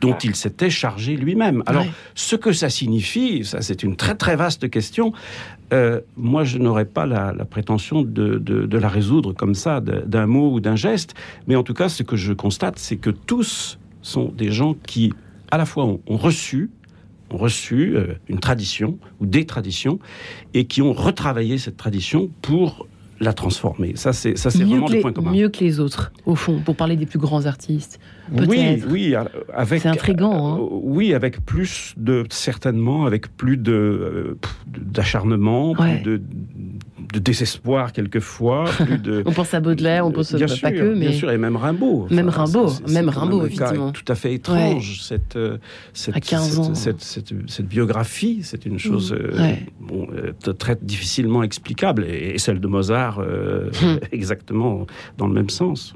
dont 0.00 0.16
il 0.18 0.34
s'était 0.34 0.70
chargé 0.70 1.16
lui-même. 1.16 1.62
Alors, 1.66 1.86
ce 2.14 2.36
que 2.36 2.52
ça 2.52 2.68
signifie, 2.68 3.44
ça 3.44 3.62
c'est 3.62 3.82
une 3.82 3.96
très 3.96 4.14
très 4.14 4.36
vaste 4.36 4.68
question. 4.70 5.12
Euh, 5.72 6.00
moi, 6.16 6.44
je 6.44 6.58
n'aurais 6.58 6.84
pas 6.84 7.06
la, 7.06 7.32
prétention 7.44 8.02
de, 8.02 8.38
de, 8.38 8.78
la 8.78 8.88
résoudre 8.88 9.32
comme 9.32 9.54
ça, 9.54 9.80
d'un 9.80 10.26
mot 10.26 10.52
ou 10.52 10.60
d'un 10.60 10.76
geste, 10.76 11.14
mais 11.46 11.56
en 11.56 11.62
tout 11.62 11.74
cas, 11.74 11.88
ce 11.88 12.02
que 12.02 12.16
je 12.16 12.32
constate, 12.32 12.78
c'est 12.78 12.96
que 12.96 13.10
tous 13.10 13.78
sont 14.02 14.28
des 14.28 14.52
gens 14.52 14.74
qui, 14.86 15.12
à 15.50 15.58
la 15.58 15.66
fois, 15.66 15.84
ont, 15.84 16.00
reçu 16.16 16.70
ont 17.30 17.38
reçu 17.38 17.96
euh, 17.96 18.14
une 18.28 18.38
tradition 18.38 18.98
ou 19.18 19.26
des 19.26 19.46
traditions 19.46 19.98
et 20.54 20.66
qui 20.66 20.80
ont 20.80 20.92
retravaillé 20.92 21.58
cette 21.58 21.76
tradition 21.76 22.30
pour 22.40 22.86
la 23.20 23.32
transformer. 23.32 23.92
Ça, 23.96 24.12
c'est 24.12 24.36
ça, 24.36 24.50
c'est 24.50 24.64
vraiment 24.64 24.88
le 24.88 25.00
point 25.00 25.12
commun. 25.12 25.32
Mieux 25.32 25.48
que 25.48 25.60
les 25.64 25.80
autres, 25.80 26.12
au 26.26 26.34
fond, 26.34 26.60
pour 26.64 26.76
parler 26.76 26.96
des 26.96 27.06
plus 27.06 27.18
grands 27.18 27.46
artistes. 27.46 27.98
Oui, 28.32 28.82
oui, 28.88 29.14
avec. 29.52 29.82
C'est 29.82 29.88
intrigant. 29.88 30.54
Hein. 30.54 30.58
Euh, 30.60 30.68
oui, 30.82 31.14
avec 31.14 31.44
plus 31.44 31.94
de 31.96 32.24
certainement, 32.30 33.06
avec 33.06 33.34
plus 33.36 33.56
de 33.56 33.72
euh, 33.72 34.38
d'acharnement, 34.66 35.74
plus 35.74 36.00
de 36.00 36.20
de 37.16 37.20
désespoir 37.20 37.92
quelquefois. 37.92 38.64
Plus 38.84 38.98
de... 38.98 39.22
on 39.24 39.32
pense 39.32 39.54
à 39.54 39.60
Baudelaire, 39.60 40.06
on 40.06 40.12
pense 40.12 40.34
bien 40.34 40.46
pas 40.60 40.70
que, 40.70 40.94
mais 40.94 41.08
bien 41.08 41.12
sûr, 41.12 41.30
et 41.30 41.38
même 41.38 41.56
Rimbaud. 41.56 42.08
même 42.10 42.28
Rimbaud, 42.28 42.72
même 42.88 43.08
Rimbaud, 43.08 43.46
effectivement. 43.46 43.92
Tout 43.92 44.04
à 44.08 44.14
fait 44.14 44.34
étrange 44.34 45.00
cette 45.02 45.36
euh, 45.36 45.58
cette, 45.94 46.24
cette, 46.74 47.34
cette, 47.46 47.66
biographie, 47.66 48.40
c'est 48.42 48.66
une 48.66 48.78
chose 48.78 49.12
mm. 49.12 49.16
euh, 49.16 49.54
bon, 49.80 50.06
euh, 50.12 50.52
très 50.52 50.76
difficilement 50.80 51.42
explicable, 51.42 52.04
et, 52.04 52.38
celle 52.38 52.60
de 52.60 52.68
Mozart 52.68 53.20
mm. 53.20 53.98
exactement 54.12 54.86
dans 55.16 55.26
le 55.26 55.32
même 55.32 55.50
sens. 55.50 55.94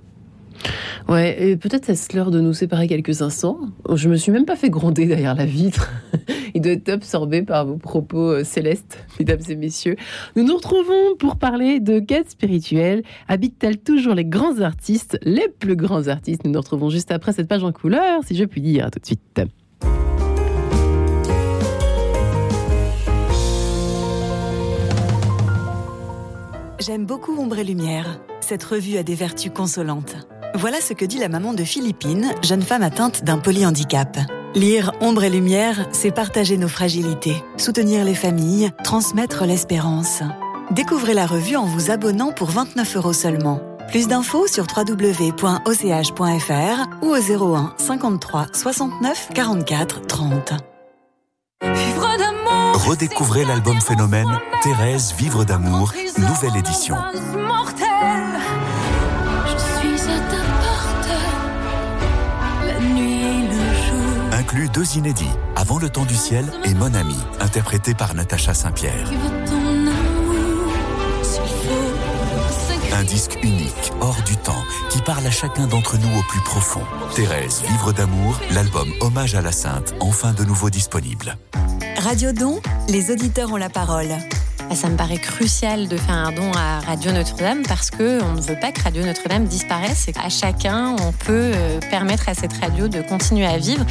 Ouais, 1.08 1.50
et 1.50 1.56
peut-être 1.56 1.90
est-ce 1.90 2.14
l'heure 2.16 2.30
de 2.30 2.40
nous 2.40 2.52
séparer 2.52 2.86
quelques 2.86 3.22
instants. 3.22 3.58
Je 3.94 4.08
me 4.08 4.16
suis 4.16 4.30
même 4.32 4.44
pas 4.44 4.56
fait 4.56 4.70
gronder 4.70 5.06
derrière 5.06 5.34
la 5.34 5.44
vitre. 5.44 5.90
Il 6.54 6.62
doit 6.62 6.72
être 6.72 6.88
absorbé 6.88 7.42
par 7.42 7.66
vos 7.66 7.76
propos 7.76 8.30
euh, 8.32 8.44
célestes, 8.44 8.98
mesdames 9.18 9.40
et 9.48 9.56
messieurs. 9.56 9.96
Nous 10.36 10.44
nous 10.44 10.56
retrouvons 10.56 11.16
pour 11.18 11.36
parler 11.36 11.80
de 11.80 12.00
quête 12.00 12.30
spirituelle. 12.30 13.02
Habitent-elles 13.28 13.78
toujours 13.78 14.14
les 14.14 14.24
grands 14.24 14.60
artistes, 14.60 15.18
les 15.22 15.48
plus 15.48 15.76
grands 15.76 16.08
artistes? 16.08 16.44
Nous 16.44 16.50
nous 16.50 16.60
retrouvons 16.60 16.90
juste 16.90 17.10
après 17.10 17.32
cette 17.32 17.48
page 17.48 17.64
en 17.64 17.72
couleur, 17.72 18.22
si 18.24 18.36
je 18.36 18.44
puis 18.44 18.60
dire. 18.60 18.90
Tout 18.90 18.98
de 18.98 19.06
suite. 19.06 19.40
J'aime 26.80 27.04
beaucoup 27.04 27.36
Ombre 27.38 27.58
et 27.58 27.64
Lumière. 27.64 28.20
Cette 28.40 28.64
revue 28.64 28.96
a 28.96 29.02
des 29.02 29.14
vertus 29.14 29.52
consolantes. 29.54 30.16
Voilà 30.54 30.80
ce 30.80 30.92
que 30.92 31.04
dit 31.04 31.18
la 31.18 31.28
maman 31.28 31.54
de 31.54 31.62
Philippine, 31.64 32.32
jeune 32.42 32.62
femme 32.62 32.82
atteinte 32.82 33.24
d'un 33.24 33.38
polyhandicap. 33.38 34.18
Lire 34.54 34.92
Ombre 35.00 35.24
et 35.24 35.30
Lumière, 35.30 35.86
c'est 35.92 36.10
partager 36.10 36.56
nos 36.58 36.68
fragilités, 36.68 37.44
soutenir 37.56 38.04
les 38.04 38.16
familles, 38.16 38.70
transmettre 38.82 39.44
l'espérance. 39.44 40.22
Découvrez 40.72 41.14
la 41.14 41.26
revue 41.26 41.56
en 41.56 41.64
vous 41.66 41.90
abonnant 41.90 42.32
pour 42.32 42.50
29 42.50 42.96
euros 42.96 43.12
seulement. 43.12 43.60
Plus 43.88 44.08
d'infos 44.08 44.48
sur 44.48 44.66
www.och.fr 44.76 45.58
ou 47.02 47.06
au 47.06 47.54
01 47.54 47.74
53 47.78 48.46
69 48.52 49.28
44 49.32 50.06
30. 50.06 50.52
Redécouvrez 52.74 53.44
l'album 53.44 53.80
Phénomène 53.80 54.38
Thérèse 54.62 55.14
Vivre 55.16 55.44
d'amour, 55.44 55.92
nouvelle 56.18 56.56
édition. 56.56 56.96
Inclut 64.40 64.68
deux 64.70 64.96
inédits, 64.96 65.36
Avant 65.54 65.78
le 65.78 65.90
temps 65.90 66.06
du 66.06 66.14
ciel 66.14 66.46
et 66.64 66.72
Mon 66.72 66.94
ami, 66.94 67.16
interprété 67.40 67.94
par 67.94 68.14
Natacha 68.14 68.54
Saint-Pierre. 68.54 69.10
Un 72.92 73.04
disque 73.04 73.38
unique, 73.42 73.92
hors 74.00 74.22
du 74.22 74.36
temps, 74.36 74.64
qui 74.88 75.00
parle 75.02 75.26
à 75.26 75.30
chacun 75.30 75.66
d'entre 75.66 75.98
nous 75.98 76.18
au 76.18 76.22
plus 76.22 76.40
profond. 76.40 76.82
Thérèse, 77.14 77.62
Vivre 77.68 77.92
d'amour, 77.92 78.38
l'album 78.52 78.88
Hommage 79.00 79.34
à 79.34 79.42
la 79.42 79.52
Sainte, 79.52 79.94
enfin 80.00 80.32
de 80.32 80.44
nouveau 80.44 80.70
disponible. 80.70 81.36
Radio 81.98 82.32
Don, 82.32 82.60
les 82.88 83.10
auditeurs 83.10 83.52
ont 83.52 83.58
la 83.58 83.68
parole. 83.68 84.16
Ça 84.74 84.88
me 84.88 84.96
paraît 84.96 85.18
crucial 85.18 85.86
de 85.88 85.96
faire 85.96 86.14
un 86.14 86.32
don 86.32 86.52
à 86.52 86.80
Radio 86.80 87.12
Notre-Dame 87.12 87.62
parce 87.66 87.90
que 87.90 88.22
on 88.22 88.34
ne 88.34 88.40
veut 88.40 88.58
pas 88.58 88.72
que 88.72 88.82
Radio 88.82 89.04
Notre-Dame 89.04 89.44
disparaisse 89.44 90.06
qu'à 90.06 90.28
chacun, 90.28 90.96
on 91.00 91.12
peut 91.12 91.52
euh, 91.54 91.78
permettre 91.90 92.28
à 92.28 92.34
cette 92.34 92.54
radio 92.54 92.88
de 92.88 93.00
continuer 93.02 93.46
à 93.46 93.58
vivre. 93.58 93.86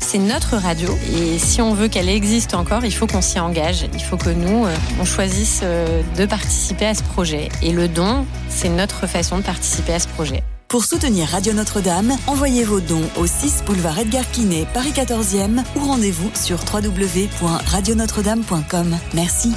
C'est 0.00 0.16
notre 0.18 0.56
radio 0.56 0.88
et 1.14 1.38
si 1.38 1.60
on 1.62 1.74
veut 1.74 1.88
qu'elle 1.88 2.08
existe 2.08 2.54
encore, 2.54 2.84
il 2.84 2.92
faut 2.92 3.06
qu'on 3.06 3.22
s'y 3.22 3.38
engage. 3.40 3.86
Il 3.94 4.02
faut 4.02 4.18
que 4.18 4.30
nous, 4.30 4.66
euh, 4.66 4.74
on 5.00 5.04
choisisse 5.04 5.60
euh, 5.62 6.02
de 6.18 6.26
participer 6.26 6.86
à 6.86 6.94
ce 6.94 7.02
projet. 7.02 7.48
Et 7.62 7.72
le 7.72 7.88
don, 7.88 8.26
c'est 8.48 8.68
notre 8.68 9.06
façon 9.06 9.38
de 9.38 9.42
participer 9.42 9.94
à 9.94 10.00
ce 10.00 10.08
projet. 10.08 10.42
Pour 10.68 10.84
soutenir 10.84 11.28
Radio 11.28 11.52
Notre-Dame, 11.52 12.16
envoyez 12.26 12.64
vos 12.64 12.80
dons 12.80 13.08
au 13.16 13.26
6 13.26 13.62
boulevard 13.64 13.98
Edgar 13.98 14.30
Quinet, 14.30 14.66
Paris 14.74 14.92
14e 14.94 15.62
ou 15.76 15.86
rendez-vous 15.86 16.30
sur 16.34 16.58
www.radionotre-dame.com. 16.72 18.98
Merci. 19.14 19.52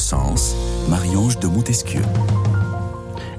Sens, 0.00 0.56
Marie-Ange 0.88 1.38
de 1.38 1.46
Montesquieu. 1.46 2.00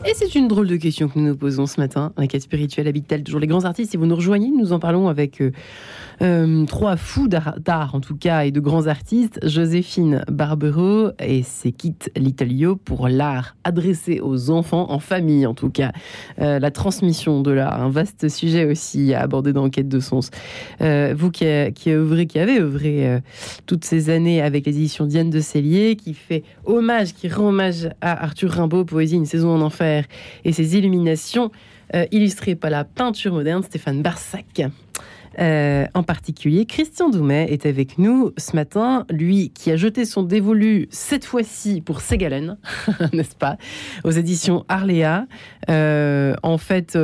Et 0.05 0.13
c'est 0.15 0.35
une 0.35 0.47
drôle 0.47 0.67
de 0.67 0.77
question 0.77 1.09
que 1.09 1.17
nous 1.17 1.25
nous 1.25 1.35
posons 1.35 1.65
ce 1.65 1.79
matin. 1.79 2.13
La 2.17 2.27
quête 2.27 2.43
spirituelle 2.43 2.87
habite-t-elle 2.87 3.23
toujours 3.23 3.39
les 3.39 3.47
grands 3.47 3.65
artistes 3.65 3.91
Si 3.91 3.97
vous 3.97 4.05
nous 4.05 4.15
rejoignez, 4.15 4.49
nous 4.49 4.71
en 4.71 4.79
parlons 4.79 5.07
avec 5.09 5.41
euh, 6.21 6.41
euh, 6.41 6.65
trois 6.65 6.95
fous 6.95 7.27
d'art, 7.27 7.91
en 7.93 7.99
tout 7.99 8.15
cas, 8.15 8.45
et 8.45 8.51
de 8.51 8.59
grands 8.59 8.87
artistes. 8.87 9.39
Joséphine 9.43 10.23
Barbero 10.29 11.11
et 11.19 11.43
c'est 11.43 11.71
Kit 11.71 11.95
Litalio 12.15 12.75
pour 12.75 13.07
l'art 13.07 13.55
adressé 13.63 14.19
aux 14.21 14.49
enfants, 14.49 14.91
en 14.91 14.99
famille 14.99 15.45
en 15.45 15.53
tout 15.53 15.69
cas. 15.69 15.91
Euh, 16.39 16.59
la 16.59 16.71
transmission 16.71 17.41
de 17.41 17.51
l'art, 17.51 17.81
un 17.81 17.89
vaste 17.89 18.29
sujet 18.29 18.65
aussi 18.65 19.13
à 19.13 19.21
aborder 19.21 19.53
dans 19.53 19.69
Quête 19.69 19.89
de 19.89 19.99
Sens. 19.99 20.31
vous 20.79 21.31
qui, 21.31 21.45
qui, 21.73 21.89
avez 21.91 22.59
œuvré 22.59 23.21
toutes 23.65 23.85
ces 23.85 24.09
années 24.09 24.41
avec 24.41 24.65
les 24.65 24.75
éditions 24.77 25.05
Diane 25.05 25.29
de 25.29 25.39
Cellier, 25.39 25.95
qui 25.95 26.13
fait 26.13 26.43
hommage, 26.65 27.13
qui 27.13 27.29
rend 27.29 27.49
hommage 27.49 27.89
à 28.01 28.23
Arthur 28.23 28.51
Rimbaud, 28.51 28.85
Poésie, 28.85 29.15
une 29.15 29.25
saison 29.25 29.55
en 29.55 29.61
enfer 29.61 30.05
et 30.45 30.51
ses 30.51 30.77
illuminations 30.77 31.51
euh, 31.93 32.05
illustrées 32.11 32.55
par 32.55 32.69
la 32.69 32.85
peinture 32.85 33.33
moderne 33.33 33.63
Stéphane 33.63 34.01
Barsac. 34.01 34.61
Euh, 35.39 35.85
en 35.93 36.03
particulier, 36.03 36.65
Christian 36.65 37.09
Doumet 37.09 37.47
est 37.51 37.65
avec 37.65 37.97
nous 37.97 38.31
ce 38.37 38.55
matin, 38.55 39.05
lui 39.09 39.51
qui 39.51 39.71
a 39.71 39.77
jeté 39.77 40.05
son 40.05 40.23
dévolu 40.23 40.87
cette 40.89 41.25
fois-ci 41.25 41.81
pour 41.81 42.01
Ségalen, 42.01 42.57
n'est-ce 43.13 43.35
pas, 43.35 43.57
aux 44.03 44.11
éditions 44.11 44.65
Arléa. 44.67 45.27
Euh, 45.69 46.35
en 46.43 46.57
fait, 46.57 46.97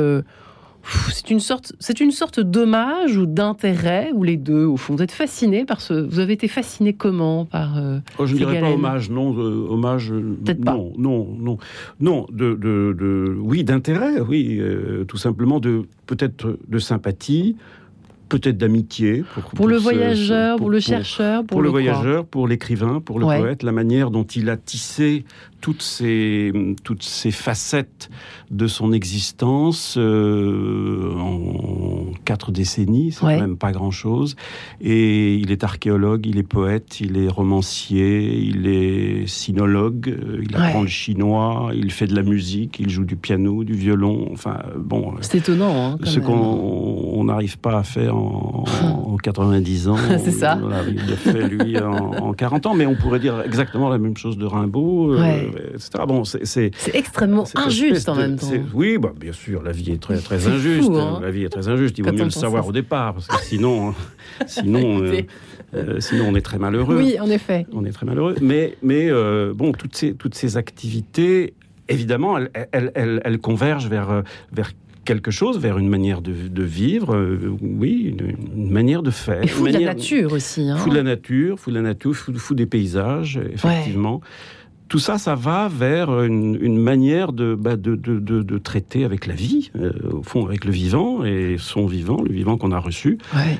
c'est 1.10 1.30
une 1.30 1.40
sorte, 1.40 1.72
c'est 1.80 2.00
une 2.00 2.10
sorte 2.10 2.40
d'hommage 2.40 3.16
ou 3.16 3.26
d'intérêt 3.26 4.10
ou 4.14 4.22
les 4.22 4.36
deux 4.36 4.64
au 4.64 4.76
fond. 4.76 4.96
Vous 4.96 5.02
êtes 5.02 5.12
fasciné 5.12 5.64
par 5.64 5.80
ce, 5.80 5.92
vous 5.92 6.18
avez 6.18 6.32
été 6.32 6.48
fasciné 6.48 6.94
comment 6.94 7.44
par 7.44 7.76
euh, 7.76 7.98
oh, 8.18 8.26
Je 8.26 8.34
ne 8.34 8.38
dirais 8.38 8.60
pas 8.60 8.70
hommage, 8.70 9.10
non, 9.10 9.34
euh, 9.36 9.66
hommage, 9.68 10.10
peut-être 10.44 10.64
pas. 10.64 10.72
Non, 10.72 10.92
non, 10.96 11.36
non, 11.38 11.58
non, 12.00 12.26
de, 12.32 12.54
de, 12.54 12.96
de 12.98 13.36
oui, 13.38 13.64
d'intérêt, 13.64 14.20
oui, 14.20 14.58
euh, 14.60 15.04
tout 15.04 15.18
simplement 15.18 15.60
de 15.60 15.82
peut-être 16.06 16.58
de 16.66 16.78
sympathie, 16.78 17.56
peut-être 18.28 18.58
d'amitié. 18.58 19.24
Pour, 19.54 19.68
le 19.68 19.76
voyageur, 19.76 20.58
pour, 20.58 20.70
le 20.70 20.80
chercheur, 20.80 21.44
pour, 21.44 21.62
le, 21.62 21.68
voyageur, 21.68 22.24
pour 22.24 22.46
l'écrivain, 22.46 23.00
pour 23.00 23.18
le 23.18 23.26
poète, 23.26 23.62
la 23.62 23.72
manière 23.72 24.10
dont 24.10 24.24
il 24.24 24.50
a 24.50 24.56
tissé 24.56 25.24
toutes 25.60 25.82
ces, 25.82 26.52
toutes 26.84 27.02
ces 27.02 27.30
facettes 27.30 28.10
de 28.50 28.66
son 28.66 28.92
existence 28.92 29.96
euh, 29.98 31.12
en 31.16 32.12
quatre 32.24 32.52
décennies, 32.52 33.12
c'est 33.12 33.20
quand 33.20 33.40
même 33.40 33.56
pas 33.56 33.72
grand-chose. 33.72 34.36
Et 34.80 35.34
il 35.34 35.50
est 35.50 35.64
archéologue, 35.64 36.26
il 36.26 36.38
est 36.38 36.44
poète, 36.44 37.00
il 37.00 37.18
est 37.18 37.28
romancier, 37.28 38.38
il 38.38 38.68
est 38.68 39.26
sinologue, 39.26 40.08
euh, 40.08 40.42
il 40.42 40.54
apprend 40.56 40.82
le 40.82 40.88
chinois, 40.88 41.70
il 41.74 41.90
fait 41.90 42.06
de 42.06 42.14
la 42.14 42.22
musique, 42.22 42.78
il 42.78 42.88
joue 42.88 43.04
du 43.04 43.16
piano, 43.16 43.64
du 43.64 43.74
violon. 43.74 44.28
Enfin, 44.32 44.58
bon. 44.76 45.14
C'est 45.22 45.38
étonnant. 45.38 45.92
Hein, 45.92 45.98
ce 46.04 46.20
qu'on 46.20 47.24
n'arrive 47.24 47.58
pas 47.58 47.78
à 47.78 47.82
faire 47.82 48.16
en, 48.18 49.16
90 49.22 49.88
ans. 49.88 49.96
c'est 50.18 50.30
ça. 50.30 50.58
il 50.88 50.96
l'a 50.96 51.16
fait, 51.16 51.48
lui, 51.48 51.78
en, 51.78 52.32
40 52.32 52.66
ans. 52.66 52.74
Mais 52.74 52.86
on 52.86 52.94
pourrait 52.94 53.18
dire 53.18 53.42
exactement 53.44 53.88
la 53.88 53.98
même 53.98 54.16
chose 54.16 54.38
de 54.38 54.46
Rimbaud. 54.46 55.14
Euh, 55.14 55.42
Bon, 56.06 56.24
c'est 56.24 56.70
extrêmement 56.94 57.44
injuste 57.54 58.08
en 58.08 58.14
même 58.14 58.36
temps. 58.36 58.50
Oui, 58.74 58.98
bah, 58.98 59.12
bien 59.18 59.32
sûr, 59.32 59.62
la 59.62 59.72
vie 59.72 59.92
est 59.92 60.02
très 60.02 60.18
très 60.18 60.46
injuste. 60.46 60.90
Hein. 60.90 61.18
La 61.20 61.30
vie 61.30 61.44
est 61.44 61.48
très 61.48 61.68
injuste. 61.68 61.98
Il 61.98 62.04
vaut 62.04 62.12
mieux 62.12 62.24
le 62.24 62.30
savoir 62.30 62.66
au 62.66 62.72
départ, 62.72 63.14
parce 63.14 63.26
que 63.26 63.44
sinon, 63.44 63.94
sinon, 64.46 65.02
euh, 65.02 65.22
euh, 65.74 66.00
sinon 66.00 66.26
on 66.28 66.34
est 66.34 66.40
très 66.40 66.58
malheureux. 66.58 66.96
Oui, 66.96 67.18
en 67.20 67.28
effet. 67.28 67.66
On 67.72 67.84
est 67.84 67.92
très 67.92 68.06
malheureux. 68.06 68.36
Mais, 68.40 68.76
mais 68.82 69.10
euh, 69.10 69.52
bon, 69.54 69.72
toutes 69.72 69.96
ces 69.96 70.14
toutes 70.14 70.34
ces 70.34 70.56
activités, 70.56 71.54
évidemment, 71.88 72.38
elles, 72.38 72.50
elles, 72.72 73.20
elles, 73.24 73.38
convergent 73.38 73.88
vers 73.88 74.22
vers 74.52 74.72
quelque 75.08 75.30
chose, 75.30 75.58
vers 75.58 75.78
une 75.78 75.88
manière 75.88 76.20
de, 76.20 76.32
de 76.32 76.62
vivre, 76.62 77.18
oui, 77.62 78.14
une, 78.54 78.70
manière 78.70 79.02
de 79.02 79.10
faire. 79.10 79.42
Et 79.42 79.46
fou 79.46 79.66
de 79.66 79.72
la 79.72 79.80
nature 79.80 80.34
aussi. 80.34 80.68
Hein. 80.68 80.76
Fou 80.76 80.90
de 80.90 80.96
la 80.96 81.02
nature, 81.02 81.58
fou 81.58 81.70
de 81.70 81.76
la 81.76 81.82
nature, 81.82 82.14
fou, 82.14 82.54
des 82.54 82.66
paysages, 82.66 83.40
effectivement 83.54 84.20
tout 84.88 84.98
ça, 84.98 85.18
ça 85.18 85.34
va 85.34 85.68
vers 85.68 86.22
une, 86.24 86.78
manière 86.78 87.32
bah, 87.32 87.76
de, 87.76 87.94
de, 87.94 88.18
de, 88.18 88.58
traiter 88.58 89.04
avec 89.04 89.26
la 89.26 89.34
vie, 89.34 89.70
euh, 89.76 89.92
au 90.12 90.22
fond, 90.22 90.46
avec 90.46 90.64
le 90.64 90.72
vivant 90.72 91.24
et 91.24 91.56
son 91.58 91.86
vivant, 91.86 92.22
le 92.22 92.32
vivant 92.32 92.56
qu'on 92.56 92.72
a 92.72 92.78
reçu. 92.78 93.18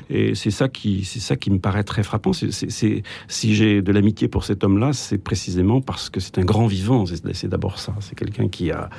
Et 0.09 0.33
c'est 0.33 0.51
ça 0.51 0.69
qui, 0.69 1.05
c'est 1.05 1.19
ça 1.19 1.35
qui 1.35 1.51
me 1.51 1.59
paraît 1.59 1.83
très 1.83 2.03
frappant. 2.03 2.31
Si 2.33 3.55
j'ai 3.55 3.81
de 3.81 3.91
l'amitié 3.91 4.27
pour 4.27 4.43
cet 4.43 4.63
homme-là, 4.63 4.93
c'est 4.93 5.19
précisément 5.19 5.81
parce 5.81 6.09
que 6.09 6.19
c'est 6.19 6.39
un 6.39 6.45
grand 6.45 6.67
vivant. 6.67 7.05
C'est, 7.05 7.47
d'abord 7.47 7.79
ça. 7.79 7.93
C'est 7.99 8.17
quelqu'un 8.17 8.47
qui 8.47 8.71
a, 8.71 8.89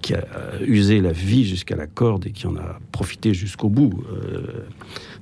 qui 0.00 0.14
a 0.14 0.24
usé 0.66 1.00
la 1.00 1.12
vie 1.12 1.44
jusqu'à 1.44 1.76
la 1.76 1.86
corde 1.86 2.26
et 2.26 2.30
qui 2.30 2.46
en 2.46 2.56
a 2.56 2.78
profité 2.92 3.34
jusqu'au 3.34 3.68
bout. 3.68 4.04
Euh, 4.10 4.64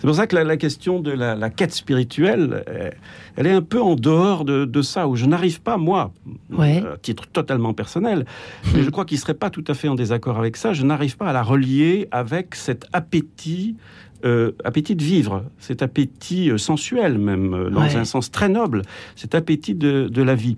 c'est 0.02 0.08
pour 0.08 0.16
ça 0.16 0.26
que 0.26 0.34
la, 0.34 0.56
question 0.56 0.98
de 0.98 1.12
la, 1.12 1.48
quête 1.48 1.72
spirituelle, 1.72 2.64
euh, 2.68 2.90
elle 3.36 3.46
est 3.46 3.52
un 3.52 3.62
peu 3.62 3.80
en 3.80 3.94
dehors 3.94 4.44
de, 4.44 4.82
ça, 4.82 5.06
où 5.06 5.14
je 5.14 5.26
n'arrive 5.26 5.60
pas, 5.60 5.76
moi, 5.76 6.12
à 6.58 6.96
titre 7.00 7.28
totalement 7.28 7.72
personnel, 7.72 8.26
mais 8.74 8.82
je 8.82 8.90
crois 8.90 9.04
qu'il 9.04 9.14
ne 9.14 9.20
serait 9.20 9.34
pas 9.34 9.48
tout 9.48 9.62
à 9.68 9.74
fait 9.74 9.86
en 9.86 9.94
désaccord 9.94 10.40
avec 10.40 10.56
ça, 10.56 10.72
je 10.72 10.82
n'arrive 10.82 11.16
pas 11.16 11.26
à 11.26 11.32
la 11.32 11.44
relier 11.44 12.08
avec 12.10 12.56
cet 12.56 12.86
appétit 12.92 13.76
euh, 14.24 14.50
appétit 14.64 14.96
de 14.96 15.04
vivre, 15.04 15.44
cet 15.60 15.82
appétit 15.82 16.50
euh, 16.50 16.58
sensuel 16.58 17.18
même, 17.18 17.70
dans 17.70 17.96
un 17.96 18.04
sens 18.04 18.32
très 18.32 18.48
noble, 18.48 18.82
cet 19.14 19.36
appétit 19.36 19.76
de, 19.76 20.22
la 20.22 20.34
vie. 20.34 20.56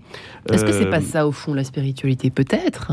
Est-ce 0.51 0.65
que 0.65 0.73
c'est 0.73 0.89
pas 0.89 1.03
ça 1.03 1.27
au 1.29 1.33
fond 1.33 1.53
la 1.53 1.65
spiritualité 1.65 2.31
Peut-être? 2.31 2.93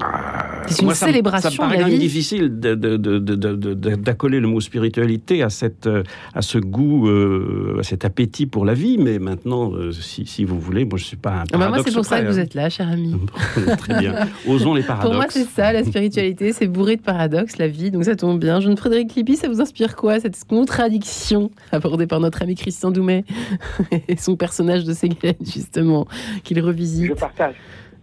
Ah, 0.00 0.62
c'est 0.66 0.82
une 0.82 0.94
célébration. 0.94 1.50
Ça, 1.50 1.54
me 1.54 1.56
paraît 1.58 1.78
quand 1.78 1.88
même 1.88 1.98
difficile 1.98 2.48
d'accoler 2.58 4.40
le 4.40 4.48
mot 4.48 4.60
spiritualité 4.60 5.42
à, 5.42 5.50
cette, 5.50 5.88
à 6.34 6.42
ce 6.42 6.58
goût, 6.58 7.08
euh, 7.08 7.78
à 7.80 7.82
cet 7.82 8.04
appétit 8.04 8.46
pour 8.46 8.64
la 8.64 8.74
vie. 8.74 8.96
Mais 8.98 9.18
maintenant, 9.18 9.72
euh, 9.72 9.92
si, 9.92 10.44
vous 10.44 10.58
voulez, 10.58 10.84
moi 10.84 10.98
je 10.98 11.04
suis 11.04 11.16
pas 11.16 11.30
un 11.30 11.44
paradoxe. 11.44 11.52
Ah 11.54 11.58
bah 11.58 11.68
moi, 11.68 11.82
c'est 11.84 11.92
pour 11.92 12.04
ça 12.04 12.20
que 12.20 12.26
vous 12.28 12.38
êtes 12.38 12.54
là, 12.54 12.70
cher 12.70 12.88
ami. 12.88 13.14
Très 13.78 13.98
bien. 13.98 14.14
Osons 14.48 14.74
les 14.74 14.82
paradoxes. 14.82 15.10
Pour 15.10 15.16
moi, 15.16 15.26
c'est 15.28 15.44
ça, 15.44 15.72
la 15.72 15.84
spiritualité, 15.84 16.52
c'est 16.52 16.66
bourré 16.66 16.96
de 16.96 17.02
paradoxes, 17.02 17.58
la 17.58 17.68
vie. 17.68 17.90
Donc 17.90 18.04
ça 18.04 18.16
tombe 18.16 18.40
bien. 18.40 18.60
Jeune 18.60 18.76
Frédéric 18.76 19.14
Lippi, 19.14 19.36
ça 19.36 19.48
vous 19.48 19.60
inspire 19.60 19.96
quoi 19.96 20.20
cette 20.20 20.42
contradiction 20.44 21.50
abordée 21.72 22.06
par 22.06 22.20
notre 22.20 22.42
ami 22.42 22.54
Christian 22.54 22.90
Doumet 22.90 23.24
et 24.08 24.16
son 24.16 24.36
personnage 24.36 24.84
de 24.84 24.92
Séguin, 24.92 25.32
justement, 25.40 26.06
qu'il 26.42 26.60
revisite? 26.60 27.08
Je 27.08 27.14
partage 27.14 27.54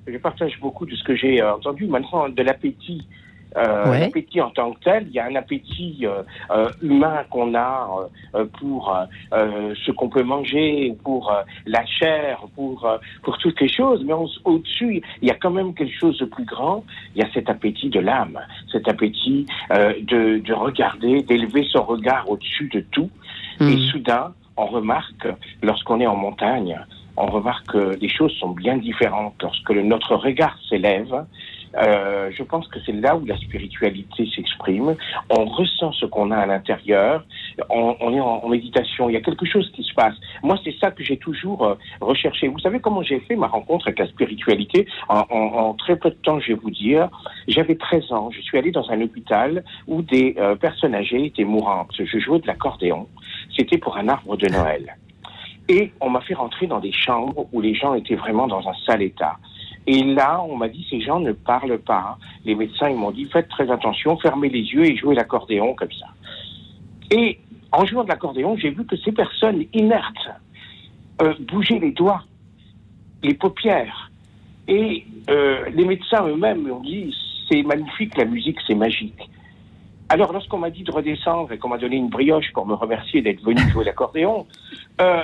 je 0.08 0.18
partage 0.18 0.60
beaucoup 0.60 0.86
de 0.86 0.96
ce 0.96 1.04
que 1.04 1.16
j'ai 1.16 1.42
euh, 1.42 1.56
entendu. 1.56 1.88
Maintenant, 1.88 2.30
de 2.30 2.44
l'appétit. 2.44 3.08
Euh, 3.58 4.00
L'appétit 4.00 4.40
en 4.40 4.50
tant 4.52 4.72
que 4.72 4.80
tel, 4.82 5.08
il 5.08 5.14
y 5.14 5.20
a 5.20 5.26
un 5.26 5.36
appétit 5.36 6.00
euh, 6.04 6.24
euh 6.52 6.70
humain 6.82 7.26
qu'on 7.30 7.54
a 7.54 8.10
euh, 8.34 8.46
pour 8.60 8.98
ce 9.34 9.92
qu'on 9.92 10.08
peut 10.08 10.24
manger, 10.24 10.96
pour 11.04 11.36
la 11.66 11.86
chair, 11.86 12.46
pour 12.56 12.90
pour 13.24 13.38
toutes 13.40 13.60
les 13.60 13.68
choses. 13.68 14.06
Mais 14.06 14.14
au-dessus, 14.46 15.02
il 15.22 15.28
y 15.28 15.32
a 15.32 15.36
quand 15.36 15.52
même 15.52 15.74
quelque 15.74 15.98
chose 16.00 16.18
de 16.20 16.26
plus 16.26 16.46
grand. 16.46 16.86
Il 17.14 17.22
y 17.22 17.26
a 17.26 17.30
cet 17.34 17.50
appétit 17.50 17.90
de 17.90 18.00
l'âme, 18.00 18.40
cet 18.72 18.88
appétit 18.88 19.46
de, 19.70 20.38
de 20.38 20.54
regarder, 20.54 21.22
d'élever 21.22 21.68
son 21.70 21.84
regard 21.84 22.30
au-dessus 22.30 22.70
de 22.70 22.80
tout. 22.80 23.10
Et 23.60 23.66
hmm. 23.66 23.80
soudain, 23.92 24.34
on 24.56 24.66
remarque, 24.66 25.28
lorsqu'on 25.62 26.00
est 26.00 26.08
en 26.08 26.16
montagne, 26.16 26.80
on 27.18 27.28
remarque 27.28 27.68
que 27.68 27.98
les 28.00 28.10
choses 28.10 28.34
sont 28.40 28.52
bien 28.52 28.78
différentes. 28.78 29.36
Lorsque 29.42 29.72
notre 29.72 30.16
regard 30.16 30.58
s'élève, 30.70 31.26
Euh, 31.78 32.30
je 32.38 32.44
pense 32.44 32.68
que 32.68 32.80
c'est 32.86 32.92
là 32.92 33.16
où 33.16 33.26
la 33.26 33.38
spiritualité 33.38 34.28
s'exprime. 34.36 34.96
On 35.30 35.46
ressent 35.46 35.92
ce 35.94 36.06
qu'on 36.06 36.32
a 36.32 36.38
à 36.38 36.46
l'intérieur. 36.46 37.24
On, 37.70 38.14
est 38.14 38.20
en, 38.20 38.48
méditation. 38.50 39.10
Il 39.10 39.14
y 39.14 39.18
a 39.18 39.22
quelque 39.22 39.46
chose 39.46 39.72
qui 39.74 39.84
se 39.84 39.94
passe. 39.94 40.16
Moi, 40.44 40.58
c'est 40.64 40.76
ça 40.80 40.92
que 40.92 41.04
j'ai 41.04 41.18
toujours 41.18 41.66
euh, 41.66 41.76
recherché. 42.02 42.48
Vous 42.48 42.60
savez 42.60 42.80
comment 42.80 43.04
j'ai 43.04 43.20
fait 43.22 43.36
ma 43.36 43.48
rencontre 43.48 43.88
avec 43.88 44.00
la 44.00 44.08
spiritualité? 44.08 44.88
En, 45.08 45.74
très 45.76 45.96
peu 45.96 46.10
de 46.10 46.16
temps, 46.16 46.40
je 46.40 46.50
vais 46.50 46.60
vous 46.62 46.72
dire. 46.72 47.10
J'avais 47.48 47.76
13 47.76 48.12
ans. 48.12 48.30
Je 48.32 48.42
suis 48.42 48.58
allé 48.58 48.72
dans 48.72 48.90
un 48.90 49.02
hôpital 49.02 49.64
où 49.88 50.02
des 50.02 50.36
euh, 50.38 50.56
personnes 50.56 50.96
âgées 50.96 51.26
étaient 51.26 51.46
mourantes. 51.46 51.94
Je 51.98 52.20
jouais 52.20 52.40
de 52.40 52.48
l'accordéon. 52.48 53.08
C'était 53.56 53.78
pour 53.78 53.98
un 53.98 54.08
arbre 54.10 54.36
de 54.38 54.48
Noël. 54.48 54.98
Et 55.72 55.94
on 56.02 56.10
m'a 56.10 56.20
fait 56.20 56.34
rentrer 56.34 56.68
dans 56.68 56.82
des 56.82 56.92
chambres 56.92 57.48
où 57.54 57.62
les 57.62 57.74
gens 57.74 57.94
étaient 57.94 58.16
vraiment 58.16 58.46
dans 58.46 58.68
un 58.68 58.74
sale 58.86 59.04
état. 59.04 59.38
Et 59.88 60.04
là, 60.04 60.44
on 60.44 60.58
m'a 60.58 60.68
dit, 60.68 60.86
ces 60.90 61.00
gens 61.00 61.22
ne 61.22 61.32
parlent 61.32 61.80
pas. 61.80 62.18
Les 62.44 62.56
médecins, 62.56 62.90
ils 62.90 62.98
m'ont 62.98 63.12
dit, 63.12 63.24
faites 63.32 63.48
très 63.48 63.72
attention, 63.72 64.18
fermez 64.18 64.50
les 64.50 64.64
yeux 64.64 64.84
et 64.84 64.98
jouez 64.98 65.16
l'accordéon 65.16 65.74
comme 65.76 65.94
ça. 65.94 66.08
Et 67.10 67.40
en 67.72 67.86
jouant 67.86 68.04
de 68.04 68.10
l'accordéon, 68.10 68.58
j'ai 68.58 68.72
vu 68.72 68.86
que 68.86 68.98
ces 68.98 69.14
personnes 69.14 69.64
inertes 69.72 70.30
euh, 71.22 71.34
bougeaient 71.40 71.80
les 71.80 71.94
doigts, 71.94 72.26
les 73.24 73.34
paupières. 73.34 74.12
Et 74.68 75.06
euh, 75.30 75.70
les 75.74 75.86
médecins 75.86 76.28
eux-mêmes 76.28 76.68
m'ont 76.68 76.82
dit, 76.82 77.16
c'est 77.50 77.64
magnifique, 77.64 78.18
la 78.18 78.26
musique, 78.26 78.58
c'est 78.68 78.76
magique. 78.76 79.30
Alors, 80.10 80.34
lorsqu'on 80.34 80.58
m'a 80.58 80.70
dit 80.70 80.84
de 80.84 80.92
redescendre 80.92 81.54
et 81.54 81.58
qu'on 81.58 81.70
m'a 81.70 81.78
donné 81.78 81.96
une 81.96 82.10
brioche 82.10 82.52
pour 82.52 82.66
me 82.66 82.74
remercier 82.74 83.22
d'être 83.22 83.42
venu 83.42 83.62
jouer 83.72 83.86
l'accordéon, 83.86 84.46
euh, 85.00 85.24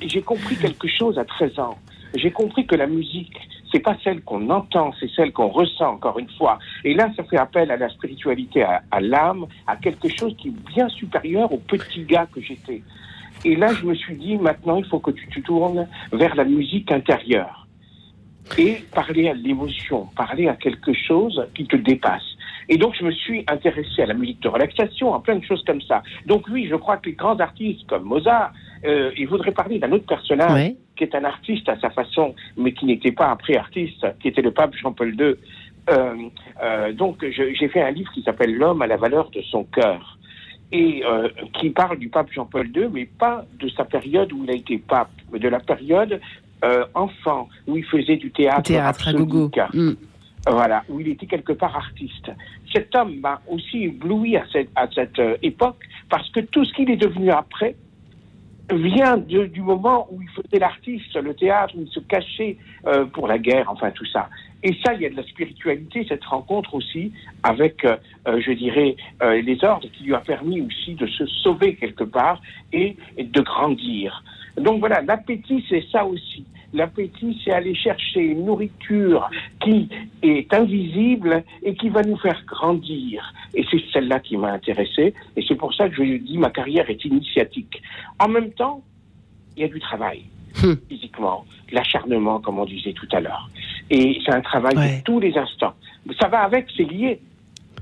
j'ai 0.00 0.22
compris 0.22 0.56
quelque 0.56 0.88
chose 0.88 1.18
à 1.18 1.24
13 1.24 1.58
ans. 1.58 1.78
J'ai 2.14 2.30
compris 2.30 2.66
que 2.66 2.74
la 2.74 2.86
musique, 2.86 3.36
c'est 3.70 3.80
pas 3.80 3.96
celle 4.02 4.22
qu'on 4.22 4.48
entend, 4.50 4.92
c'est 4.98 5.10
celle 5.10 5.32
qu'on 5.32 5.48
ressent 5.48 5.94
encore 5.94 6.18
une 6.18 6.30
fois. 6.30 6.58
Et 6.84 6.94
là, 6.94 7.10
ça 7.16 7.24
fait 7.24 7.36
appel 7.36 7.70
à 7.70 7.76
la 7.76 7.88
spiritualité, 7.90 8.62
à, 8.62 9.00
l'âme, 9.00 9.46
à 9.66 9.76
quelque 9.76 10.08
chose 10.08 10.34
qui 10.38 10.48
est 10.48 10.74
bien 10.74 10.88
supérieur 10.88 11.52
au 11.52 11.58
petit 11.58 12.04
gars 12.04 12.26
que 12.32 12.40
j'étais. 12.40 12.82
Et 13.44 13.56
là, 13.56 13.72
je 13.74 13.84
me 13.84 13.94
suis 13.94 14.16
dit, 14.16 14.36
maintenant, 14.36 14.76
il 14.76 14.86
faut 14.86 15.00
que 15.00 15.10
tu 15.10 15.28
te 15.28 15.40
tournes 15.40 15.86
vers 16.12 16.34
la 16.34 16.44
musique 16.44 16.90
intérieure 16.90 17.66
et 18.56 18.78
parler 18.94 19.28
à 19.28 19.34
l'émotion, 19.34 20.08
parler 20.16 20.48
à 20.48 20.54
quelque 20.54 20.92
chose 20.94 21.46
qui 21.54 21.66
te 21.66 21.76
dépasse. 21.76 22.24
Et 22.70 22.76
donc, 22.76 22.94
je 22.98 23.04
me 23.04 23.12
suis 23.12 23.44
intéressé 23.48 24.02
à 24.02 24.06
la 24.06 24.14
musique 24.14 24.40
de 24.40 24.48
relaxation, 24.48 25.14
à 25.14 25.20
plein 25.20 25.36
de 25.36 25.44
choses 25.44 25.62
comme 25.66 25.80
ça. 25.82 26.02
Donc, 26.26 26.46
oui, 26.50 26.66
je 26.68 26.76
crois 26.76 26.96
que 26.96 27.10
les 27.10 27.14
grands 27.14 27.38
artistes 27.38 27.86
comme 27.86 28.04
Mozart, 28.04 28.52
euh, 28.84 29.10
il 29.16 29.26
voudrait 29.28 29.52
parler 29.52 29.78
d'un 29.78 29.92
autre 29.92 30.06
personnage 30.06 30.52
Ouais. 30.52 30.76
qui 30.96 31.04
est 31.04 31.14
un 31.14 31.24
artiste 31.24 31.68
à 31.68 31.78
sa 31.80 31.90
façon, 31.90 32.34
mais 32.56 32.72
qui 32.72 32.86
n'était 32.86 33.12
pas 33.12 33.30
après 33.30 33.56
artiste, 33.56 34.06
qui 34.20 34.28
était 34.28 34.42
le 34.42 34.50
pape 34.50 34.74
Jean-Paul 34.74 35.14
II. 35.14 35.34
Euh, 35.90 36.14
euh, 36.62 36.92
donc, 36.92 37.24
j'ai 37.30 37.68
fait 37.68 37.82
un 37.82 37.90
livre 37.90 38.10
qui 38.12 38.22
s'appelle 38.22 38.54
L'homme 38.54 38.82
à 38.82 38.86
la 38.86 38.96
valeur 38.96 39.30
de 39.30 39.40
son 39.42 39.64
cœur 39.64 40.18
et 40.70 41.02
euh, 41.04 41.28
qui 41.54 41.70
parle 41.70 41.98
du 41.98 42.08
pape 42.10 42.30
Jean-Paul 42.30 42.68
II, 42.76 42.88
mais 42.92 43.06
pas 43.06 43.46
de 43.58 43.68
sa 43.70 43.84
période 43.84 44.32
où 44.32 44.44
il 44.44 44.50
a 44.50 44.54
été 44.54 44.76
pape, 44.78 45.10
mais 45.32 45.38
de 45.38 45.48
la 45.48 45.60
période 45.60 46.20
enfant 46.94 47.48
où 47.68 47.76
il 47.76 47.84
faisait 47.84 48.16
du 48.16 48.32
théâtre, 48.32 48.62
Théâtre 48.62 49.08
à 49.08 49.12
gogo. 49.12 49.48
Mm. 49.72 49.92
Voilà, 50.50 50.82
où 50.88 50.98
il 50.98 51.06
était 51.08 51.26
quelque 51.26 51.52
part 51.52 51.76
artiste. 51.76 52.32
Cet 52.72 52.92
homme 52.96 53.20
m'a 53.20 53.40
aussi 53.48 53.84
ébloui 53.84 54.36
à 54.36 54.44
cette, 54.52 54.68
à 54.74 54.88
cette 54.92 55.20
époque 55.42 55.84
parce 56.10 56.28
que 56.30 56.40
tout 56.40 56.64
ce 56.64 56.72
qu'il 56.72 56.90
est 56.90 56.96
devenu 56.96 57.30
après 57.30 57.76
vient 58.70 59.16
de- 59.16 59.46
du 59.46 59.62
moment 59.62 60.06
où 60.10 60.20
il 60.22 60.28
faisait 60.28 60.58
l'artiste, 60.58 61.14
le 61.16 61.34
théâtre, 61.34 61.74
où 61.76 61.82
il 61.82 61.88
se 61.88 62.00
cachait 62.00 62.56
euh, 62.86 63.04
pour 63.06 63.26
la 63.26 63.38
guerre, 63.38 63.70
enfin 63.70 63.90
tout 63.90 64.04
ça. 64.06 64.28
Et 64.62 64.74
ça, 64.84 64.92
il 64.94 65.02
y 65.02 65.06
a 65.06 65.10
de 65.10 65.16
la 65.16 65.22
spiritualité, 65.22 66.04
cette 66.08 66.24
rencontre 66.24 66.74
aussi 66.74 67.12
avec, 67.42 67.84
euh, 67.84 67.96
euh, 68.26 68.40
je 68.40 68.52
dirais, 68.52 68.96
euh, 69.22 69.40
les 69.40 69.62
ordres 69.64 69.88
qui 69.92 70.04
lui 70.04 70.14
a 70.14 70.18
permis 70.20 70.60
aussi 70.60 70.94
de 70.94 71.06
se 71.06 71.24
sauver 71.26 71.76
quelque 71.76 72.04
part 72.04 72.40
et, 72.72 72.96
et 73.16 73.24
de 73.24 73.40
grandir. 73.40 74.22
Donc 74.56 74.80
voilà, 74.80 75.00
l'appétit, 75.02 75.64
c'est 75.68 75.84
ça 75.92 76.04
aussi. 76.04 76.44
L'appétit, 76.74 77.40
c'est 77.44 77.52
aller 77.52 77.74
chercher 77.74 78.20
une 78.20 78.44
nourriture 78.44 79.28
qui 79.64 79.88
est 80.22 80.52
invisible 80.52 81.42
et 81.62 81.74
qui 81.74 81.88
va 81.88 82.02
nous 82.02 82.18
faire 82.18 82.42
grandir. 82.46 83.32
Et 83.54 83.64
c'est 83.70 83.82
celle-là 83.92 84.20
qui 84.20 84.36
m'a 84.36 84.52
intéressé. 84.52 85.14
Et 85.36 85.44
c'est 85.48 85.54
pour 85.54 85.72
ça 85.74 85.88
que 85.88 85.94
je 85.96 86.18
dis 86.18 86.36
ma 86.36 86.50
carrière 86.50 86.88
est 86.90 87.02
initiatique. 87.04 87.82
En 88.18 88.28
même 88.28 88.50
temps, 88.52 88.82
il 89.56 89.62
y 89.62 89.64
a 89.64 89.68
du 89.68 89.80
travail, 89.80 90.24
Hmm. 90.62 90.74
physiquement, 90.88 91.44
l'acharnement, 91.72 92.40
comme 92.40 92.58
on 92.58 92.64
disait 92.64 92.92
tout 92.92 93.08
à 93.12 93.20
l'heure. 93.20 93.48
Et 93.90 94.18
c'est 94.24 94.34
un 94.34 94.40
travail 94.40 94.76
Ouais. 94.76 94.98
de 94.98 95.02
tous 95.04 95.20
les 95.20 95.36
instants. 95.38 95.74
Ça 96.20 96.28
va 96.28 96.40
avec, 96.40 96.66
c'est 96.76 96.84
lié. 96.84 97.20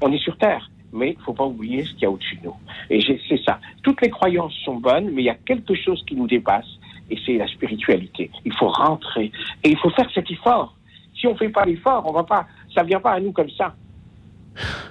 On 0.03 0.13
est 0.13 0.19
sur 0.19 0.37
Terre. 0.37 0.69
Mais 0.93 1.11
il 1.19 1.23
faut 1.25 1.33
pas 1.33 1.45
oublier 1.45 1.85
ce 1.85 1.91
qu'il 1.93 2.03
y 2.03 2.05
a 2.07 2.11
au-dessus 2.11 2.37
de 2.37 2.45
nous. 2.45 2.55
Et 2.91 3.01
c'est 3.29 3.43
ça. 3.45 3.59
Toutes 3.83 4.01
les 4.03 4.09
croyances 4.11 4.55
sont 4.65 4.77
bonnes, 4.77 5.11
mais 5.13 5.23
il 5.23 5.25
y 5.27 5.31
a 5.31 5.35
quelque 5.35 5.75
chose 5.75 6.03
qui 6.07 6.15
nous 6.15 6.27
dépasse, 6.27 6.67
et 7.11 7.19
c'est 7.25 7.37
la 7.37 7.47
spiritualité. 7.47 8.31
Il 8.45 8.53
faut 8.55 8.69
rentrer. 8.69 9.31
Et 9.63 9.71
il 9.71 9.79
faut 9.79 9.91
faire 9.91 10.09
cet 10.15 10.31
effort. 10.31 10.75
Si 11.19 11.27
on 11.27 11.37
fait 11.37 11.49
pas 11.49 11.65
l'effort, 11.65 12.05
on 12.07 12.13
va 12.13 12.25
pas, 12.25 12.47
ça 12.75 12.83
vient 12.83 13.01
pas 13.01 13.13
à 13.13 13.21
nous 13.21 13.33
comme 13.33 13.51
ça. 13.51 13.75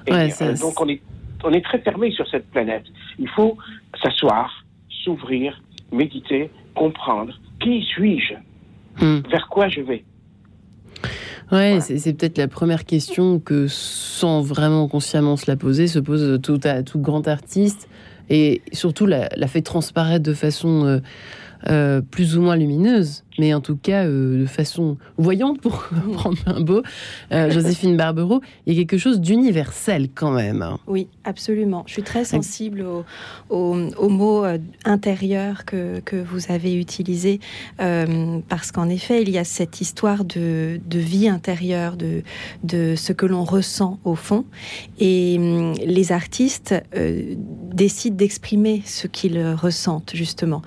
Et, 0.08 0.12
Ouais, 0.12 0.30
euh, 0.41 0.58
donc 0.58 0.80
on 0.80 0.88
est, 0.88 1.01
on 1.43 1.51
est 1.51 1.63
très 1.63 1.80
fermé 1.80 2.12
sur 2.12 2.28
cette 2.28 2.49
planète. 2.51 2.86
Il 3.19 3.30
faut 3.30 3.58
s'asseoir, 4.01 4.65
s'ouvrir, 5.04 5.62
méditer, 5.91 6.49
comprendre. 6.73 7.34
Qui 7.60 7.82
suis-je? 7.84 8.34
Mm. 9.04 9.21
Vers 9.30 9.47
quoi 9.47 9.67
je 9.67 9.82
vais? 9.82 10.04
Ouais, 11.51 11.80
c'est 11.80 11.99
c'est 11.99 12.13
peut-être 12.13 12.39
la 12.39 12.47
première 12.47 12.86
question 12.86 13.39
que, 13.39 13.67
sans 13.67 14.41
vraiment 14.41 14.88
consciemment 14.88 15.38
se 15.38 15.49
la 15.49 15.56
poser, 15.56 15.88
se 15.88 15.99
pose 15.99 16.39
tout, 16.41 16.60
à, 16.63 16.82
tout 16.82 16.99
grand 16.99 17.28
artiste 17.28 17.88
et 18.30 18.62
surtout 18.71 19.06
la, 19.06 19.30
la 19.36 19.47
fait 19.47 19.62
transparaître 19.62 20.23
de 20.23 20.34
façon 20.34 20.86
euh, 20.86 20.99
euh, 21.67 22.01
plus 22.01 22.37
ou 22.37 22.41
moins 22.41 22.55
lumineuse, 22.55 23.24
mais 23.38 23.54
en 23.54 23.62
tout 23.62 23.76
cas 23.76 24.06
euh, 24.06 24.41
de 24.41 24.45
façon 24.45 24.98
voyante, 25.17 25.62
pour 25.62 25.89
prendre 26.13 26.38
un 26.45 26.62
beau. 26.62 26.82
Euh, 27.32 27.50
Joséphine 27.50 27.98
Barbero, 27.98 28.41
il 28.65 28.74
y 28.74 28.78
a 28.78 28.80
quelque 28.84 28.98
chose 29.00 29.19
d'universel 29.19 30.10
quand 30.13 30.32
même. 30.32 30.65
Oui, 30.88 31.08
absolument. 31.24 31.84
Je 31.88 31.93
suis 31.93 32.04
très 32.04 32.26
sensible 32.26 32.82
aux 32.82 33.04
au, 33.50 33.76
au 33.98 34.10
mots 34.10 34.45
euh, 34.45 34.58
intérieurs 34.86 35.65
que, 35.65 36.00
que 36.00 36.15
vous 36.15 36.52
avez 36.52 36.76
utilisés, 36.76 37.39
euh, 37.82 38.39
parce 38.50 38.71
qu'en 38.71 38.89
effet, 38.89 39.21
il 39.21 39.30
y 39.30 39.38
a 39.38 39.43
cette 39.43 39.82
histoire 39.82 40.26
de, 40.26 40.80
de 40.86 41.00
vie 41.00 41.28
intérieure, 41.28 41.98
de, 41.98 42.24
de 42.63 42.95
ce 42.95 43.13
que 43.13 43.26
l'on 43.26 43.43
ressent 43.43 44.00
au 44.04 44.15
fond. 44.15 44.45
Et 45.00 45.36
hum, 45.38 45.74
les 45.86 46.12
artistes 46.12 46.76
décident 47.74 48.15
d'exprimer 48.15 48.82
ce 48.86 49.08
qu'ils 49.08 49.41
ressentent, 49.54 50.12
justement, 50.13 50.62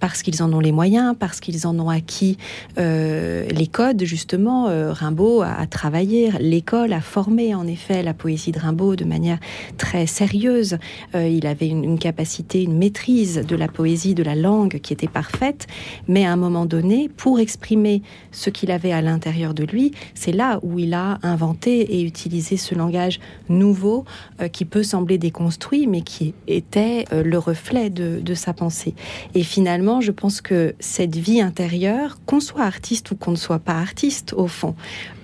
parce 0.00 0.22
qu'ils 0.22 0.42
en 0.42 0.52
ont 0.52 0.60
les 0.60 0.72
moyens, 0.72 1.14
parce 1.18 1.40
qu'ils 1.40 1.66
en 1.66 1.78
ont 1.78 1.90
acquis 1.96 2.36
euh, 2.78 3.48
les 3.48 3.66
codes, 3.66 4.04
justement. 4.04 4.68
Euh, 4.68 4.92
Rimbaud 4.92 5.42
a, 5.42 5.66
travaillé, 5.66 6.30
l'école 6.38 6.92
a 6.92 7.00
formé, 7.00 7.54
en 7.54 7.66
effet, 7.66 8.02
la 8.02 8.14
poésie 8.14 8.52
de 8.52 8.60
Rimbaud 8.60 8.94
de 8.94 9.04
manière 9.04 9.38
très 9.78 10.06
sérieuse. 10.06 10.78
Euh, 11.14 11.26
il 11.26 11.46
avait 11.46 11.68
une, 11.68 11.98
capacité, 11.98 12.62
une 12.62 12.76
maîtrise 12.76 13.42
de 13.46 13.56
la 13.56 13.68
poésie, 13.68 14.14
de 14.14 14.22
la 14.22 14.34
langue 14.34 14.78
qui 14.80 14.92
était 14.92 15.08
parfaite. 15.08 15.66
Mais 16.06 16.24
à 16.24 16.32
un 16.32 16.36
moment 16.36 16.66
donné, 16.66 17.08
pour 17.08 17.40
exprimer 17.40 18.02
ce 18.30 18.50
qu'il 18.50 18.70
avait 18.70 18.92
à 18.92 19.02
l'intérieur 19.02 19.54
de 19.54 19.64
lui, 19.64 19.92
c'est 20.14 20.32
là 20.32 20.60
où 20.62 20.78
il 20.78 20.94
a 20.94 21.18
inventé 21.22 21.80
et 21.96 22.02
utilisé 22.02 22.56
ce 22.56 22.74
langage 22.74 23.18
nouveau 23.48 24.04
euh, 24.40 24.48
qui 24.48 24.64
peut 24.64 24.82
sembler 24.82 25.18
déconstruit, 25.18 25.86
mais 25.86 26.02
qui 26.02 26.34
était 26.46 27.04
le 27.12 27.38
reflet 27.38 27.90
de 27.90 28.34
sa 28.34 28.52
pensée. 28.52 28.94
Et 29.34 29.42
finalement, 29.42 30.00
je 30.00 30.12
pense 30.12 30.40
que 30.40 30.74
cette 30.80 31.16
vie 31.16 31.40
intérieure, 31.40 31.85
qu'on 32.26 32.40
soit 32.40 32.62
artiste 32.64 33.10
ou 33.10 33.16
qu'on 33.16 33.32
ne 33.32 33.36
soit 33.36 33.58
pas 33.58 33.74
artiste, 33.74 34.32
au 34.32 34.46
fond, 34.46 34.74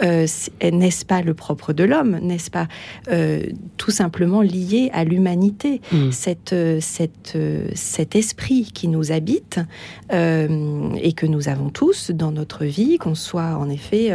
euh, 0.02 0.26
n'est-ce 0.62 1.04
pas 1.04 1.22
le 1.22 1.34
propre 1.34 1.72
de 1.72 1.84
l'homme 1.84 2.18
N'est-ce 2.22 2.50
pas 2.50 2.68
euh, 3.10 3.42
tout 3.76 3.90
simplement 3.90 4.42
lié 4.42 4.90
à 4.92 5.04
l'humanité 5.04 5.80
Mm. 5.92 6.10
cette, 6.12 6.52
euh, 6.52 6.78
cette, 6.80 7.36
cet 7.74 8.14
esprit 8.16 8.70
qui 8.72 8.88
nous 8.88 9.12
habite 9.12 9.58
euh, 10.12 10.90
et 11.00 11.12
que 11.12 11.26
nous 11.26 11.48
avons 11.48 11.70
tous 11.70 12.10
dans 12.10 12.32
notre 12.32 12.64
vie, 12.64 12.98
qu'on 12.98 13.14
soit 13.14 13.56
en 13.56 13.68
effet 13.68 14.10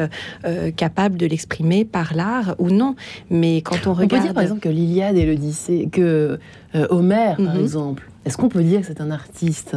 capable 0.76 1.18
de 1.18 1.26
l'exprimer 1.26 1.86
par 1.86 2.14
l'art 2.16 2.56
ou 2.60 2.70
non. 2.70 2.96
Mais 3.30 3.62
quand 3.62 3.88
on 3.88 3.92
On 3.92 3.96
peut 3.96 4.02
regarde... 4.04 4.24
dire 4.24 4.34
par 4.34 4.44
exemple 4.44 4.62
que 4.62 4.70
l'Iliade 4.70 5.18
et 5.18 5.26
l'Odyssée, 5.26 5.90
que 5.92 6.40
Homère 6.90 7.38
par 7.38 7.56
Mhm. 7.56 7.62
exemple, 7.62 8.10
est-ce 8.26 8.38
qu'on 8.38 8.50
peut 8.50 8.64
dire 8.64 8.82
que 8.82 8.88
c'est 8.88 9.02
un 9.02 9.12
artiste? 9.12 9.76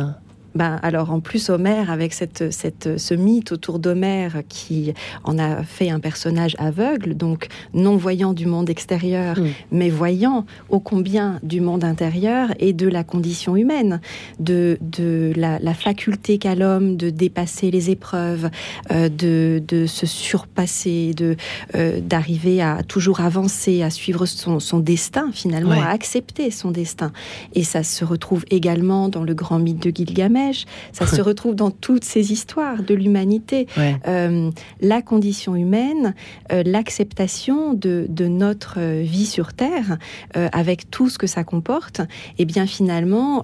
Ben, 0.55 0.81
alors 0.83 1.13
en 1.13 1.21
plus 1.21 1.49
Homère, 1.49 1.91
avec 1.91 2.13
cette, 2.13 2.53
cette, 2.53 2.99
ce 2.99 3.15
mythe 3.15 3.53
autour 3.53 3.79
d'Homère 3.79 4.43
qui 4.49 4.93
en 5.23 5.39
a 5.39 5.63
fait 5.63 5.91
un 5.91 6.01
personnage 6.01 6.57
aveugle, 6.59 7.15
donc 7.15 7.47
non 7.73 7.97
voyant 7.97 8.33
du 8.33 8.47
monde 8.47 8.69
extérieur, 8.69 9.39
mm. 9.39 9.47
mais 9.71 9.91
voyant 9.91 10.45
ô 10.69 10.81
combien 10.81 11.39
du 11.45 11.61
monde 11.61 11.85
intérieur 11.85 12.49
et 12.59 12.73
de 12.73 12.89
la 12.89 13.05
condition 13.05 13.55
humaine, 13.55 14.01
de, 14.41 14.79
de 14.81 15.33
la, 15.37 15.59
faculté 15.75 16.39
qu'a 16.39 16.57
l'homme 16.57 16.97
de 16.97 17.11
dépasser 17.11 17.71
les 17.71 17.91
épreuves, 17.91 18.51
euh, 18.91 19.09
de, 19.09 19.63
de, 19.67 19.87
se 19.87 20.05
surpasser, 20.05 21.15
de 21.15 21.37
euh, 21.77 22.01
d'arriver 22.01 22.61
à 22.61 22.83
toujours 22.83 23.21
avancer, 23.21 23.83
à 23.83 23.91
suivre 23.91 24.27
son, 24.27 24.59
son 24.59 24.81
destin 24.81 25.31
finalement, 25.33 25.81
à 25.81 25.91
accepter 25.91 26.51
son 26.51 26.73
destin. 26.73 27.13
Et 27.55 27.63
ça 27.63 27.85
se 27.85 28.05
retrouve 28.05 28.45
également 28.51 29.09
dans 29.09 29.23
le 29.23 29.33
grand 29.33 29.61
mythe 29.61 29.83
de 29.83 29.91
Gilgamesh 29.95 30.40
ça 30.93 31.07
se 31.07 31.21
retrouve 31.31 31.55
dans 31.55 31.71
toutes 31.71 32.05
ces 32.05 32.33
histoires 32.33 32.83
de 32.83 32.95
l'humanité. 32.95 33.67
Euh, 34.07 34.51
la 34.81 35.03
condition 35.03 35.57
humaine, 35.57 36.15
euh, 36.53 36.63
l'acceptation 36.65 37.75
de, 37.75 38.07
notre 38.21 38.79
euh, 38.79 39.03
vie 39.03 39.27
sur 39.27 39.53
Terre, 39.53 39.99
avec 40.35 40.91
tout 40.91 41.09
ce 41.09 41.19
que 41.19 41.27
ça 41.27 41.45
comporte, 41.45 42.01
et 42.01 42.41
eh 42.41 42.45
bien 42.45 42.67
finalement, 42.67 43.43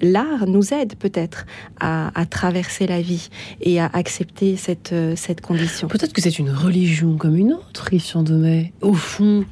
l'art 0.00 0.46
nous 0.46 0.72
aide 0.72 0.94
peut-être 0.96 1.46
à, 1.80 2.10
traverser 2.30 2.86
la 2.86 3.00
vie 3.00 3.28
et 3.60 3.80
à 3.80 3.90
accepter 3.92 4.56
cette, 4.56 4.94
cette 5.16 5.40
condition. 5.40 5.88
Peut-être 5.88 6.12
que 6.12 6.22
c'est 6.22 6.38
une 6.38 6.50
religion 6.50 7.16
comme 7.16 7.36
une 7.36 7.52
autre, 7.52 7.84
Christian 7.84 8.22
Demet. 8.22 8.72
Au 8.80 8.94
fond, 8.94 9.44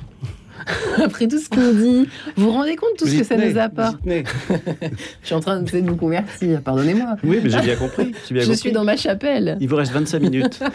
Après 1.03 1.29
tout 1.29 1.39
ce 1.39 1.49
qu'on 1.49 1.73
dit, 1.73 2.09
vous 2.37 2.45
vous 2.45 2.53
rendez 2.53 2.77
compte 2.77 2.93
de 2.95 2.99
tout 2.99 3.07
ce 3.07 3.19
que 3.19 3.25
ça 3.25 3.37
nous 3.37 3.59
apporte 3.59 3.99
Je 4.07 5.27
suis 5.27 5.35
en 5.35 5.41
train 5.41 5.61
de 5.61 5.91
vous 5.91 5.97
convertir, 5.97 6.63
pardonnez-moi. 6.63 7.17
Oui, 7.25 7.41
mais 7.43 7.51
j'ai 7.51 7.61
bien 7.61 7.77
compris. 7.77 8.13
je 8.31 8.53
suis 8.53 8.73
dans 8.73 8.85
ma 8.85 8.97
chapelle. 8.97 9.57
Il 9.61 9.69
vous 9.69 9.77
reste 9.77 9.93
25 9.93 10.21
minutes. 10.21 10.61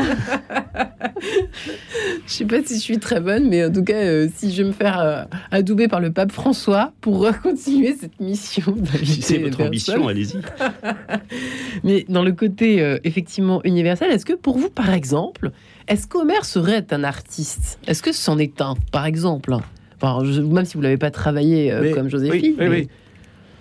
je 1.22 2.32
sais 2.32 2.46
pas 2.46 2.64
si 2.64 2.76
je 2.76 2.82
suis 2.82 3.00
très 3.00 3.20
bonne, 3.20 3.50
mais 3.50 3.66
en 3.66 3.72
tout 3.72 3.84
cas, 3.84 3.96
euh, 3.96 4.28
si 4.36 4.52
je 4.52 4.64
vais 4.64 4.68
me 4.68 4.74
faire 4.74 5.00
euh, 5.00 5.24
adouber 5.52 5.88
par 5.88 6.00
le 6.00 6.12
pape 6.12 6.32
François 6.32 6.94
pour 7.02 7.30
continuer 7.42 7.96
cette 8.00 8.20
mission. 8.20 8.76
c'est 9.04 9.38
votre 9.38 9.62
ambition, 9.62 10.08
allez-y. 10.08 10.38
mais 11.84 12.06
dans 12.10 12.24
le 12.24 12.32
côté 12.32 12.82
euh, 12.82 13.00
effectivement 13.04 13.62
universel, 13.64 14.12
est-ce 14.12 14.26
que 14.26 14.34
pour 14.34 14.58
vous, 14.58 14.70
par 14.70 14.94
exemple, 14.94 15.52
est-ce 15.90 16.08
qu'Homer 16.08 16.44
serait 16.44 16.86
un 16.92 17.04
artiste? 17.04 17.80
Est-ce 17.88 18.02
que 18.02 18.14
c'en 18.14 18.38
est 18.38 18.62
un, 18.62 18.76
par 18.92 19.06
exemple? 19.06 19.56
Même 20.02 20.66
si 20.66 20.76
vous 20.76 20.80
ne 20.80 20.84
l'avez 20.84 20.98
pas 20.98 21.12
travaillé 21.12 21.72
euh, 21.72 21.94
comme 21.94 22.10
Joséphine. 22.10 22.56
Oui, 22.60 22.70
mais... 22.70 22.88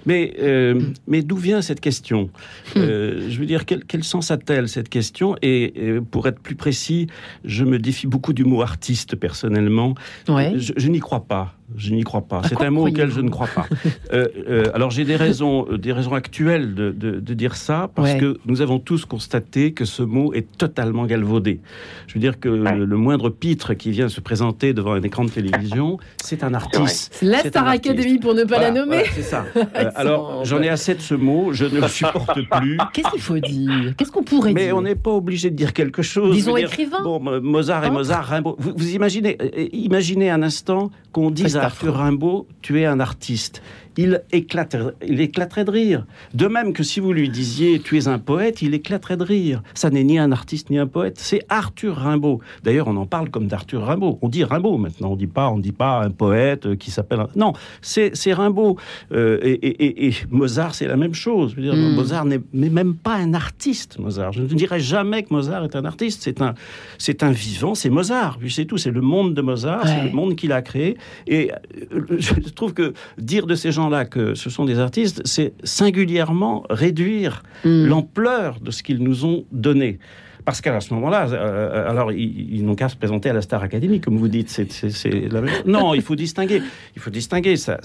Mais, 0.07 0.35
euh, 0.41 0.81
mais 1.07 1.21
d'où 1.21 1.37
vient 1.37 1.61
cette 1.61 1.81
question? 1.81 2.31
Hmm. 2.75 2.79
euh, 2.79 3.29
Je 3.29 3.39
veux 3.39 3.45
dire, 3.45 3.67
quel, 3.67 4.05
sens 4.05 4.31
a-t-elle 4.31 4.67
cette 4.67 4.89
question? 4.89 5.37
Et, 5.43 5.99
pour 6.11 6.27
être 6.29 6.41
plus 6.41 6.55
précis, 6.55 7.09
je 7.45 7.65
me 7.65 7.79
défie 7.79 8.07
beaucoup 8.07 8.33
du 8.33 8.45
mot 8.45 8.63
artiste 8.63 9.17
personnellement. 9.17 9.95
je 10.27 10.89
n'y 10.89 11.01
crois 11.01 11.25
pas. 11.27 11.58
Je 11.77 11.93
n'y 11.93 12.03
crois 12.03 12.23
pas. 12.23 12.41
C'est 12.49 12.63
un 12.63 12.71
mot 12.71 12.89
auquel 12.89 13.11
je 13.11 13.21
ne 13.21 13.29
crois 13.29 13.49
pas. 13.49 13.67
Euh, 14.13 14.27
euh, 14.49 14.65
alors 14.73 14.91
j'ai 14.91 15.05
des 15.05 15.17
raisons, 15.17 15.67
euh, 15.71 15.77
des 15.77 15.93
raisons 15.93 16.15
actuelles 16.15 16.75
de, 16.75 17.35
dire 17.35 17.57
ça 17.57 17.91
parce 17.95 18.15
que 18.15 18.39
nous 18.47 18.63
avons 18.63 18.79
tous 18.79 19.05
constaté 19.05 19.73
que 19.73 19.85
ce 19.85 20.03
mot 20.03 20.33
est 20.33 20.47
totalement 20.57 21.05
galvaudé. 21.05 21.61
Je 22.07 22.15
veux 22.15 22.21
dire 22.21 22.41
que 22.41 22.49
le, 22.49 22.97
moindre 22.97 23.29
pitre 23.29 23.75
qui 23.75 23.91
vient 23.91 24.09
se 24.09 24.21
présenter 24.21 24.73
devant 24.73 24.93
un 24.93 25.03
écran 25.03 25.25
de 25.25 25.31
télévision, 25.31 25.99
c'est 26.23 26.43
un 26.43 26.55
artiste. 26.55 27.19
La 27.23 27.41
Star 27.41 27.69
Academy 27.69 28.19
pour 28.19 28.35
ne 28.35 28.45
pas 28.45 28.59
la 28.59 28.71
nommer. 28.71 29.05
c'est 29.15 29.23
ça. 29.23 29.45
alors 29.95 30.45
j'en 30.45 30.63
ai 30.63 30.69
assez 30.69 30.95
de 30.95 31.01
ce 31.01 31.15
mot. 31.15 31.53
Je 31.53 31.67
ne 31.67 31.81
le 31.81 31.89
supporte 31.89 32.41
plus. 32.49 32.79
Qu'est-ce 32.95 33.11
qu'il 33.11 33.21
faut 33.21 33.39
dire? 33.39 33.95
Qu'est-ce 33.97 34.11
qu'on 34.11 34.25
pourrait 34.25 34.55
dire? 34.55 34.63
Mais 34.63 34.73
on 34.73 34.83
n'est 34.83 34.97
pas 34.97 35.13
obligé 35.13 35.51
de 35.51 35.57
dire 35.57 35.75
quelque 35.75 36.03
chose. 36.03 36.35
Disons 36.35 36.57
écrivain. 36.57 37.03
Bon, 37.03 37.21
Mozart 37.21 37.85
et 37.85 37.91
Mozart, 37.91 38.25
Rimbaud. 38.25 38.57
Vous, 38.59 38.73
vous 38.75 38.95
imaginez, 38.95 39.37
imaginez 39.73 40.31
un 40.31 40.43
instant 40.43 40.91
qu'on 41.13 41.31
dise 41.31 41.59
Arthur 41.69 41.99
Rimbaud, 41.99 42.47
tu 42.63 42.79
es 42.79 42.87
un 42.87 42.99
artiste 42.99 43.61
il 43.99 44.23
éclaterait, 44.31 44.95
il 45.05 45.21
éclaterait 45.21 45.65
de 45.65 45.73
rire. 45.73 46.07
De 46.33 46.47
même 46.47 46.73
que 46.73 46.85
si 46.85 47.01
vous 47.01 47.13
lui 47.13 47.29
disiez 47.29 47.81
tu 47.81 47.99
es 47.99 48.07
un 48.07 48.21
poète, 48.21 48.63
il 48.63 48.73
éclaterait 48.73 49.17
de 49.17 49.25
rire. 49.25 49.61
Ça 49.75 49.91
n'est 49.91 50.05
ni 50.05 50.21
un 50.21 50.31
artiste 50.31 50.71
ni 50.71 50.79
un 50.79 50.87
poète, 50.87 51.19
c'est 51.19 51.43
Arthur 51.49 51.97
Rimbaud. 51.97 52.41
D'ailleurs, 52.63 52.87
on 52.87 52.97
en 52.97 53.07
parle 53.07 53.29
comme 53.29 53.49
d'Arthur 53.49 53.85
Rimbaud. 53.85 54.21
On 54.23 54.29
dit 54.29 54.45
Rimbaud 54.45 54.79
maintenant, 54.79 55.11
on 55.11 55.17
dit 55.17 55.27
pas, 55.27 55.51
on 55.51 55.59
dit 55.59 55.73
pas 55.73 56.05
un 56.05 56.11
poète 56.11 56.77
qui 56.77 56.93
s'appelle. 56.93 57.27
Non, 57.35 57.55
c'est 57.83 58.13
Rimbaud. 58.33 58.77
Euh, 59.11 59.41
et, 59.43 60.13
Mozart, 60.31 60.77
c'est 60.77 60.87
la 60.87 60.97
même 60.97 61.15
chose. 61.15 61.57
dire, 61.57 61.75
hmm. 61.75 61.97
Mozart 61.97 62.25
n'est 62.25 62.41
même 62.53 62.95
pas 62.95 63.17
un 63.17 63.35
artiste. 63.35 63.99
Mozart, 63.99 64.33
je 64.33 64.43
ne 64.43 64.47
dirais 64.47 64.79
jamais 64.79 65.25
que 65.25 65.35
Mozart 65.35 65.65
est 65.65 65.75
un 65.75 65.85
artiste. 65.85 66.23
C'est 66.23 66.41
un, 66.41 66.55
c'est 66.99 67.25
un 67.25 67.33
vivant. 67.33 67.75
C'est 67.75 67.91
Mozart. 67.91 68.39
Puis 68.39 68.53
c'est 68.53 68.65
tout. 68.65 68.79
C'est 68.79 68.93
le 68.93 69.01
monde 69.01 69.35
de 69.35 69.43
Mozart. 69.43 69.89
C'est 69.89 70.05
le 70.05 70.13
monde 70.13 70.37
qu'il 70.37 70.53
a 70.53 70.63
créé. 70.63 70.97
Et 71.27 71.51
euh, 71.93 72.17
je 72.19 72.49
trouve 72.51 72.75
que 72.75 72.93
dire 73.19 73.49
de 73.49 73.57
ces 73.57 73.73
gens 73.73 73.88
là 73.89 74.05
que 74.05 74.35
ce 74.35 74.51
sont 74.51 74.65
des 74.65 74.79
artistes, 74.79 75.23
c'est 75.25 75.55
singulièrement 75.65 76.65
réduire 76.71 77.43
hmm. 77.65 77.87
l'ampleur 77.87 78.61
de 78.61 78.71
ce 78.71 78.83
qu'ils 78.83 79.03
nous 79.03 79.25
ont 79.25 79.45
donné. 79.53 79.99
Parce 80.45 80.63
qu'à 80.63 80.81
ce 80.81 80.95
moment-là, 80.95 81.29
euh, 81.31 81.91
alors 81.91 82.11
ils, 82.11 82.65
n'ont 82.65 82.75
qu'à 82.75 82.89
se 82.89 82.97
présenter 82.97 83.29
à 83.29 83.35
la 83.35 83.43
Star 83.43 83.63
Academy, 83.63 84.01
comme 84.01 84.17
vous 84.17 84.29
dites. 84.29 84.49
C'est, 84.49 85.29
Non, 85.67 85.93
il 85.93 86.01
faut 86.01 86.17
distinguer. 86.17 86.63
Il 86.97 87.03
faut 87.03 87.11
distinguer. 87.11 87.57
ça, 87.57 87.79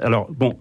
alors 0.00 0.28
bon, 0.30 0.56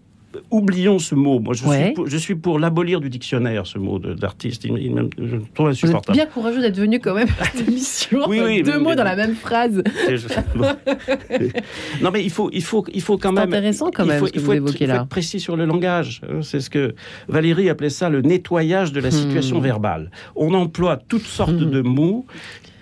oublions 0.52 1.00
ce 1.00 1.16
mot. 1.16 1.40
Moi, 1.40 1.54
je, 1.54 1.68
suis, 1.68 1.92
pour, 1.94 2.08
je 2.08 2.18
suis 2.18 2.36
pour 2.36 2.60
l'abolir 2.60 3.00
du 3.00 3.10
dictionnaire, 3.10 3.66
ce 3.68 3.78
mot 3.78 4.00
d'artiste. 4.00 4.66
Il, 4.66 4.72
je 5.18 5.36
le 5.36 5.42
trouve 5.54 5.68
insupportable. 5.68 6.16
Vous 6.16 6.22
êtes 6.22 6.26
bien 6.26 6.34
courageux 6.34 6.62
d'être 6.62 6.78
venu 6.78 7.00
quand 7.00 7.14
même 7.14 7.28
à 7.40 7.46
cette 7.46 7.68
émission. 7.68 8.22
oui, 8.28 8.42
oui, 8.44 8.64
Deux 8.64 8.80
mots 8.80 8.96
dans 8.96 9.04
la 9.04 9.16
même 9.16 9.36
phrase. 9.36 9.84
non, 12.02 12.12
mais 12.12 12.24
il 12.24 12.32
faut, 12.32 12.50
il 12.54 12.64
faut, 12.64 12.86
il 12.94 13.02
faut 13.02 13.18
quand 13.18 13.32
même. 13.32 13.50
Intéressant 13.50 13.92
quand 13.94 14.06
même. 14.06 14.18
Il 14.18 14.20
faut, 14.20 14.28
ce 14.28 14.34
que 14.34 14.40
vous 14.40 14.52
être, 14.52 14.58
évoquez 14.58 14.86
là. 14.86 14.96
faut 14.96 15.02
être 15.02 15.10
précis 15.10 15.40
sur 15.40 15.56
le 15.56 15.66
langage. 15.66 16.22
Hein. 16.28 16.40
C'est 16.42 16.60
ce 16.60 16.70
que 16.70 16.96
Valérie 17.28 17.70
appelait 17.70 17.90
ça 17.90 18.10
le 18.10 18.22
nettoyage 18.22 18.92
de 18.92 19.00
la 19.00 19.12
situation 19.12 19.60
hmm. 19.60 19.64
verbale. 19.64 20.12
On 20.36 20.54
emploie 20.54 20.98
toutes 20.98 21.26
sortes 21.26 21.52
hmm. 21.52 21.72
de 21.72 21.82
mots 21.82 22.26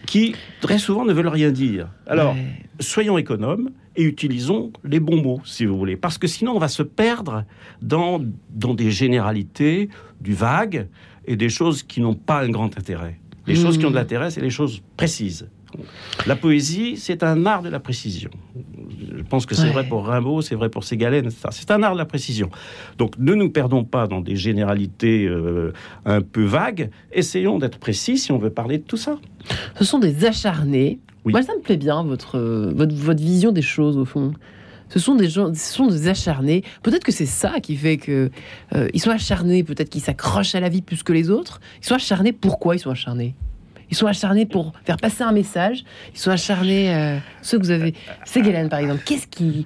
qui 0.06 0.36
très 0.62 0.78
souvent 0.78 1.06
ne 1.06 1.14
veulent 1.14 1.28
rien 1.28 1.52
dire. 1.52 1.88
Alors, 2.08 2.36
soyons 2.80 3.18
économes 3.18 3.70
et 3.96 4.04
utilisons 4.04 4.72
les 4.84 5.00
bons 5.00 5.22
mots, 5.22 5.42
si 5.46 5.66
vous 5.66 5.78
voulez. 5.78 5.96
Parce 5.96 6.18
que 6.18 6.28
sinon, 6.28 6.56
on 6.56 6.60
va 6.60 6.68
se 6.68 6.84
perdre 6.84 7.46
dans, 7.82 8.22
dans 8.50 8.74
des 8.74 8.92
généralités, 8.92 9.90
du 10.22 10.34
vague, 10.34 10.88
et 11.26 11.36
des 11.36 11.50
choses 11.50 11.84
qui 11.84 12.02
n'ont 12.02 12.16
pas 12.16 12.42
un 12.42 12.50
grand 12.50 12.78
intérêt. 12.78 13.20
Les 13.48 13.56
choses 13.56 13.78
qui 13.78 13.86
ont 13.86 13.90
de 13.90 13.94
hmm. 13.94 13.98
l'intérêt, 13.98 14.32
c'est 14.32 14.42
les 14.42 14.50
choses 14.50 14.82
précises. 14.98 15.48
La 16.26 16.36
poésie, 16.36 16.98
c'est 16.98 17.22
un 17.24 17.46
art 17.46 17.62
de 17.62 17.70
la 17.70 17.80
précision. 17.80 18.30
Je 19.16 19.24
pense 19.24 19.46
que 19.46 19.56
c'est 19.56 19.70
vrai 19.70 19.88
pour 19.88 20.06
Rimbaud, 20.06 20.42
c'est 20.42 20.56
vrai 20.56 20.70
pour 20.70 20.84
Ségalène, 20.84 21.30
c'est 21.52 21.72
un 21.72 21.84
art 21.84 21.94
de 21.94 21.98
la 21.98 22.06
précision. 22.06 22.50
Donc 22.98 23.18
ne 23.18 23.34
nous 23.34 23.50
perdons 23.50 23.84
pas 23.84 24.08
dans 24.08 24.22
des 24.22 24.36
généralités 24.36 25.26
euh, 25.26 25.74
un 26.06 26.22
peu 26.22 26.44
vagues, 26.44 26.90
essayons 27.12 27.60
d'être 27.60 27.78
précis 27.78 28.18
si 28.18 28.32
on 28.32 28.38
veut 28.38 28.50
parler 28.50 28.78
de 28.78 28.84
tout 28.84 28.98
ça. 28.98 29.20
Ce 29.78 29.84
sont 29.84 30.00
des 30.00 30.26
acharnés 30.26 31.00
moi, 31.26 31.42
ça 31.42 31.54
me 31.56 31.62
plaît 31.62 31.78
bien, 31.78 32.04
votre, 32.04 32.40
votre, 32.40 33.22
vision 33.22 33.52
des 33.52 33.62
choses, 33.62 33.98
au 33.98 34.06
fond. 34.06 34.34
Ce 34.90 35.00
sont 35.00 35.16
des 35.16 35.28
gens, 35.28 35.54
ce 35.54 35.74
sont 35.74 35.88
des 35.88 36.08
acharnés. 36.08 36.64
Peut-être 36.84 37.04
que 37.04 37.12
c'est 37.12 37.26
ça 37.26 37.60
qui 37.60 37.76
fait 37.76 37.98
que 37.98 38.30
euh, 38.76 38.88
ils 38.94 39.02
sont 39.02 39.10
acharnés. 39.10 39.64
Peut-être 39.64 39.90
qu'ils 39.90 40.02
s'accrochent 40.02 40.54
à 40.54 40.60
la 40.60 40.70
vie 40.70 40.84
plus 40.84 41.02
que 41.02 41.12
les 41.12 41.32
autres. 41.32 41.60
Ils 41.82 41.88
sont 41.88 41.96
acharnés. 41.96 42.34
Pourquoi 42.34 42.76
ils 42.76 42.80
sont 42.80 42.92
acharnés? 42.92 43.34
Ils 43.90 43.98
sont 43.98 44.08
acharnés 44.08 44.46
pour 44.46 44.74
faire 44.84 44.98
passer 44.98 45.24
un 45.24 45.32
message. 45.32 45.84
Ils 46.14 46.20
sont 46.20 46.32
acharnés. 46.32 46.94
Euh, 46.94 47.18
ceux 47.42 47.58
que 47.58 47.64
vous 47.64 47.72
avez, 47.72 47.96
Ségolène 48.26 48.70
par 48.70 48.80
exemple. 48.80 49.02
Qu'est-ce 49.06 49.28
qui 49.28 49.66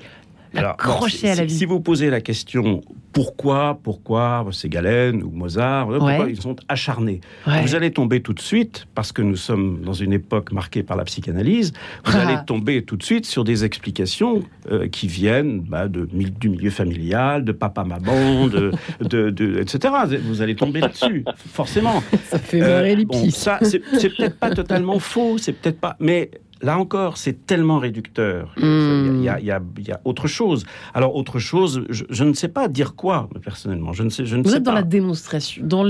accroché 0.56 1.30
à 1.30 1.36
la 1.36 1.46
vie 1.46 1.54
Si 1.54 1.66
vous 1.66 1.80
posez 1.80 2.10
la 2.10 2.22
question 2.22 2.82
pourquoi, 3.12 3.80
pourquoi 3.82 4.46
c'est 4.52 4.70
Galen 4.70 5.24
ou 5.24 5.32
Mozart, 5.32 5.88
pourquoi 5.88 6.30
ils 6.30 6.42
sont 6.42 6.56
acharnés. 6.68 7.22
Vous 7.46 7.76
allez 7.76 7.92
tomber 7.92 8.22
tout 8.22 8.34
de 8.34 8.40
suite, 8.40 8.86
parce 8.96 9.12
que 9.12 9.22
nous 9.22 9.36
sommes 9.36 9.82
dans 9.84 9.94
une 9.94 10.14
époque 10.14 10.52
marquée 10.52 10.84
par 10.84 10.96
la 10.98 11.06
psychanalyse, 11.06 11.74
vous 12.06 12.16
allez 12.16 12.36
ah. 12.38 12.44
tomber 12.46 12.84
tout 12.84 12.98
de 12.98 13.04
suite 13.04 13.26
sur 13.26 13.44
des 13.44 13.66
explications 13.66 14.44
euh, 14.72 14.88
qui 14.88 15.08
viennent 15.08 15.62
bah, 15.62 15.88
de, 15.88 16.06
du 16.06 16.50
milieu 16.50 16.70
familial, 16.70 17.44
de 17.44 17.52
papa, 17.52 17.84
maman, 17.84 18.48
de, 18.48 18.72
de, 19.02 19.60
etc. 19.60 19.94
Vous 20.24 20.42
allez 20.42 20.56
tomber 20.56 20.80
là-dessus, 20.80 21.26
forcément. 21.36 22.04
Ça 22.26 22.40
fait 22.40 22.60
marrer 22.60 22.96
les 22.96 23.06
euh, 23.06 23.30
Ça, 23.32 23.60
c'est 23.62 23.80
peut-être 23.80 24.38
pas 24.38 24.52
totalement 24.52 25.00
faux, 25.00 25.38
c'est 25.38 25.54
peut-être 25.54 25.80
pas... 25.80 25.96
Mais 26.00 26.30
Là 26.62 26.78
encore, 26.78 27.18
c'est 27.18 27.46
tellement 27.46 27.80
réducteur. 27.80 28.54
Il, 28.58 29.22
y 29.24 29.30
a, 29.30 29.62
autre 30.04 30.28
chose. 30.28 30.66
Alors, 30.94 31.16
autre 31.16 31.40
chose, 31.40 31.84
je, 31.90 32.24
ne 32.24 32.34
sais 32.34 32.50
pas 32.50 32.68
dire 32.68 32.96
quoi, 32.96 33.30
personnellement. 33.44 33.94
Je 33.94 34.04
ne 34.04 34.10
sais, 34.10 34.26
je 34.26 34.36
ne 34.36 34.44
Vous 34.44 34.56
êtes 34.56 34.64
dans 34.64 34.74
la 34.74 34.84
démonstration, 34.84 35.66
dans 35.66 35.84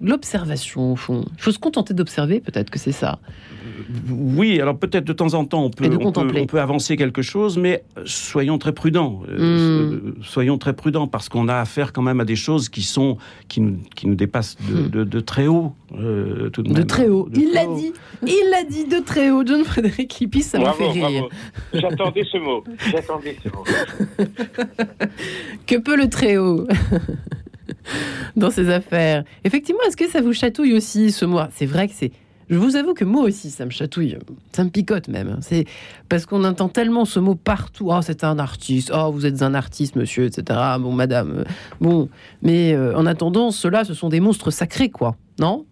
l'observation, 0.00 0.92
au 0.92 0.96
fond. 0.96 1.24
Il 1.36 1.42
faut 1.42 1.52
se 1.52 1.58
contenter 1.58 1.94
d'observer, 1.94 2.40
peut-être 2.40 2.70
que 2.70 2.78
c'est 2.78 2.92
ça. 2.92 3.18
Oui, 4.10 4.60
alors 4.60 4.78
peut-être 4.78 5.04
de 5.04 5.12
temps 5.12 5.34
en 5.34 5.44
temps 5.44 5.64
on 5.64 5.70
peut, 5.70 5.88
on 6.02 6.46
peut, 6.46 6.60
avancer 6.60 6.96
quelque 6.96 7.22
chose, 7.22 7.58
mais 7.58 7.84
soyons 8.04 8.58
très 8.58 8.72
prudents. 8.72 9.22
Hmm. 9.28 10.14
soyons 10.22 10.58
très 10.58 10.72
prudents 10.72 11.06
parce 11.06 11.28
qu'on 11.28 11.48
a 11.48 11.56
affaire 11.56 11.92
quand 11.92 12.02
même 12.02 12.20
à 12.20 12.24
des 12.24 12.36
choses 12.36 12.68
qui 12.68 12.82
sont 12.82 13.18
qui 13.48 13.60
nous, 13.60 13.78
qui 13.94 14.06
nous 14.06 14.14
dépassent 14.14 14.56
de, 14.60 15.04
hmm. 15.04 15.22
très 15.22 15.46
haut. 15.46 15.72
tout 16.52 16.62
de, 16.62 16.82
très 16.82 17.08
haut. 17.08 17.28
il 17.34 17.52
l'a 17.52 17.66
dit. 17.66 17.92
Il 18.26 18.50
l'a 18.50 18.64
dit 18.64 18.86
de 18.86 18.98
très 18.98 19.30
haut. 19.30 19.44
John 19.46 19.64
Frédéric 19.64 20.18
Lipis, 20.20 20.42
ça 20.42 20.58
m'a 20.58 20.72
fait 20.72 20.90
rire. 20.90 21.28
J'attendais 21.72 22.24
ce 22.30 22.38
mot. 22.38 22.64
J'attendais 22.90 23.36
ce 23.42 23.48
mot. 23.48 23.64
que 25.66 25.76
peut 25.76 25.96
le 25.96 26.08
très 26.08 26.36
haut 26.36 26.66
dans 28.36 28.50
ces 28.50 28.70
affaires? 28.70 29.24
Effectivement, 29.44 29.80
est-ce 29.86 29.96
que 29.96 30.08
ça 30.08 30.20
vous 30.20 30.32
chatouille 30.32 30.74
aussi 30.74 31.12
ce 31.12 31.24
mois 31.24 31.48
C'est 31.54 31.66
vrai 31.66 31.88
que 31.88 31.94
c'est. 31.94 32.12
Je 32.50 32.58
vous 32.58 32.74
avoue 32.74 32.94
que 32.94 33.04
moi 33.04 33.22
aussi, 33.22 33.48
ça 33.48 33.64
me 33.64 33.70
chatouille, 33.70 34.18
ça 34.52 34.64
me 34.64 34.70
picote 34.70 35.06
même. 35.06 35.38
C'est 35.40 35.66
parce 36.08 36.26
qu'on 36.26 36.42
entend 36.42 36.68
tellement 36.68 37.04
ce 37.04 37.20
mot 37.20 37.36
partout. 37.36 37.90
Oh, 37.90 38.00
c'est 38.02 38.24
un 38.24 38.40
artiste. 38.40 38.90
Oh, 38.92 39.12
vous 39.12 39.24
êtes 39.24 39.42
un 39.42 39.54
artiste, 39.54 39.94
monsieur, 39.94 40.24
etc. 40.24 40.58
Bon, 40.80 40.92
madame. 40.92 41.44
Bon, 41.80 42.08
mais 42.42 42.74
euh, 42.74 42.96
en 42.96 43.06
attendant, 43.06 43.52
ceux-là, 43.52 43.84
ce 43.84 43.94
sont 43.94 44.08
des 44.08 44.18
monstres 44.18 44.50
sacrés, 44.50 44.90
quoi. 44.90 45.14
Non? 45.38 45.64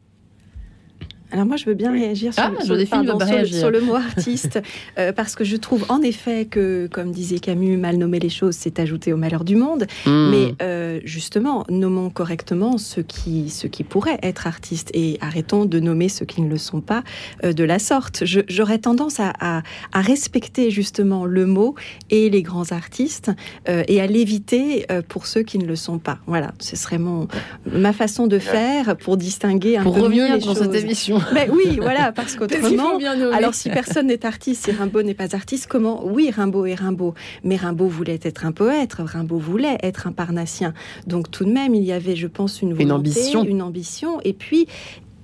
Alors 1.31 1.45
moi, 1.45 1.57
je 1.57 1.66
veux 1.66 1.74
bien 1.74 1.93
réagir 1.93 2.33
sur, 2.33 2.43
ah, 2.43 2.51
le, 2.51 3.81
mot 3.81 3.95
artiste, 3.95 4.61
euh, 4.99 5.12
parce 5.12 5.35
que 5.35 5.45
je 5.45 5.57
trouve 5.57 5.85
en 5.91 6.01
effet 6.01 6.47
que, 6.47 6.89
comme 6.91 7.12
disait 7.12 7.39
Camus, 7.39 7.76
mal 7.76 7.97
nommer 7.97 8.18
les 8.18 8.31
choses, 8.31 8.57
c'est 8.57 8.79
ajouter 8.81 9.12
au 9.12 9.18
malheur 9.18 9.45
du 9.45 9.55
monde. 9.55 9.87
Hmm. 10.07 10.31
Mais 10.31 10.55
euh, 10.62 11.01
justement, 11.05 11.66
nommons 11.68 12.09
correctement 12.09 12.79
ceux 12.79 13.03
qui, 13.03 13.51
ceux 13.51 13.68
qui 13.68 13.85
pourraient 13.85 14.18
être 14.22 14.47
artistes 14.47 14.91
et 14.95 15.18
arrêtons 15.20 15.66
de 15.66 15.81
nommer 15.81 16.09
ceux 16.09 16.24
qui 16.24 16.41
ne 16.41 16.49
le 16.49 16.57
sont 16.57 16.81
pas 16.81 17.03
euh, 17.45 17.53
de 17.53 17.64
la 17.64 17.79
sorte. 17.79 18.24
J'aurais 18.24 18.79
tendance 18.79 19.20
à, 19.20 19.33
à, 19.41 19.62
respecter 20.01 20.70
justement 20.70 21.26
le 21.26 21.45
mot 21.45 21.74
et 22.09 22.31
les 22.31 22.43
grands 22.43 22.72
artistes 22.72 23.31
et 23.66 24.01
à 24.01 24.07
l'éviter 24.07 24.87
pour 25.09 25.26
ceux 25.26 25.43
qui 25.43 25.59
ne 25.59 25.66
le 25.66 25.76
sont 25.76 25.99
pas. 25.99 26.18
Voilà, 26.26 26.53
ce 26.61 26.76
serait 26.76 26.99
mon, 26.99 27.29
ma 27.66 27.93
façon 27.93 28.26
de 28.26 28.39
faire 28.39 28.97
pour 28.97 29.16
distinguer 29.16 29.76
un 29.76 29.83
pour 29.83 29.95
peu 29.95 30.09
mieux 30.09 30.33
les 30.33 30.39
dans 30.39 30.55
cette 30.55 30.74
émission. 30.74 31.18
Mais 31.35 31.49
oui, 31.51 31.79
voilà, 31.81 32.12
parce 32.12 32.37
qu'autrement, 32.37 32.99
alors 33.33 33.55
si 33.55 33.69
personne 33.71 34.07
n'est 34.07 34.25
artiste, 34.25 34.64
si 34.64 34.73
Rimbaud 34.73 35.03
n'est 35.03 35.14
pas 35.14 35.35
artiste, 35.35 35.66
comment 35.69 36.05
Oui, 36.07 36.31
Rimbaud 36.31 36.66
est 36.66 36.75
Rimbaud, 36.75 37.14
mais 37.45 37.57
Rimbaud 37.57 37.89
voulait 37.89 38.21
être 38.23 38.47
un 38.47 38.53
poète, 38.53 38.95
Rimbaud 38.95 39.39
voulait 39.39 39.79
être 39.83 40.07
un 40.07 40.12
parnassien. 40.12 40.75
Donc 41.07 41.31
tout 41.31 41.45
de 41.45 41.51
même, 41.51 41.75
il 41.75 41.85
y 41.85 41.93
avait, 41.93 42.16
je 42.16 42.27
pense, 42.27 42.62
une 42.62 42.75
volonté, 42.75 42.85
une 42.85 42.93
ambition, 42.93 43.45
une 43.45 43.62
ambition, 43.62 44.21
et 44.23 44.33
puis 44.33 44.66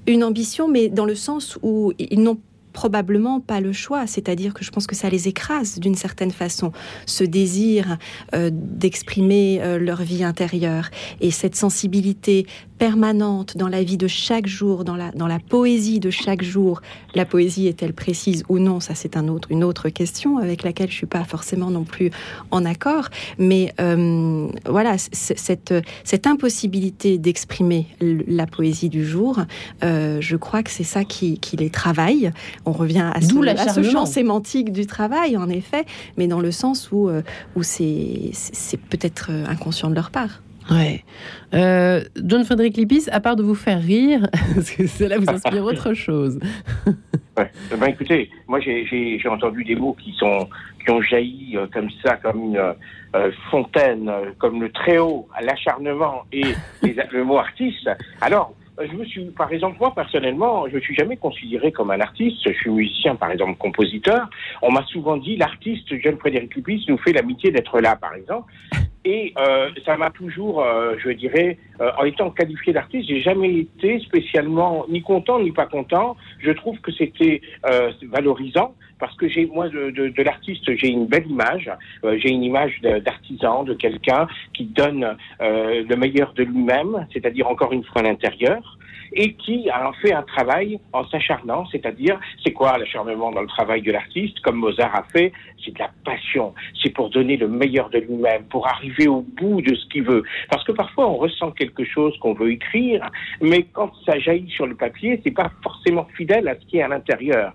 une 0.07 0.25
ambition, 0.25 0.69
mais 0.69 0.89
dans 0.89 1.07
le 1.07 1.15
sens 1.15 1.59
où 1.63 1.93
ils 1.99 2.23
n'ont 2.23 2.39
probablement 2.75 3.41
pas 3.41 3.61
le 3.61 3.73
choix, 3.73 4.07
c'est-à-dire 4.07 4.53
que 4.53 4.63
je 4.63 4.71
pense 4.71 4.87
que 4.87 4.95
ça 4.95 5.09
les 5.09 5.29
écrase 5.29 5.79
d'une 5.79 5.95
certaine 5.95 6.33
façon, 6.33 6.73
ce 7.07 7.25
désir 7.25 7.97
euh, 8.35 8.51
d'exprimer 8.53 9.63
euh, 9.63 9.79
leur 9.79 10.03
vie 10.03 10.25
intérieure. 10.25 10.91
Et 11.23 11.31
cette 11.31 11.55
sensibilité 11.55 12.47
permanente 12.79 13.57
dans 13.57 13.69
la 13.69 13.83
vie 13.83 13.97
de 13.97 14.09
chaque 14.09 14.47
jour, 14.47 14.85
dans 14.85 14.97
la, 14.97 15.11
dans 15.13 15.27
la 15.27 15.39
poésie 15.39 16.01
de 16.01 16.11
chaque 16.11 16.43
jour. 16.43 16.83
La 17.15 17.25
poésie 17.25 17.69
est-elle 17.69 17.93
précise 17.93 18.45
ou 18.49 18.59
non? 18.59 18.81
Ça, 18.81 18.95
c'est 18.95 19.17
un 19.17 19.29
autre, 19.29 19.51
une 19.51 19.65
autre 19.65 19.89
question 19.89 20.39
avec 20.39 20.63
laquelle 20.63 20.91
je 20.91 20.97
suis 20.97 21.07
pas 21.07 21.25
forcément 21.25 21.71
non 21.71 21.85
plus 21.85 22.11
en 22.51 22.65
accord. 22.65 23.09
Mais 23.39 23.73
euh, 23.81 24.49
voilà, 24.67 24.97
cette, 24.99 25.75
cette 26.03 26.27
impossibilité 26.27 27.19
d'exprimer 27.19 27.87
la 28.01 28.47
poésie 28.47 28.89
du 28.89 29.05
jour, 29.05 29.41
euh, 29.83 30.21
je 30.21 30.37
crois 30.37 30.63
que 30.63 30.71
c'est 30.71 30.85
ça 30.85 31.05
qui, 31.05 31.39
qui, 31.39 31.57
les 31.57 31.71
travaille. 31.71 32.33
On 32.67 32.73
revient 32.73 33.11
à 33.15 33.21
ce, 33.21 33.47
à 33.49 33.73
ce 33.73 33.83
champ 33.83 34.07
sémantique 34.07 34.73
du 34.73 34.87
travail, 34.87 35.37
en 35.37 35.49
effet, 35.49 35.85
mais 36.17 36.27
dans 36.27 36.41
le 36.41 36.51
sens 36.51 36.91
où, 36.91 37.09
euh, 37.09 37.23
où 37.55 37.63
c'est 37.63 38.33
peut-être 38.91 39.31
inconscient 39.49 39.91
de 39.91 39.95
leur 39.95 40.11
part. 40.11 40.41
Ouais. 40.71 41.05
Euh, 41.53 42.01
John 42.17 42.45
Frédéric 42.45 42.77
Lipis, 42.77 43.09
à 43.11 43.21
part 43.21 43.37
de 43.37 43.43
vous 43.43 43.55
faire 43.55 43.81
rire, 43.81 44.27
parce 44.55 44.71
que 44.71 44.87
cela 44.87 45.19
vous 45.19 45.29
inspire 45.29 45.65
autre 45.65 45.95
chose. 45.95 46.39
ouais. 47.37 47.51
Eh 47.73 47.77
ben, 47.77 47.87
écoutez, 47.87 48.31
moi 48.47 48.61
j'ai 48.61 49.29
entendu 49.29 49.65
des 49.65 49.77
mots 49.77 49.97
qui 49.99 50.13
sont 50.19 50.49
qui 50.85 50.91
ont 50.91 51.01
jailli 51.01 51.57
euh, 51.57 51.67
comme 51.73 51.89
ça, 52.03 52.17
comme 52.17 52.45
une 52.51 52.75
euh, 53.15 53.31
fontaine, 53.51 54.11
comme 54.39 54.61
le 54.61 54.71
très 54.71 54.99
haut, 54.99 55.29
l'acharnement 55.41 56.25
et 56.33 56.45
le 56.83 57.25
mot 57.25 57.39
artiste. 57.39 57.89
Alors, 58.21 58.55
je 58.79 58.93
me 58.93 59.05
suis, 59.05 59.25
par 59.27 59.53
exemple, 59.53 59.77
moi 59.79 59.95
personnellement, 59.95 60.69
je 60.69 60.75
me 60.75 60.81
suis 60.81 60.95
jamais 60.95 61.17
considéré 61.17 61.73
comme 61.73 61.91
un 61.91 62.01
artiste. 62.01 62.39
Je 62.45 62.53
suis 62.53 62.71
musicien, 62.71 63.15
par 63.15 63.31
exemple, 63.31 63.57
compositeur. 63.57 64.29
On 64.63 64.73
m'a 64.73 64.85
souvent 64.87 65.17
dit 65.17 65.37
l'artiste 65.37 65.95
John 66.03 66.19
Frédéric 66.19 66.55
Lipis 66.57 66.85
nous 66.89 66.99
fait 66.99 67.13
l'amitié 67.13 67.51
d'être 67.51 67.81
là, 67.81 67.97
par 67.97 68.15
exemple. 68.15 68.53
Et 69.05 69.35
euh, 69.39 69.71
ça 69.85 69.97
m'a 69.97 70.11
toujours, 70.11 70.63
euh, 70.63 70.97
je 70.99 71.11
dirais, 71.11 71.59
euh, 71.81 71.91
en 71.99 72.05
étant 72.05 72.31
qualifié 72.31 72.73
d'artiste, 72.73 73.09
j'ai 73.09 73.21
jamais 73.21 73.55
été 73.59 74.01
spécialement 74.01 74.87
ni 74.89 75.03
content 75.03 75.39
ni 75.41 75.53
pas 75.53 75.67
content. 75.67 76.17
Je 76.39 76.51
trouve 76.53 76.79
que 76.81 76.91
c'était 76.91 77.43
euh, 77.67 77.93
valorisant 78.11 78.75
parce 78.99 79.15
que 79.17 79.29
j'ai 79.29 79.45
moi 79.45 79.69
de, 79.69 79.91
de, 79.91 80.09
de 80.09 80.23
l'artiste 80.23 80.65
j'ai 80.77 80.89
une 80.89 81.07
belle 81.07 81.27
image, 81.27 81.71
euh, 82.05 82.17
j'ai 82.19 82.31
une 82.31 82.45
image 82.45 82.81
d'artisan, 82.81 83.65
de, 83.65 83.75
quelqu'un 83.75 84.27
qui 84.55 84.65
donne 84.65 85.17
le 85.41 85.95
meilleur 85.97 86.33
de 86.33 86.45
lui-même, 86.45 87.07
c'est-à-dire 87.13 87.49
encore 87.49 87.73
une 87.73 87.85
fois 87.85 88.03
l'intérieur 88.03 88.79
et 89.15 89.35
qui 89.35 89.71
a 89.71 89.91
fait 90.03 90.13
un 90.13 90.23
travail 90.23 90.79
en 90.93 91.07
s'acharnant, 91.09 91.67
c'est-à-dire, 91.71 92.19
c'est 92.45 92.53
quoi 92.53 92.77
l'acharnement 92.79 93.31
dans 93.31 93.43
le 93.43 93.47
travail 93.47 93.83
de 93.83 93.93
l'artiste, 93.93 94.41
comme 94.41 94.57
Mozart 94.57 94.95
a 94.95 95.05
fait 95.05 95.33
C'est 95.65 95.73
de 95.73 95.79
la 95.79 95.91
passion, 96.05 96.55
c'est 96.83 96.91
pour 96.91 97.11
donner 97.11 97.37
le 97.37 97.49
meilleur 97.49 97.91
de 97.91 97.99
lui-même, 97.99 98.45
pour 98.45 98.67
arriver 98.67 99.09
au 99.09 99.23
bout 99.23 99.63
de 99.63 99.75
ce 99.75 99.87
qu'il 99.87 100.03
veut. 100.03 100.25
Parce 100.51 100.65
que 100.65 100.73
parfois, 100.73 101.09
on 101.09 101.17
ressent 101.17 101.53
quelque 101.53 101.85
chose 101.85 102.17
qu'on 102.19 102.35
veut 102.35 102.51
écrire, 102.51 103.09
mais 103.41 103.63
quand 103.73 103.93
ça 104.05 104.19
jaillit 104.19 104.51
sur 104.51 104.67
le 104.67 104.75
papier, 104.75 105.21
c'est 105.23 105.31
pas 105.31 105.51
forcément 105.63 106.07
fidèle 106.17 106.49
à 106.49 106.55
ce 106.55 106.67
qui 106.67 106.79
est 106.79 106.83
à 106.83 106.89
l'intérieur. 106.89 107.53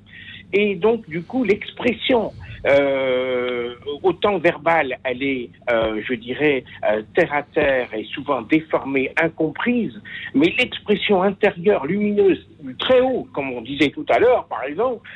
Et 0.53 0.75
donc, 0.75 1.07
du 1.09 1.21
coup, 1.21 1.43
l'expression 1.43 2.31
euh, 2.65 3.75
autant 4.03 4.37
verbale, 4.37 4.97
elle 5.03 5.23
est, 5.23 5.49
euh, 5.71 6.01
je 6.05 6.13
dirais, 6.15 6.63
euh, 6.83 7.01
terre 7.15 7.33
à 7.33 7.43
terre 7.43 7.93
et 7.93 8.03
souvent 8.05 8.41
déformée, 8.41 9.11
incomprise, 9.21 9.93
mais 10.33 10.53
l'expression 10.57 11.23
intérieure, 11.23 11.85
lumineuse, 11.85 12.45
très 12.79 12.99
haut, 12.99 13.27
comme 13.33 13.51
on 13.53 13.61
disait 13.61 13.89
tout 13.89 14.05
à 14.09 14.19
l'heure, 14.19 14.45
par 14.45 14.63
exemple, 14.63 15.07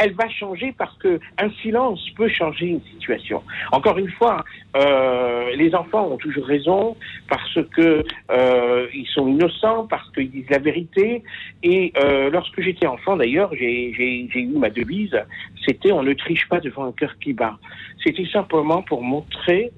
elle 0.00 0.12
va 0.14 0.28
changer 0.30 0.74
parce 0.76 0.96
que 0.96 1.20
un 1.38 1.50
silence 1.62 2.00
peut 2.16 2.28
changer 2.28 2.66
une 2.66 2.80
situation. 2.92 3.42
Encore 3.70 3.98
une 3.98 4.10
fois, 4.10 4.44
euh, 4.74 5.54
les 5.56 5.74
enfants 5.74 6.08
ont 6.08 6.16
toujours 6.16 6.46
raison 6.46 6.96
parce 7.28 7.58
que 7.76 8.02
euh, 8.30 8.86
ils 8.94 9.06
sont 9.06 9.28
innocents, 9.28 9.86
parce 9.86 10.10
qu'ils 10.12 10.30
disent 10.30 10.48
la 10.48 10.58
vérité. 10.58 11.22
Et 11.62 11.92
euh, 11.98 12.30
lorsque 12.30 12.62
j'étais 12.62 12.86
enfant, 12.86 13.16
d'ailleurs, 13.16 13.50
j'ai 13.54 14.30
eu 14.34 14.56
ma 14.56 14.70
devise, 14.70 15.16
c'était 15.66 15.92
on 15.92 16.02
ne 16.02 16.14
triche 16.14 16.48
pas 16.48 16.60
devant 16.60 16.86
un 16.86 16.92
cœur 16.92 17.14
qui 17.20 17.34
bat. 17.34 17.58
C'était 18.02 18.26
simplement 18.32 18.82
pour 18.82 19.02
montrer 19.02 19.70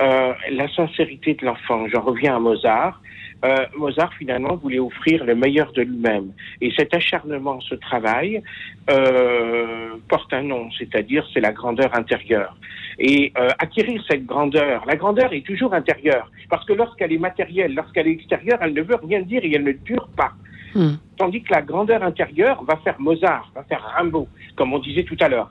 la 0.00 0.68
sincérité 0.76 1.34
de 1.34 1.44
l'enfant. 1.44 1.88
J'en 1.88 2.02
reviens 2.02 2.36
à 2.36 2.38
Mozart. 2.38 3.02
Euh, 3.44 3.66
Mozart 3.76 4.12
finalement 4.14 4.56
voulait 4.56 4.80
offrir 4.80 5.24
le 5.24 5.34
meilleur 5.34 5.72
de 5.72 5.82
lui-même. 5.82 6.32
Et 6.60 6.72
cet 6.76 6.92
acharnement, 6.94 7.60
ce 7.60 7.76
travail, 7.76 8.42
euh, 8.90 9.90
porte 10.08 10.32
un 10.32 10.42
nom, 10.42 10.70
c'est-à-dire 10.76 11.24
c'est 11.32 11.40
la 11.40 11.52
grandeur 11.52 11.94
intérieure. 11.94 12.56
Et 12.98 13.32
euh, 13.38 13.50
acquérir 13.60 14.02
cette 14.10 14.26
grandeur, 14.26 14.84
la 14.86 14.96
grandeur 14.96 15.32
est 15.32 15.46
toujours 15.46 15.72
intérieure, 15.72 16.30
parce 16.50 16.64
que 16.66 16.72
lorsqu'elle 16.72 17.12
est 17.12 17.18
matérielle, 17.18 17.74
lorsqu'elle 17.74 18.08
est 18.08 18.12
extérieure, 18.12 18.58
elle 18.60 18.74
ne 18.74 18.82
veut 18.82 18.96
rien 18.96 19.20
dire 19.20 19.44
et 19.44 19.52
elle 19.54 19.64
ne 19.64 19.72
dure 19.72 20.08
pas. 20.16 20.32
Hmm. 20.74 20.96
Tandis 21.16 21.42
que 21.42 21.52
la 21.52 21.62
grandeur 21.62 22.02
intérieure 22.02 22.62
va 22.64 22.76
faire 22.78 23.00
Mozart, 23.00 23.50
va 23.54 23.62
faire 23.64 23.82
Rimbaud, 23.96 24.28
comme 24.56 24.72
on 24.72 24.78
disait 24.80 25.04
tout 25.04 25.16
à 25.20 25.28
l'heure. 25.28 25.48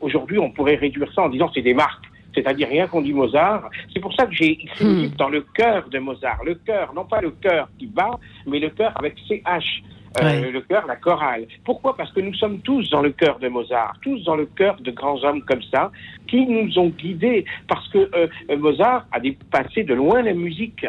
Aujourd'hui, 0.00 0.38
on 0.38 0.50
pourrait 0.50 0.76
réduire 0.76 1.12
ça 1.12 1.22
en 1.22 1.28
disant 1.28 1.50
c'est 1.54 1.62
des 1.62 1.74
marques 1.74 2.04
c'est-à-dire 2.34 2.68
rien 2.68 2.86
qu'on 2.86 3.02
dit 3.02 3.12
Mozart. 3.12 3.70
C'est 3.92 4.00
pour 4.00 4.14
ça 4.14 4.26
que 4.26 4.34
j'ai 4.34 4.52
écrit 4.52 4.84
hmm. 4.84 5.08
dans 5.16 5.28
le 5.28 5.42
cœur 5.42 5.88
de 5.88 5.98
Mozart. 5.98 6.42
Le 6.44 6.54
cœur, 6.56 6.92
non 6.94 7.04
pas 7.04 7.20
le 7.20 7.30
cœur 7.30 7.68
qui 7.78 7.86
bat, 7.86 8.18
mais 8.46 8.58
le 8.58 8.70
cœur 8.70 8.92
avec 8.96 9.14
CH. 9.28 9.82
Euh, 10.22 10.52
Le 10.52 10.60
cœur, 10.60 10.86
la 10.86 10.94
chorale. 10.94 11.46
Pourquoi? 11.64 11.96
Parce 11.96 12.12
que 12.12 12.20
nous 12.20 12.34
sommes 12.34 12.60
tous 12.60 12.88
dans 12.90 13.02
le 13.02 13.10
cœur 13.10 13.40
de 13.40 13.48
Mozart, 13.48 13.96
tous 14.00 14.22
dans 14.22 14.36
le 14.36 14.46
cœur 14.46 14.76
de 14.80 14.92
grands 14.92 15.20
hommes 15.24 15.42
comme 15.42 15.62
ça, 15.72 15.90
qui 16.28 16.46
nous 16.46 16.78
ont 16.78 16.90
guidés. 16.90 17.44
Parce 17.66 17.88
que 17.88 18.08
euh, 18.14 18.56
Mozart 18.56 19.06
a 19.10 19.18
dépassé 19.18 19.82
de 19.82 19.92
loin 19.92 20.22
la 20.22 20.32
musique. 20.32 20.86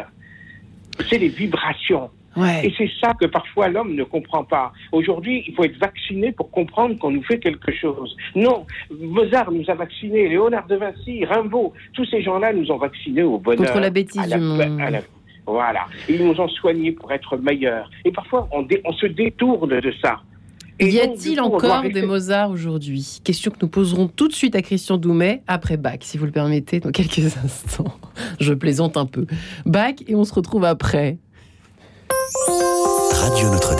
C'est 1.08 1.18
les 1.18 1.28
vibrations. 1.28 2.10
Et 2.62 2.72
c'est 2.76 2.90
ça 3.00 3.14
que 3.14 3.26
parfois 3.26 3.68
l'homme 3.68 3.94
ne 3.94 4.04
comprend 4.04 4.44
pas. 4.44 4.72
Aujourd'hui, 4.92 5.44
il 5.46 5.54
faut 5.54 5.64
être 5.64 5.78
vacciné 5.78 6.32
pour 6.32 6.50
comprendre 6.50 6.98
qu'on 6.98 7.10
nous 7.10 7.22
fait 7.22 7.38
quelque 7.38 7.72
chose. 7.72 8.14
Non, 8.34 8.66
Mozart 8.90 9.50
nous 9.50 9.64
a 9.68 9.74
vaccinés, 9.74 10.28
Léonard 10.28 10.66
de 10.66 10.76
Vinci, 10.76 11.24
Rimbaud, 11.24 11.72
tous 11.94 12.04
ces 12.06 12.22
gens-là 12.22 12.52
nous 12.52 12.70
ont 12.70 12.78
vaccinés 12.78 13.22
au 13.22 13.38
bonheur. 13.38 13.66
Contre 13.66 13.80
la 13.80 13.90
bêtise 13.90 14.28
du 14.28 14.38
monde. 14.38 14.62
voilà. 15.46 15.86
Ils 16.08 16.24
nous 16.24 16.38
ont 16.38 16.48
soignés 16.48 16.92
pour 16.92 17.10
être 17.12 17.36
meilleurs. 17.38 17.90
Et 18.04 18.10
parfois, 18.10 18.48
on, 18.52 18.66
on 18.84 18.92
se 18.92 19.06
détourne 19.06 19.80
de 19.80 19.92
ça. 20.02 20.20
y 20.78 21.00
a-t-il 21.00 21.40
encore 21.40 21.82
des 21.84 22.02
Mozart 22.02 22.50
aujourd'hui? 22.50 23.20
Question 23.24 23.50
que 23.50 23.58
nous 23.62 23.68
poserons 23.68 24.08
tout 24.08 24.28
de 24.28 24.34
suite 24.34 24.54
à 24.56 24.62
Christian 24.62 24.98
Doumet 24.98 25.42
après 25.46 25.78
Bach, 25.78 25.98
si 26.00 26.18
vous 26.18 26.26
le 26.26 26.32
permettez, 26.32 26.80
dans 26.80 26.90
quelques 26.90 27.36
instants. 27.44 27.94
Je 28.40 28.52
plaisante 28.52 28.98
un 28.98 29.06
peu. 29.06 29.26
Bach 29.64 29.94
et 30.06 30.14
on 30.14 30.24
se 30.24 30.34
retrouve 30.34 30.64
après. 30.64 31.16
Radio 32.44 33.48
Notre-Dame. 33.48 33.75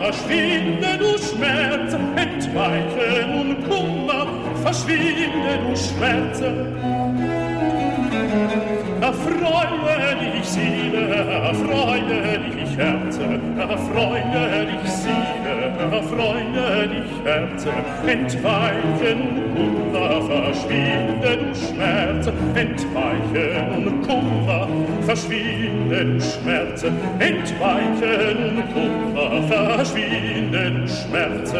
Verschwinde 0.00 0.98
du 0.98 1.16
Schmerz, 1.18 1.94
entweiche 2.16 3.26
nun 3.28 3.56
Kummer, 3.68 4.26
verschwinde 4.62 5.52
du 5.66 5.76
Schmerz. 5.76 6.40
Erfreue 9.00 10.15
dich 10.15 10.15
Seele 10.86 11.06
erfreue 11.42 12.38
dich 12.38 12.76
Herze, 12.76 13.40
erfreue 13.58 14.66
dich 14.66 14.90
Seele, 14.90 15.72
erfreue 15.90 16.88
dich 16.88 17.24
Herze, 17.24 17.70
entweichen 18.06 19.42
Kummer, 19.54 20.22
verschwinden 20.22 21.54
Schmerz, 21.54 22.26
entweichen 22.54 24.02
Kummer, 24.02 24.68
verschwinden 25.02 26.20
Schmerz, 26.20 26.84
entweichen 27.18 28.62
Kummer, 28.72 29.42
verschwinden 29.48 30.88
Schmerz. 30.88 31.52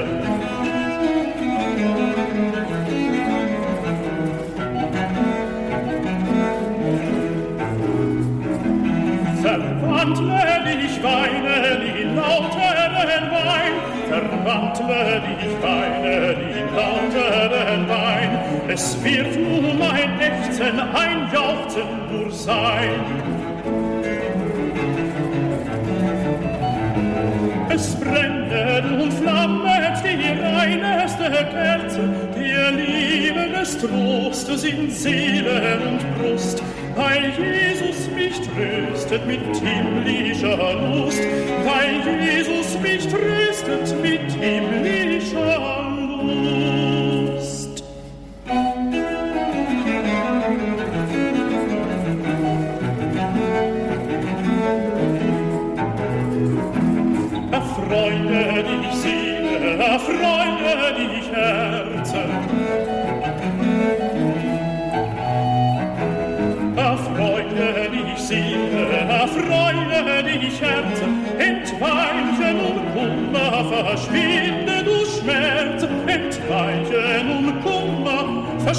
Verwandle 10.07 10.77
dich, 10.77 11.03
weine, 11.03 11.85
in 12.01 12.15
lauteren 12.15 13.29
Wein, 13.33 13.75
verwandle 14.09 15.21
dich, 15.27 15.61
weine, 15.61 16.33
in 16.33 16.77
lauteren 16.77 17.89
Wein, 17.89 18.39
es 18.69 19.03
wird 19.03 19.35
nun 19.37 19.83
ein 19.83 20.21
Ächzen, 20.21 20.79
ein 20.79 21.29
Jauchzen 21.33 21.89
nur 22.13 22.31
sein. 22.31 23.01
Es 27.69 27.97
brennet 27.97 28.85
und 28.85 29.13
flammet 29.13 30.05
die 30.05 30.41
reineste 30.41 31.31
Kerze, 31.51 32.09
der 32.37 32.71
Liebe 32.71 33.49
des 33.59 33.77
Trostes 33.79 34.63
in 34.63 34.89
Seele 34.89 35.81
und 35.89 35.99
Brust, 36.17 36.63
weil 36.97 37.31
Jesus 37.39 38.11
mich 38.11 38.41
tröstet 38.41 39.27
mit 39.27 39.41
himmlischer 39.57 40.57
Lust, 40.57 41.21
weil 41.65 42.01
Jesus 42.21 42.79
mich 42.81 43.07
tröstet 43.07 44.03
mit 44.03 44.33
himmlischer 44.33 45.93
Lust. 45.95 46.86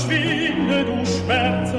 Verschwinde 0.07 0.85
du 0.85 1.05
Schmerz. 1.05 1.73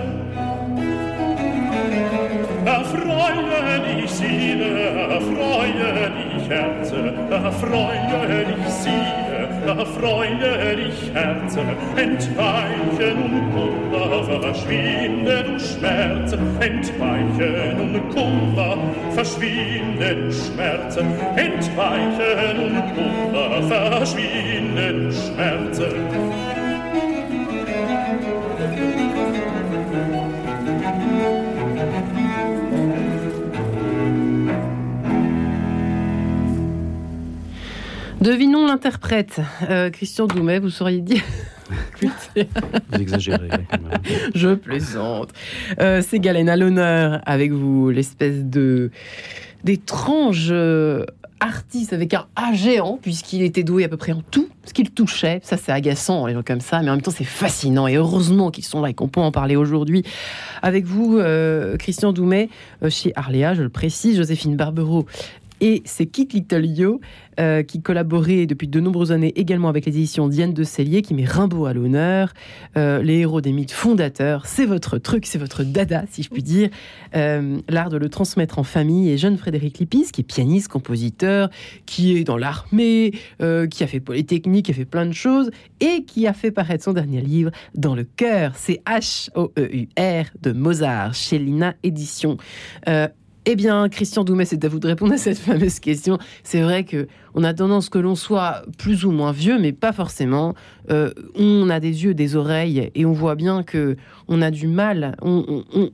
Erfreue 2.65 3.81
dich 3.87 4.11
Seele, 4.11 4.91
erfreue 5.11 6.11
dich 6.19 6.49
Herz, 6.49 6.93
erfreue 7.31 8.45
dich 8.45 8.69
Seele, 8.69 9.49
erfreue 9.67 10.77
dich 10.77 11.11
Herz, 11.15 11.57
entweiche 11.97 13.15
nun 13.17 13.53
Kummer, 13.53 14.25
verschwinde 14.43 15.45
du 15.45 15.59
Schmerz, 15.59 16.33
entweiche 16.61 17.75
nun 17.79 18.09
Kummer, 18.11 18.77
verschwinde 19.15 20.15
du 20.17 20.33
Schmerz, 20.33 20.97
entweiche 21.37 22.55
nun 22.55 22.83
Kummer, 22.95 23.63
verschwinde 23.63 24.93
du 24.93 25.13
Schmerz. 25.13 26.48
Devinons 38.21 38.67
l'interprète. 38.67 39.41
Euh, 39.71 39.91
Christian 39.91 40.27
Doumet, 40.27 40.59
vous 40.59 40.71
sauriez 40.71 41.01
dire. 41.01 41.23
Vous 42.91 43.01
exagérez. 43.01 43.51
Je 44.35 44.55
plaisante. 44.55 45.31
Euh, 45.81 46.03
c'est 46.07 46.19
Galen 46.19 46.49
à 46.49 46.57
l'honneur 46.57 47.21
avec 47.27 47.53
vous, 47.53 47.91
l'espèce 47.91 48.45
de 48.45 48.91
d'étrange 49.65 50.49
euh, 50.51 51.05
artiste 51.41 51.93
avec 51.93 52.15
un 52.15 52.27
A 52.37 52.55
géant, 52.55 52.99
puisqu'il 53.03 53.43
était 53.43 53.65
doué 53.65 53.85
à 53.85 53.89
peu 53.89 53.99
près 53.99 54.13
en 54.13 54.23
tout 54.31 54.49
ce 54.65 54.73
qu'il 54.73 54.91
touchait. 54.91 55.41
Ça, 55.43 55.59
c'est 55.59 55.73
agaçant, 55.73 56.27
les 56.27 56.33
gens 56.33 56.43
comme 56.43 56.61
ça, 56.61 56.81
mais 56.81 56.89
en 56.89 56.95
même 56.95 57.03
temps, 57.03 57.11
c'est 57.11 57.25
fascinant. 57.25 57.87
Et 57.87 57.97
heureusement 57.97 58.51
qu'ils 58.51 58.65
sont 58.65 58.81
là 58.81 58.91
et 58.91 58.95
qu'on 58.95 59.09
peut 59.09 59.21
en 59.21 59.33
parler 59.33 59.57
aujourd'hui 59.57 60.05
avec 60.63 60.87
vous, 60.87 61.19
euh, 61.19 61.77
Christian 61.77 62.13
Doumet, 62.13 62.49
chez 62.89 63.13
Arléa, 63.15 63.55
je 63.55 63.63
le 63.63 63.69
précise, 63.69 64.17
Joséphine 64.17 64.57
Barbero 64.57 65.07
et 65.61 65.83
c'est 65.85 66.07
Kit 66.07 66.29
Little 66.33 66.67
Yo 66.67 67.01
euh, 67.41 67.63
qui 67.63 67.81
collaborait 67.81 68.47
depuis 68.47 68.67
de 68.67 68.81
nombreuses 68.81 69.13
années 69.13 69.33
également 69.37 69.69
avec 69.69 69.87
les 69.87 69.97
éditions 69.97 70.29
Diane 70.29 70.53
de 70.53 70.65
Cellier 70.65 71.03
qui 71.03 71.15
met 71.15 71.25
Rimbaud 71.25 71.67
à 71.67 71.73
l'honneur, 71.73 72.33
euh, 72.77 73.01
les 73.03 73.19
héros 73.19 73.41
des 73.41 73.53
mythes 73.53 73.71
fondateurs. 73.71 74.47
C'est 74.47 74.65
votre 74.65 74.99
truc, 74.99 75.25
c'est 75.25 75.39
votre 75.39 75.63
dada, 75.63 76.05
si 76.11 76.23
je 76.23 76.31
puis 76.31 76.43
dire. 76.43 76.69
Euh, 77.15 77.59
L'art 77.69 77.91
de 77.91 77.97
le 77.97 78.09
transmettre 78.09 78.59
en 78.59 78.65
famille. 78.65 79.11
Et 79.11 79.19
jeune 79.19 79.37
Frédéric 79.37 79.79
Lipis, 79.79 80.11
qui 80.13 80.23
est 80.23 80.25
pianiste, 80.25 80.69
compositeur, 80.69 81.49
qui 81.87 82.17
est 82.17 82.25
dans 82.25 82.37
l'armée, 82.37 83.13
qui 83.39 83.85
a 83.85 83.87
fait 83.87 84.01
Polytechnique, 84.01 84.67
qui 84.67 84.73
a 84.73 84.75
fait 84.75 84.85
plein 84.85 85.07
de 85.07 85.13
choses 85.13 85.51
et 85.81 86.05
qui 86.05 86.27
a 86.27 86.33
fait 86.33 86.51
paraître 86.51 86.85
son 86.85 86.93
dernier 86.93 87.21
livre 87.21 87.51
dans 87.75 87.95
le 87.95 88.05
cœur. 88.05 88.53
C'est 88.57 88.83
H-O-E-U-R 88.87 90.25
de 90.43 90.53
Mozart 90.53 91.15
chez 91.15 91.39
Lina 91.39 91.75
Édition. 91.83 92.37
Eh 93.51 93.57
bien, 93.57 93.89
Christian 93.89 94.25
Doumet, 94.25 94.45
c'est 94.45 94.63
à 94.67 94.69
vous 94.69 94.79
de 94.79 94.87
répondre 94.87 95.15
à 95.15 95.17
cette 95.17 95.39
fameuse 95.39 95.81
question. 95.81 96.19
C'est 96.43 96.61
vrai 96.61 96.85
que 96.85 97.09
on 97.33 97.45
a 97.45 97.55
tendance 97.55 97.89
que 97.89 97.97
l'on 97.97 98.15
soit 98.15 98.63
plus 98.77 99.07
ou 99.07 99.11
moins 99.11 99.33
vieux, 99.33 99.59
mais 99.59 99.73
pas 99.73 99.93
forcément. 99.93 100.53
Euh, 100.91 101.13
on 101.35 101.71
a 101.71 101.81
des 101.81 102.05
yeux, 102.05 102.13
des 102.13 102.37
oreilles, 102.37 102.91
et 102.95 103.07
on 103.07 103.13
voit 103.15 103.37
bien 103.37 103.63
que 103.63 103.97
on 104.29 104.43
a 104.43 104.51
du 104.51 104.67
mal. 104.67 105.17
On, 105.23 105.47
on, 105.49 105.65
on, 105.73 105.91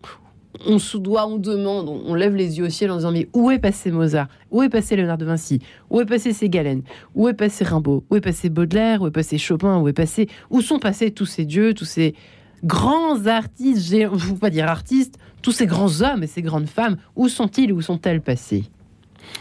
on 0.67 1.39
demande, 1.39 1.89
on, 1.89 2.15
lève 2.17 2.35
les 2.35 2.59
yeux 2.59 2.65
au 2.65 2.71
ciel 2.71 2.91
en 2.91 2.97
disant 2.97 3.13
mais 3.13 3.29
où 3.33 3.53
est 3.53 3.61
passé 3.61 3.93
Mozart? 3.93 4.27
Où 4.51 4.65
est 4.65 4.69
passé 4.69 4.97
Léonard 4.97 5.19
de 5.19 5.25
Vinci? 5.25 5.61
Où 5.91 6.01
est 6.01 6.07
passé 6.07 6.33
Ségalen 6.33 6.83
Où 7.15 7.29
est 7.29 7.35
passé 7.35 7.63
Rimbaud? 7.63 8.03
Où 8.11 8.17
est 8.17 8.21
passé 8.21 8.49
Baudelaire? 8.49 9.01
Où 9.01 9.07
est 9.07 9.13
passé 9.13 9.39
Chopin? 9.39 9.79
Où 9.79 9.87
est 9.87 9.93
passé 9.93 10.29
Où 10.51 10.61
sont 10.61 10.81
passés 10.81 11.13
tous 11.13 11.27
ces 11.27 11.45
dieux, 11.45 11.73
tous 11.73 11.85
ces 11.85 12.17
grands 12.65 13.27
artistes, 13.27 13.87
je 13.89 13.97
ne 13.97 14.09
veux 14.09 14.35
pas 14.35 14.51
dire 14.51 14.67
artistes, 14.67 15.19
tous 15.45 15.53
ces 15.53 15.67
grands 15.67 16.01
hommes 16.01 16.23
et 16.23 16.27
ces 16.27 16.41
grandes 16.41 16.69
femmes, 16.69 16.97
où 17.17 17.29
sont-ils 17.29 17.71
Où 17.71 17.83
sont-elles 17.83 18.23
passées? 18.23 18.65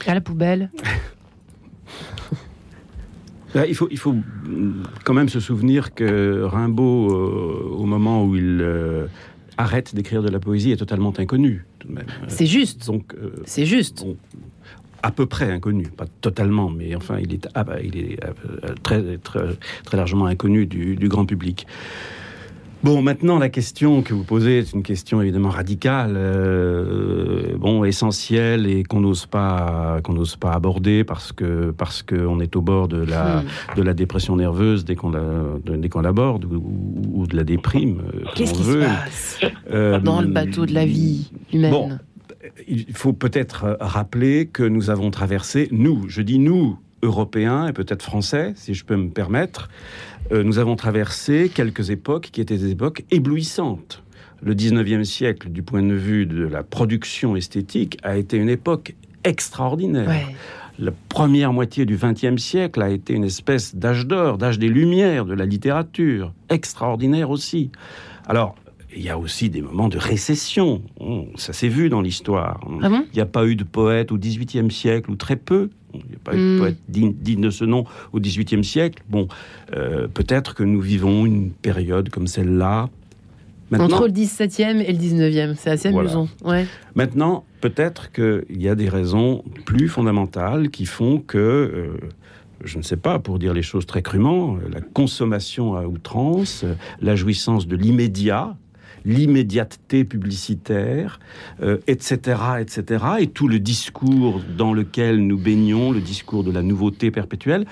À 0.05 0.13
la 0.13 0.19
poubelle 0.19 0.69
Là, 3.55 3.65
il, 3.67 3.73
faut, 3.73 3.87
il 3.89 3.97
faut 3.97 4.15
quand 5.05 5.13
même 5.13 5.29
se 5.29 5.39
souvenir 5.39 5.93
que 5.93 6.41
Rimbaud, 6.43 7.09
euh, 7.09 7.69
au 7.69 7.85
moment 7.85 8.25
où 8.25 8.35
il 8.35 8.59
euh, 8.61 9.05
arrête 9.57 9.95
d'écrire 9.95 10.21
de 10.21 10.29
la 10.29 10.39
poésie, 10.39 10.71
est 10.71 10.77
totalement 10.77 11.13
inconnu. 11.17 11.65
Tout 11.79 11.87
de 11.87 11.93
même. 11.93 12.05
C'est 12.27 12.47
juste. 12.47 12.85
Donc, 12.87 13.13
euh, 13.13 13.31
C'est 13.45 13.65
juste. 13.65 14.03
bon, 14.03 14.17
à 15.03 15.11
peu 15.11 15.25
près 15.25 15.51
inconnu, 15.51 15.83
pas 15.83 16.07
totalement, 16.19 16.69
mais 16.69 16.95
enfin, 16.95 17.17
il 17.21 17.33
est, 17.33 17.47
ah 17.53 17.63
bah, 17.63 17.79
il 17.81 17.97
est 17.97 18.19
euh, 18.23 18.73
très, 18.83 19.17
très, 19.19 19.55
très 19.85 19.97
largement 19.97 20.25
inconnu 20.25 20.65
du, 20.65 20.95
du 20.95 21.07
grand 21.07 21.25
public. 21.25 21.65
Bon, 22.83 23.01
maintenant, 23.01 23.39
la 23.39 23.47
question 23.47 24.01
que 24.01 24.13
vous 24.13 24.25
posez 24.25 24.57
est 24.59 24.73
une 24.73 24.83
question 24.83 25.21
évidemment 25.21 25.49
radicale, 25.49 26.15
euh, 26.17 27.55
bon, 27.57 27.85
essentielle 27.85 28.67
et 28.67 28.83
qu'on 28.83 28.99
n'ose 28.99 29.25
pas, 29.25 29.99
qu'on 30.03 30.13
n'ose 30.13 30.35
pas 30.35 30.51
aborder 30.51 31.05
parce 31.05 31.31
que 31.31 31.71
parce 31.71 32.03
qu'on 32.03 32.41
est 32.41 32.55
au 32.57 32.61
bord 32.61 32.87
de 32.89 32.97
la 32.97 33.23
Hmm. 33.41 33.77
de 33.77 33.81
la 33.83 33.93
dépression 33.93 34.35
nerveuse 34.35 34.83
dès 34.83 34.95
qu'on 34.95 35.11
la 35.11 35.21
dès 35.77 35.87
qu'on 35.87 36.01
l'aborde 36.01 36.43
ou, 36.45 36.61
ou 37.13 37.25
de 37.25 37.37
la 37.37 37.43
déprime. 37.45 38.01
euh, 38.13 38.23
Qu'est-ce 38.35 38.53
qui 38.53 38.63
se 38.63 38.77
passe 38.79 39.39
Euh, 39.71 39.99
dans 40.01 40.19
le 40.21 40.27
bateau 40.27 40.65
de 40.65 40.73
la 40.73 40.85
vie 40.85 41.31
humaine 41.53 41.71
Bon, 41.71 41.89
il 42.67 42.85
faut 42.93 43.13
peut-être 43.13 43.77
rappeler 43.79 44.47
que 44.47 44.63
nous 44.63 44.89
avons 44.89 45.09
traversé, 45.09 45.69
nous, 45.71 46.03
je 46.09 46.21
dis 46.21 46.37
nous, 46.39 46.77
Européens 47.01 47.67
et 47.67 47.73
peut-être 47.73 48.01
Français, 48.03 48.53
si 48.55 48.73
je 48.73 48.85
peux 48.85 48.95
me 48.95 49.09
permettre, 49.09 49.69
euh, 50.31 50.43
nous 50.43 50.59
avons 50.59 50.75
traversé 50.75 51.51
quelques 51.53 51.89
époques 51.89 52.29
qui 52.31 52.41
étaient 52.41 52.57
des 52.57 52.71
époques 52.71 53.03
éblouissantes. 53.11 54.03
Le 54.41 54.53
19e 54.53 55.03
siècle, 55.03 55.49
du 55.49 55.63
point 55.63 55.83
de 55.83 55.93
vue 55.93 56.25
de 56.25 56.45
la 56.45 56.63
production 56.63 57.35
esthétique, 57.35 57.97
a 58.03 58.17
été 58.17 58.37
une 58.37 58.49
époque 58.49 58.95
extraordinaire. 59.23 60.07
Ouais. 60.07 60.35
La 60.79 60.91
première 61.07 61.53
moitié 61.53 61.85
du 61.85 61.97
XXe 61.97 62.41
siècle 62.41 62.81
a 62.81 62.89
été 62.89 63.13
une 63.13 63.23
espèce 63.23 63.75
d'âge 63.75 64.07
d'or, 64.07 64.37
d'âge 64.37 64.57
des 64.57 64.69
Lumières, 64.69 65.25
de 65.25 65.33
la 65.33 65.45
littérature, 65.45 66.33
extraordinaire 66.49 67.29
aussi. 67.29 67.69
Alors, 68.27 68.55
il 68.95 69.01
y 69.03 69.09
a 69.09 69.17
aussi 69.17 69.49
des 69.49 69.61
moments 69.61 69.89
de 69.89 69.97
récession. 69.97 70.81
On- 70.99 71.27
Ça 71.35 71.53
s'est 71.53 71.67
vu 71.69 71.89
dans 71.89 72.01
l'histoire. 72.01 72.59
Ah 72.81 72.89
bon? 72.89 73.05
Il 73.11 73.15
n'y 73.15 73.21
a 73.21 73.25
pas 73.25 73.45
eu 73.45 73.55
de 73.55 73.63
poète 73.63 74.11
au 74.11 74.17
XVIIIe 74.17 74.71
siècle, 74.71 75.09
ou 75.11 75.15
très 75.15 75.35
peu. 75.35 75.69
Il 75.93 75.99
n'y 76.09 76.15
a 76.15 76.19
pas 76.23 76.33
eu 76.35 76.37
de 76.37 76.55
Hmm. 76.55 76.59
poète 76.59 76.77
digne, 76.89 77.13
digne 77.13 77.41
de 77.41 77.49
ce 77.49 77.65
nom 77.65 77.85
au 78.13 78.19
XVIIIe 78.19 78.63
siècle. 78.63 79.03
Bon, 79.09 79.27
euh, 79.75 80.07
peut-être 80.07 80.55
que 80.55 80.63
nous 80.63 80.81
vivons 80.81 81.25
une 81.25 81.51
période 81.51 82.09
comme 82.09 82.27
celle-là. 82.27 82.89
Entre 83.79 84.05
le 84.05 84.11
17e 84.11 84.81
et 84.81 84.91
le 84.91 84.97
19e, 84.99 85.55
c'est 85.55 85.71
assez 85.71 85.89
Voilà. 85.89 86.11
amusant. 86.11 86.29
Ouais. 86.45 86.67
Maintenant, 86.95 87.43
peut-être 87.61 88.11
qu'il 88.11 88.61
y 88.61 88.69
a 88.69 88.75
des 88.75 88.87
raisons 88.87 89.43
plus 89.65 89.87
fondamentales 89.87 90.69
qui 90.69 90.85
font 90.85 91.17
que, 91.19 91.37
euh, 91.39 91.97
je 92.63 92.77
ne 92.77 92.83
sais 92.83 92.97
pas, 92.97 93.17
pour 93.17 93.39
dire 93.39 93.53
les 93.53 93.63
choses 93.63 93.87
très 93.87 94.03
crûment, 94.03 94.57
la 94.71 94.79
consommation 94.81 95.75
à 95.75 95.87
outrance, 95.87 96.65
la 97.01 97.15
jouissance 97.15 97.67
de 97.67 97.75
l'immédiat, 97.75 98.55
l'immédiateté 99.05 100.03
publicitaire, 100.03 101.19
euh, 101.61 101.77
etc., 101.87 102.39
etc., 102.59 103.05
et 103.19 103.27
tout 103.27 103.47
le 103.47 103.59
discours 103.59 104.41
dans 104.57 104.73
lequel 104.73 105.25
nous 105.25 105.37
baignons, 105.37 105.91
le 105.91 106.01
discours 106.01 106.43
de 106.43 106.51
la 106.51 106.61
nouveauté 106.61 107.11
perpétuelle, 107.11 107.65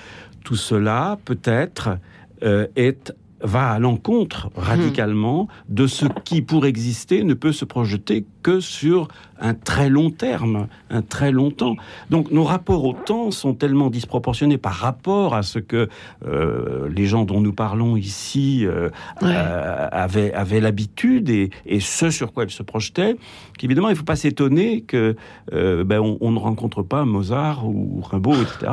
tout 0.44 0.56
cela 0.56 1.18
peut-être 1.24 1.98
euh, 2.42 2.66
est 2.76 3.12
va 3.44 3.70
à 3.70 3.78
l'encontre 3.78 4.50
radicalement 4.54 5.48
de 5.68 5.86
ce 5.86 6.06
qui, 6.24 6.42
pour 6.42 6.64
exister, 6.66 7.24
ne 7.24 7.34
peut 7.34 7.52
se 7.52 7.64
projeter 7.64 8.24
que 8.42 8.60
sur 8.60 9.08
un 9.42 9.54
très 9.54 9.90
long 9.90 10.10
terme, 10.10 10.68
un 10.88 11.02
très 11.02 11.32
long 11.32 11.50
temps. 11.50 11.74
Donc 12.10 12.30
nos 12.30 12.44
rapports 12.44 12.84
au 12.84 12.94
temps 12.94 13.30
sont 13.32 13.54
tellement 13.54 13.90
disproportionnés 13.90 14.56
par 14.56 14.72
rapport 14.74 15.34
à 15.34 15.42
ce 15.42 15.58
que 15.58 15.88
euh, 16.26 16.88
les 16.88 17.06
gens 17.06 17.24
dont 17.24 17.40
nous 17.40 17.52
parlons 17.52 17.96
ici 17.96 18.64
euh, 18.64 18.88
Ouais. 19.20 19.34
euh, 19.36 19.88
avaient, 19.92 20.32
avaient 20.32 20.60
l'habitude 20.60 21.28
et, 21.28 21.50
et 21.66 21.80
ce 21.80 22.10
sur 22.10 22.32
quoi 22.32 22.44
ils 22.44 22.50
se 22.50 22.62
projetaient, 22.62 23.16
qu'évidemment 23.58 23.88
il 23.88 23.92
ne 23.92 23.96
faut 23.98 24.04
pas 24.04 24.16
s'étonner 24.16 24.80
que 24.82 25.16
ben, 25.50 25.98
on, 26.00 26.16
on 26.20 26.30
ne 26.30 26.38
rencontre 26.38 26.82
pas 26.82 27.04
Mozart 27.04 27.66
ou 27.68 28.00
Rimbaud, 28.00 28.34
etc. 28.42 28.70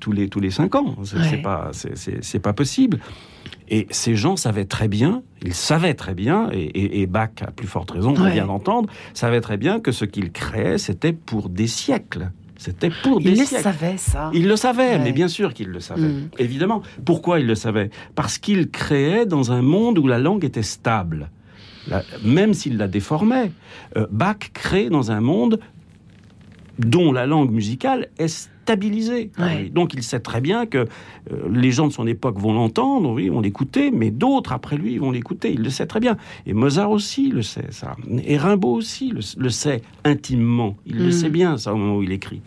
tous 0.00 0.12
les 0.12 0.28
tous 0.28 0.40
les 0.40 0.50
cinq 0.50 0.74
ans. 0.74 0.96
C'est 1.04 1.16
Ouais. 1.18 1.42
pas 1.42 1.70
c'est 1.72 2.38
pas 2.40 2.52
possible. 2.52 2.98
Et 3.70 3.86
ces 3.90 4.16
gens 4.16 4.36
savaient 4.36 4.64
très 4.64 4.88
bien, 4.88 5.22
ils 5.44 5.54
savaient 5.54 5.94
très 5.94 6.14
bien, 6.14 6.48
et, 6.52 6.58
et- 6.64 7.00
et 7.02 7.06
Bach, 7.06 7.30
à 7.42 7.50
plus 7.50 7.66
forte 7.66 7.90
raison, 7.90 8.14
on 8.16 8.22
Ouais. 8.22 8.32
vient 8.32 8.46
d'entendre, 8.46 8.88
savait 9.14 9.40
très 9.42 9.56
bien 9.58 9.78
que 9.80 9.92
ce 9.92 10.04
qu'il 10.04 10.32
créait, 10.32 10.78
c'était 10.78 11.12
pour 11.12 11.48
des 11.50 11.66
siècles. 11.66 12.30
C'était 12.56 12.90
pour 13.04 13.20
des 13.20 13.30
Il 13.32 13.38
le 13.38 13.44
siècles. 13.44 13.62
savait, 13.62 13.96
ça. 13.98 14.30
Il 14.34 14.48
le 14.48 14.56
savait, 14.56 14.92
Ouais. 14.96 14.98
mais 14.98 15.12
bien 15.12 15.28
sûr 15.28 15.54
qu'il 15.54 15.68
le 15.68 15.80
savait. 15.80 16.08
Mm. 16.08 16.28
Évidemment. 16.38 16.82
Pourquoi 17.04 17.38
il 17.40 17.46
le 17.46 17.54
savait 17.54 17.90
Parce 18.16 18.38
qu'il 18.38 18.70
créait 18.70 19.26
dans 19.26 19.52
un 19.52 19.62
monde 19.62 19.98
où 19.98 20.06
la 20.08 20.18
langue 20.18 20.44
était 20.44 20.62
stable. 20.64 21.30
La- 21.86 22.02
même 22.24 22.54
s'il 22.54 22.76
la 22.76 22.88
déformait, 22.88 23.52
euh, 23.96 24.06
Bach 24.10 24.50
crée 24.54 24.88
dans 24.90 25.10
un 25.12 25.20
monde 25.20 25.60
dont 26.78 27.12
la 27.12 27.26
langue 27.26 27.50
musicale 27.52 28.08
est 28.18 28.50
Ouais. 29.38 29.70
Donc 29.70 29.94
il 29.94 30.02
sait 30.02 30.20
très 30.20 30.40
bien 30.40 30.66
que 30.66 30.78
euh, 30.78 30.86
les 31.52 31.70
gens 31.72 31.86
de 31.88 31.92
son 31.92 32.06
époque 32.06 32.38
vont 32.38 32.52
l'entendre, 32.52 33.10
oui, 33.10 33.28
vont 33.28 33.40
l'écouter, 33.40 33.90
mais 33.90 34.10
d'autres 34.10 34.52
après 34.52 34.76
lui 34.76 34.98
vont 34.98 35.10
l'écouter. 35.10 35.52
Il 35.52 35.62
le 35.62 35.70
sait 35.70 35.86
très 35.86 36.00
bien. 36.00 36.16
Et 36.46 36.52
Mozart 36.52 36.90
aussi 36.90 37.30
le 37.30 37.42
sait, 37.42 37.66
ça. 37.70 37.96
Et 38.24 38.36
Rimbaud 38.36 38.72
aussi 38.74 39.10
le, 39.10 39.20
le 39.38 39.50
sait 39.50 39.82
intimement. 40.04 40.76
Il 40.86 40.98
le 40.98 41.08
Mm. 41.08 41.12
sait 41.12 41.30
bien, 41.30 41.56
ça, 41.56 41.72
au 41.72 41.76
moment 41.76 41.96
où 41.96 42.02
il 42.02 42.12
écrit. 42.12 42.40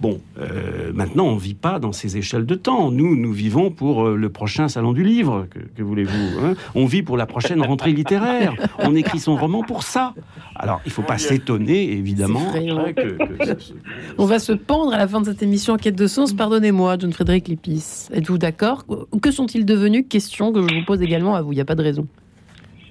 Bon, 0.00 0.20
euh, 0.38 0.92
maintenant, 0.92 1.26
on 1.26 1.36
vit 1.36 1.54
pas 1.54 1.78
dans 1.78 1.92
ces 1.92 2.16
échelles 2.18 2.44
de 2.44 2.54
temps. 2.54 2.90
Nous, 2.90 3.16
nous 3.16 3.32
vivons 3.32 3.70
pour 3.70 4.06
euh, 4.06 4.16
le 4.16 4.28
prochain 4.28 4.68
salon 4.68 4.92
du 4.92 5.02
livre. 5.02 5.46
Que, 5.50 5.58
que 5.58 5.82
voulez-vous 5.82 6.38
hein 6.44 6.54
On 6.74 6.84
vit 6.84 7.02
pour 7.02 7.16
la 7.16 7.26
prochaine 7.26 7.62
rentrée 7.62 7.92
littéraire. 7.92 8.54
On 8.80 8.94
écrit 8.94 9.18
son 9.18 9.36
roman 9.36 9.62
pour 9.62 9.82
ça. 9.82 10.14
Alors, 10.54 10.80
il 10.84 10.92
faut 10.92 11.02
pas 11.02 11.18
s'étonner, 11.18 11.92
évidemment, 11.92 12.52
que, 12.52 12.92
que 12.92 13.56
On 14.18 14.26
va 14.26 14.38
se 14.38 14.52
pendre 14.52 14.92
à 14.92 14.98
la 14.98 15.08
fin 15.08 15.20
de 15.20 15.26
cette 15.26 15.42
émission 15.42 15.74
en 15.74 15.78
quête 15.78 15.96
de 15.96 16.06
sens. 16.06 16.34
Pardonnez-moi, 16.34 16.96
John 16.98 17.12
Frédéric 17.12 17.48
Lépis. 17.48 18.08
Êtes-vous 18.12 18.38
d'accord? 18.38 18.84
Que 19.22 19.30
sont-ils 19.30 19.64
devenus? 19.64 20.04
Question 20.08 20.52
que 20.52 20.60
je 20.60 20.74
vous 20.74 20.84
pose 20.86 21.00
également 21.00 21.34
à 21.34 21.42
vous. 21.42 21.52
Il 21.52 21.56
n'y 21.56 21.62
a 21.62 21.66
pas 21.66 21.74
de 21.74 21.82
raison. 21.82 22.06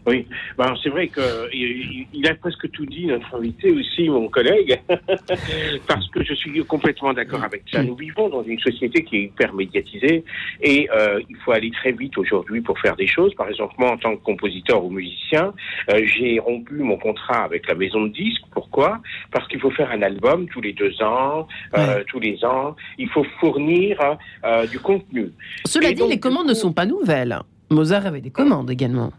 Oui, 0.08 0.28
ben, 0.58 0.74
c'est 0.84 0.90
vrai 0.90 1.08
qu'il 1.08 2.06
il 2.14 2.28
a 2.28 2.36
presque 2.36 2.70
tout 2.72 2.86
dit, 2.86 3.08
notre 3.08 3.36
invité 3.36 3.72
aussi, 3.72 4.08
mon 4.08 4.30
collègue, 4.30 4.80
parce 5.88 6.08
que 6.10 6.24
je 6.24 6.34
suis 6.36 6.64
complètement 6.66 7.14
d'accord 7.14 7.44
avec 7.44 7.64
ça. 7.72 7.82
Nous 7.84 7.96
vivons 7.96 8.30
dans 8.30 8.44
une 8.44 8.60
société 8.60 9.04
qui 9.04 9.18
est 9.18 9.24
hyper 9.24 9.54
médiatisée 9.54 10.24
et 10.62 10.88
euh, 10.92 11.20
il 11.28 11.36
faut 11.38 11.52
aller 11.52 11.72
très 11.72 11.92
vite 11.92 12.18
aujourd'hui 12.18 12.62
pour 12.62 12.78
faire 12.80 12.96
des 12.96 13.08
choses. 13.08 13.34
Par 13.36 13.50
exemple, 13.50 13.74
moi, 13.80 13.92
en 13.92 13.98
tant 13.98 14.16
que 14.16 14.24
compositeur 14.24 14.84
ou 14.84 14.90
musicien, 14.90 15.54
euh, 15.90 16.02
j'ai 16.06 16.40
rompu 16.40 16.76
mon 16.76 16.98
contrat 16.98 17.44
avec 17.44 17.68
la 17.68 17.76
maison 17.76 18.04
de 18.04 18.10
disques. 18.10 18.44
Pourquoi? 18.52 19.02
Parce 19.32 19.48
qu'il 19.48 19.60
faut 19.60 19.72
faire 19.72 19.90
un 19.92 20.02
album 20.02 20.48
tous 20.50 20.62
les 20.62 20.74
deux 20.74 21.02
ans, 21.02 21.48
euh, 21.78 22.04
tous 22.08 22.20
les 22.20 22.44
ans. 22.46 22.76
Il 22.98 23.10
faut 23.10 23.26
fournir 23.40 24.00
euh, 24.44 24.68
du 24.68 24.80
contenu. 24.80 25.32
Cela 25.66 25.90
Et 25.90 25.94
dit, 25.94 26.00
donc, 26.00 26.10
les 26.10 26.20
commandes 26.20 26.48
ne 26.48 26.54
sont 26.54 26.74
pas 26.74 26.86
nouvelles. 26.86 27.40
Mozart 27.72 28.06
avait 28.06 28.22
des 28.22 28.30
commandes 28.30 28.70
également. 28.70 29.12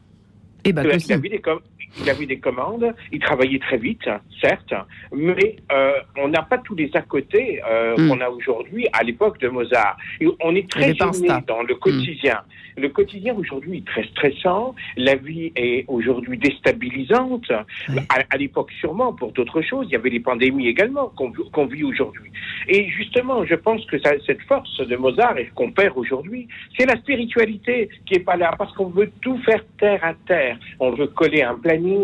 Et 0.67 0.73
Bach 0.73 0.85
Il 0.85 0.91
a- 0.93 0.97
aussi. 0.97 1.07
il 1.09 1.13
avait 1.13 1.29
des 1.29 1.39
com- 1.41 1.61
il 2.01 2.09
avait 2.11 2.27
des 2.27 2.39
commandes, 2.39 2.95
il 3.13 3.21
travaillait 3.21 3.59
très 3.59 3.79
vite, 3.79 4.09
certes, 4.41 4.75
mais 5.15 5.57
euh, 5.73 5.93
on 6.19 6.29
n'a 6.29 6.43
pas 6.43 6.59
tous 6.59 6.75
les 6.75 6.91
à 6.95 7.03
côté 7.03 7.61
euh, 7.69 7.95
Mm. 7.97 8.09
qu'on 8.09 8.21
a 8.21 8.29
aujourd'hui 8.29 8.87
à 8.93 9.03
l'époque 9.03 9.39
de 9.41 9.49
Mozart. 9.49 9.97
Et 10.21 10.27
on 10.43 10.55
est 10.55 10.69
très 10.71 10.93
gêné 10.95 11.29
dans 11.47 11.63
le 11.63 11.75
quotidien. 11.77 12.41
Le 12.79 12.91
quotidien 12.91 13.35
aujourd'hui 13.35 13.79
est 13.79 13.87
très 13.87 14.05
stressant, 14.09 14.75
la 14.99 15.15
vie 15.15 15.51
est 15.57 15.87
aujourd'hui 15.89 16.37
déstabilisante. 16.37 17.51
À, 17.51 18.19
à 18.29 18.37
l'époque 18.37 18.71
sûrement 18.81 19.15
pour 19.15 19.33
d'autres 19.33 19.63
choses, 19.63 19.87
il 19.89 19.93
y 19.93 19.97
avait 19.97 20.11
les 20.11 20.21
pandémies 20.21 20.69
également 20.69 21.09
qu'on 21.17 21.67
vit 21.67 21.85
aujourd'hui. 21.85 22.31
Et 22.69 22.89
justement, 22.89 23.45
je 23.47 23.55
pense 23.55 23.85
que 23.87 23.99
ça- 24.01 24.13
cette 24.27 24.43
force 24.43 24.77
de 24.87 24.97
Mozart 24.97 25.39
et 25.39 25.47
qu'on 25.55 25.71
perd 25.71 25.97
aujourd'hui, 25.97 26.49
c'est 26.77 26.85
la 26.87 26.97
spiritualité 26.97 27.89
qui 28.05 28.15
est 28.15 28.25
pas 28.25 28.37
là, 28.37 28.51
parce 28.59 28.73
qu'on 28.75 28.89
veut 28.91 29.11
tout 29.23 29.39
faire 29.39 29.65
terre 29.79 30.05
à 30.05 30.13
terre. 30.27 30.59
On 30.81 30.91
veut 30.91 31.07
coller 31.07 31.43
un 31.43 31.55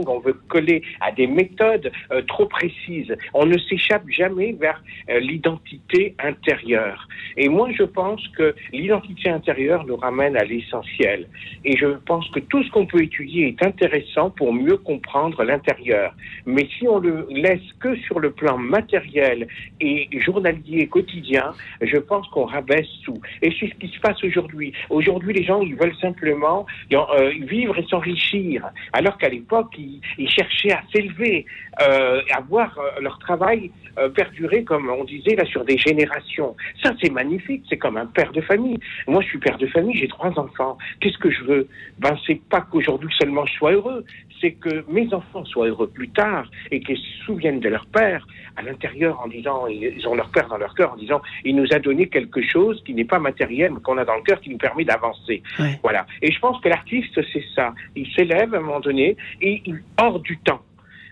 on 0.06 0.18
veut 0.20 0.36
coller 0.48 0.82
à 1.00 1.12
des 1.12 1.26
méthodes 1.26 1.90
euh, 2.10 2.22
trop 2.22 2.46
précises. 2.46 3.14
On 3.34 3.46
ne 3.46 3.58
s'échappe 3.58 4.08
jamais 4.08 4.52
vers 4.52 4.82
euh, 5.10 5.20
l'identité 5.20 6.14
intérieure. 6.18 7.08
Et 7.36 7.48
moi, 7.48 7.68
je 7.72 7.84
pense 7.84 8.26
que 8.28 8.54
l'identité 8.72 9.30
intérieure 9.30 9.84
nous 9.86 9.96
ramène 9.96 10.36
à 10.36 10.44
l'essentiel. 10.44 11.28
Et 11.64 11.76
je 11.76 11.86
pense 12.06 12.28
que 12.30 12.40
tout 12.40 12.62
ce 12.62 12.70
qu'on 12.70 12.86
peut 12.86 13.02
étudier 13.02 13.48
est 13.48 13.64
intéressant 13.64 14.30
pour 14.30 14.52
mieux 14.52 14.76
comprendre 14.76 15.42
l'intérieur. 15.44 16.14
Mais 16.46 16.68
si 16.78 16.86
on 16.88 16.98
le 16.98 17.26
laisse 17.30 17.60
que 17.80 17.96
sur 17.96 18.20
le 18.20 18.30
plan 18.30 18.58
matériel 18.58 19.46
et 19.80 20.08
journalier 20.20 20.86
quotidien, 20.86 21.52
je 21.80 21.96
pense 21.96 22.26
qu'on 22.28 22.44
rabaisse 22.44 22.88
tout. 23.04 23.20
Et 23.42 23.52
c'est 23.58 23.68
ce 23.68 23.74
qui 23.74 23.88
se 23.88 24.00
passe 24.00 24.22
aujourd'hui. 24.24 24.72
Aujourd'hui, 24.90 25.34
les 25.34 25.44
gens, 25.44 25.60
ils 25.60 25.76
veulent 25.76 25.96
simplement 26.00 26.66
euh, 26.92 27.32
vivre 27.40 27.78
et 27.78 27.84
s'enrichir. 27.84 28.70
Alors 28.92 29.18
qu'à 29.18 29.28
l'époque, 29.28 29.61
l'époque, 29.62 29.74
ils, 29.78 30.00
ils 30.18 30.30
cherchaient 30.30 30.72
à 30.72 30.82
s'élever, 30.92 31.46
euh, 31.80 32.20
à 32.30 32.40
voir 32.40 32.76
euh, 32.78 33.00
leur 33.00 33.18
travail 33.18 33.70
euh, 33.98 34.08
perdurer, 34.08 34.64
comme 34.64 34.90
on 34.90 35.04
disait 35.04 35.36
là, 35.36 35.44
sur 35.44 35.64
des 35.64 35.78
générations. 35.78 36.56
Ça, 36.82 36.92
c'est 37.02 37.10
magnifique. 37.10 37.64
C'est 37.68 37.76
comme 37.78 37.96
un 37.96 38.06
père 38.06 38.32
de 38.32 38.40
famille. 38.40 38.78
Moi, 39.06 39.22
je 39.22 39.28
suis 39.28 39.38
père 39.38 39.58
de 39.58 39.66
famille, 39.66 39.96
j'ai 39.96 40.08
trois 40.08 40.38
enfants. 40.38 40.78
Qu'est-ce 41.00 41.18
que 41.18 41.30
je 41.30 41.44
veux? 41.44 41.68
Ben, 41.98 42.16
c'est 42.26 42.40
pas 42.48 42.62
qu'aujourd'hui 42.62 43.10
seulement 43.18 43.46
je 43.46 43.52
sois 43.54 43.72
heureux, 43.72 44.04
c'est 44.42 44.52
que 44.52 44.84
mes 44.90 45.14
enfants 45.14 45.44
soient 45.46 45.68
heureux 45.68 45.88
plus 45.88 46.10
tard 46.10 46.50
et 46.70 46.80
qu'ils 46.80 46.98
se 46.98 47.24
souviennent 47.24 47.60
de 47.60 47.68
leur 47.70 47.86
père 47.86 48.26
à 48.56 48.62
l'intérieur 48.62 49.18
en 49.20 49.28
disant, 49.28 49.66
ils 49.68 50.06
ont 50.06 50.14
leur 50.14 50.28
père 50.30 50.48
dans 50.48 50.58
leur 50.58 50.74
cœur 50.74 50.92
en 50.92 50.96
disant, 50.96 51.22
il 51.44 51.56
nous 51.56 51.68
a 51.72 51.78
donné 51.78 52.08
quelque 52.08 52.42
chose 52.42 52.82
qui 52.84 52.92
n'est 52.92 53.04
pas 53.06 53.18
matériel, 53.20 53.70
mais 53.72 53.80
qu'on 53.80 53.96
a 53.98 54.04
dans 54.04 54.16
le 54.16 54.22
cœur 54.22 54.40
qui 54.40 54.50
nous 54.50 54.58
permet 54.58 54.84
d'avancer. 54.84 55.42
Ouais. 55.58 55.78
Voilà. 55.82 56.06
Et 56.20 56.30
je 56.32 56.38
pense 56.40 56.60
que 56.60 56.68
l'artiste, 56.68 57.18
c'est 57.32 57.44
ça. 57.54 57.72
Il 57.96 58.06
s'élève 58.14 58.52
à 58.54 58.58
un 58.58 58.60
moment 58.60 58.80
donné 58.80 59.16
et 59.40 59.62
il 59.64 59.80
hors 59.98 60.20
du 60.20 60.36
temps. 60.38 60.60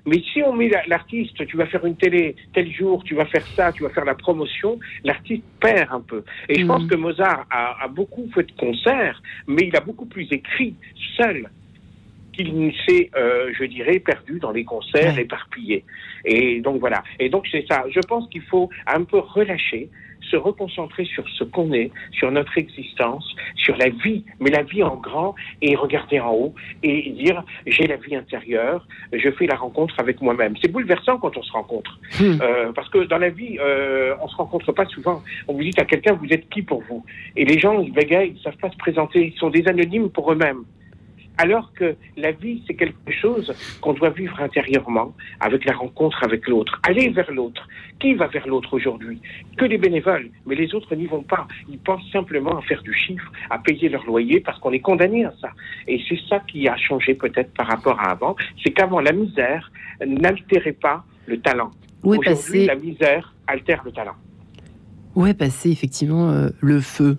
Mais 0.07 0.19
si 0.33 0.43
on 0.43 0.55
met 0.55 0.69
la- 0.69 0.83
l'artiste, 0.87 1.47
tu 1.47 1.57
vas 1.57 1.67
faire 1.67 1.85
une 1.85 1.97
télé 1.97 2.35
tel 2.55 2.73
jour, 2.73 3.05
tu 3.05 3.15
vas 3.15 3.27
faire 3.27 3.47
ça, 3.55 3.71
tu 3.71 3.83
vas 3.85 3.91
faire 3.91 4.07
la 4.07 4.15
promotion, 4.15 4.79
l'artiste 5.05 5.45
perd 5.61 5.89
un 5.93 6.01
peu. 6.01 6.25
Et 6.49 6.59
je 6.61 6.67
pense 6.67 6.87
que 6.87 6.97
Mozart 6.97 7.47
a, 7.51 7.85
a 7.85 7.89
beaucoup 7.89 8.27
fait 8.35 8.45
de 8.45 8.53
concerts, 8.53 9.23
mais 9.47 9.65
il 9.69 9.77
a 9.77 9.81
beaucoup 9.81 10.07
plus 10.07 10.27
écrit 10.33 10.75
seul 11.17 11.49
qu'il 12.45 12.73
s'est, 12.87 13.11
euh, 13.17 13.53
je 13.59 13.65
dirais, 13.65 13.99
perdu 13.99 14.39
dans 14.41 14.51
les 14.53 14.65
concerts 14.65 15.15
Ouais. 15.15 15.23
éparpillés. 15.23 15.85
Et 16.25 16.61
donc 16.61 16.81
voilà. 16.81 17.03
Et 17.19 17.29
donc 17.29 17.47
c'est 17.51 17.65
ça. 17.69 17.85
Je 17.91 18.01
pense 18.01 18.29
qu'il 18.31 18.43
faut 18.43 18.69
un 18.87 19.05
peu 19.05 19.19
relâcher, 19.19 19.89
se 20.31 20.37
reconcentrer 20.37 21.05
sur 21.07 21.27
ce 21.31 21.45
qu'on 21.45 21.73
est, 21.73 21.91
sur 22.13 22.31
notre 22.31 22.57
existence, 22.59 23.25
sur 23.57 23.77
la 23.79 23.89
vie, 23.89 24.25
mais 24.39 24.51
la 24.51 24.63
vie 24.63 24.83
en 24.83 24.97
grand, 24.97 25.35
et 25.63 25.75
regarder 25.75 26.21
en 26.21 26.33
haut 26.33 26.55
et 26.83 27.11
dire 27.11 27.43
j'ai 27.67 27.87
la 27.87 27.97
vie 27.97 28.15
intérieure, 28.15 28.87
je 29.13 29.31
fais 29.31 29.47
la 29.47 29.57
rencontre 29.57 29.95
avec 29.99 30.21
moi-même. 30.21 30.55
C'est 30.63 30.71
bouleversant 30.71 31.19
quand 31.19 31.37
on 31.37 31.43
se 31.43 31.53
rencontre, 31.53 31.99
Hmm. 32.21 32.39
Euh, 32.43 32.73
parce 32.73 32.89
que 32.91 32.99
dans 33.05 33.19
la 33.19 33.31
vie, 33.31 33.57
euh, 33.61 34.15
on 34.23 34.29
se 34.29 34.37
rencontre 34.37 34.73
pas 34.73 34.85
souvent. 34.87 35.23
On 35.49 35.55
vous 35.55 35.63
dit 35.63 35.73
à 35.79 35.85
quelqu'un 35.85 36.13
vous 36.13 36.29
êtes 36.31 36.49
qui 36.51 36.63
pour 36.63 36.83
vous, 36.89 37.05
et 37.37 37.45
les 37.45 37.59
gens 37.59 37.81
ils 37.81 37.93
bégayent, 37.93 38.35
ils 38.37 38.43
savent 38.43 38.57
pas 38.59 38.71
se 38.71 38.77
présenter, 38.77 39.33
ils 39.35 39.39
sont 39.39 39.49
des 39.51 39.67
anonymes 39.67 40.11
pour 40.11 40.31
eux-mêmes. 40.33 40.65
Alors 41.43 41.73
que 41.73 41.97
la 42.19 42.33
vie, 42.33 42.63
c'est 42.67 42.75
quelque 42.75 43.13
chose 43.23 43.51
qu'on 43.81 43.95
doit 43.95 44.11
vivre 44.11 44.39
intérieurement, 44.41 45.15
avec 45.41 45.65
la 45.65 45.75
rencontre 45.75 46.23
avec 46.23 46.47
l'autre. 46.47 46.79
Aller 46.87 47.09
vers 47.09 47.31
l'autre. 47.33 47.67
Qui 47.99 48.13
va 48.15 48.27
vers 48.27 48.47
l'autre 48.47 48.75
aujourd'hui? 48.75 49.19
Que 49.57 49.65
les 49.65 49.79
bénévoles. 49.79 50.29
Mais 50.47 50.55
les 50.55 50.75
autres 50.75 50.95
n'y 50.95 51.07
vont 51.07 51.23
pas. 51.23 51.47
Ils 51.71 51.79
pensent 51.79 52.09
simplement 52.13 52.59
à 52.59 52.63
faire 52.63 52.83
du 52.83 52.93
chiffre, 52.93 53.31
à 53.49 53.59
payer 53.59 53.89
leur 53.89 54.05
loyer, 54.05 54.41
parce 54.41 54.59
qu'on 54.59 54.73
est 54.73 54.81
condamné 54.81 55.25
à 55.25 55.33
ça. 55.41 55.51
Et 55.89 55.99
c'est 56.07 56.19
ça 56.29 56.41
qui 56.41 56.69
a 56.69 56.77
changé 56.77 57.15
peut-être 57.15 57.53
par 57.55 57.69
rapport 57.69 57.99
à 58.01 58.11
avant. 58.11 58.37
C'est 58.63 58.73
qu'avant, 58.73 59.01
la 59.01 59.13
misère 59.13 59.71
n'altérait 60.07 60.73
pas 60.73 61.05
le 61.27 61.41
talent. 61.41 61.71
Où 62.03 62.13
est 62.15 62.19
Aujourd'hui, 62.19 62.67
passé, 62.67 62.67
la 62.67 62.75
misère 62.75 63.35
altère 63.47 63.83
le 63.85 63.93
talent. 63.93 64.17
où 65.15 65.27
est 65.27 65.35
passé 65.35 65.71
effectivement 65.71 66.29
euh, 66.31 66.51
le 66.61 66.81
feu? 66.81 67.17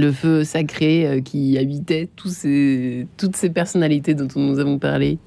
Le 0.00 0.12
feu 0.12 0.44
sacré 0.44 1.06
euh, 1.06 1.20
qui 1.20 1.58
habitait 1.58 2.08
tous 2.16 2.30
ces, 2.30 3.06
toutes 3.16 3.36
ces 3.36 3.50
personnalités 3.50 4.14
dont 4.14 4.26
nous 4.34 4.58
avons 4.58 4.78
parlé, 4.78 5.18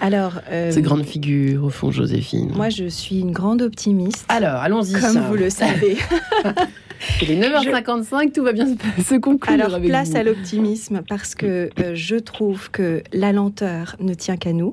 Alors, 0.00 0.40
euh, 0.50 0.70
ces 0.70 0.82
grandes 0.82 1.04
figures 1.04 1.64
au 1.64 1.70
fond, 1.70 1.90
Joséphine. 1.90 2.52
moi, 2.54 2.68
je 2.68 2.84
suis 2.86 3.20
une 3.20 3.32
grande 3.32 3.62
optimiste. 3.62 4.26
Alors, 4.28 4.56
allons-y. 4.60 5.00
Comme 5.00 5.18
vous 5.28 5.36
le 5.36 5.50
savez. 5.50 5.96
Il 7.22 7.30
est 7.30 7.40
9h55, 7.40 8.32
tout 8.32 8.42
va 8.42 8.52
bien 8.52 8.66
se, 8.66 9.14
conclure 9.16 9.54
Alors, 9.54 9.74
avec 9.74 9.88
place 9.88 10.10
vous. 10.10 10.16
à 10.16 10.22
l'optimisme 10.22 11.02
parce 11.08 11.34
que 11.34 11.70
euh, 11.78 11.92
je 11.94 12.16
trouve 12.16 12.70
que 12.70 13.02
la 13.12 13.32
lenteur 13.32 13.96
ne 14.00 14.14
tient 14.14 14.36
qu'à 14.36 14.52
nous 14.52 14.72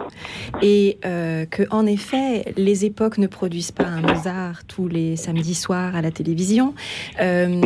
et 0.61 0.97
euh, 1.05 1.45
que, 1.45 1.63
en 1.69 1.85
effet, 1.85 2.53
les 2.57 2.85
époques 2.85 3.17
ne 3.17 3.27
produisent 3.27 3.71
pas 3.71 3.85
un 3.85 4.01
Mozart 4.01 4.63
tous 4.67 4.87
les 4.87 5.15
samedis 5.15 5.55
soirs 5.55 5.95
à 5.95 6.01
la 6.01 6.11
télévision. 6.11 6.73
Euh, 7.21 7.61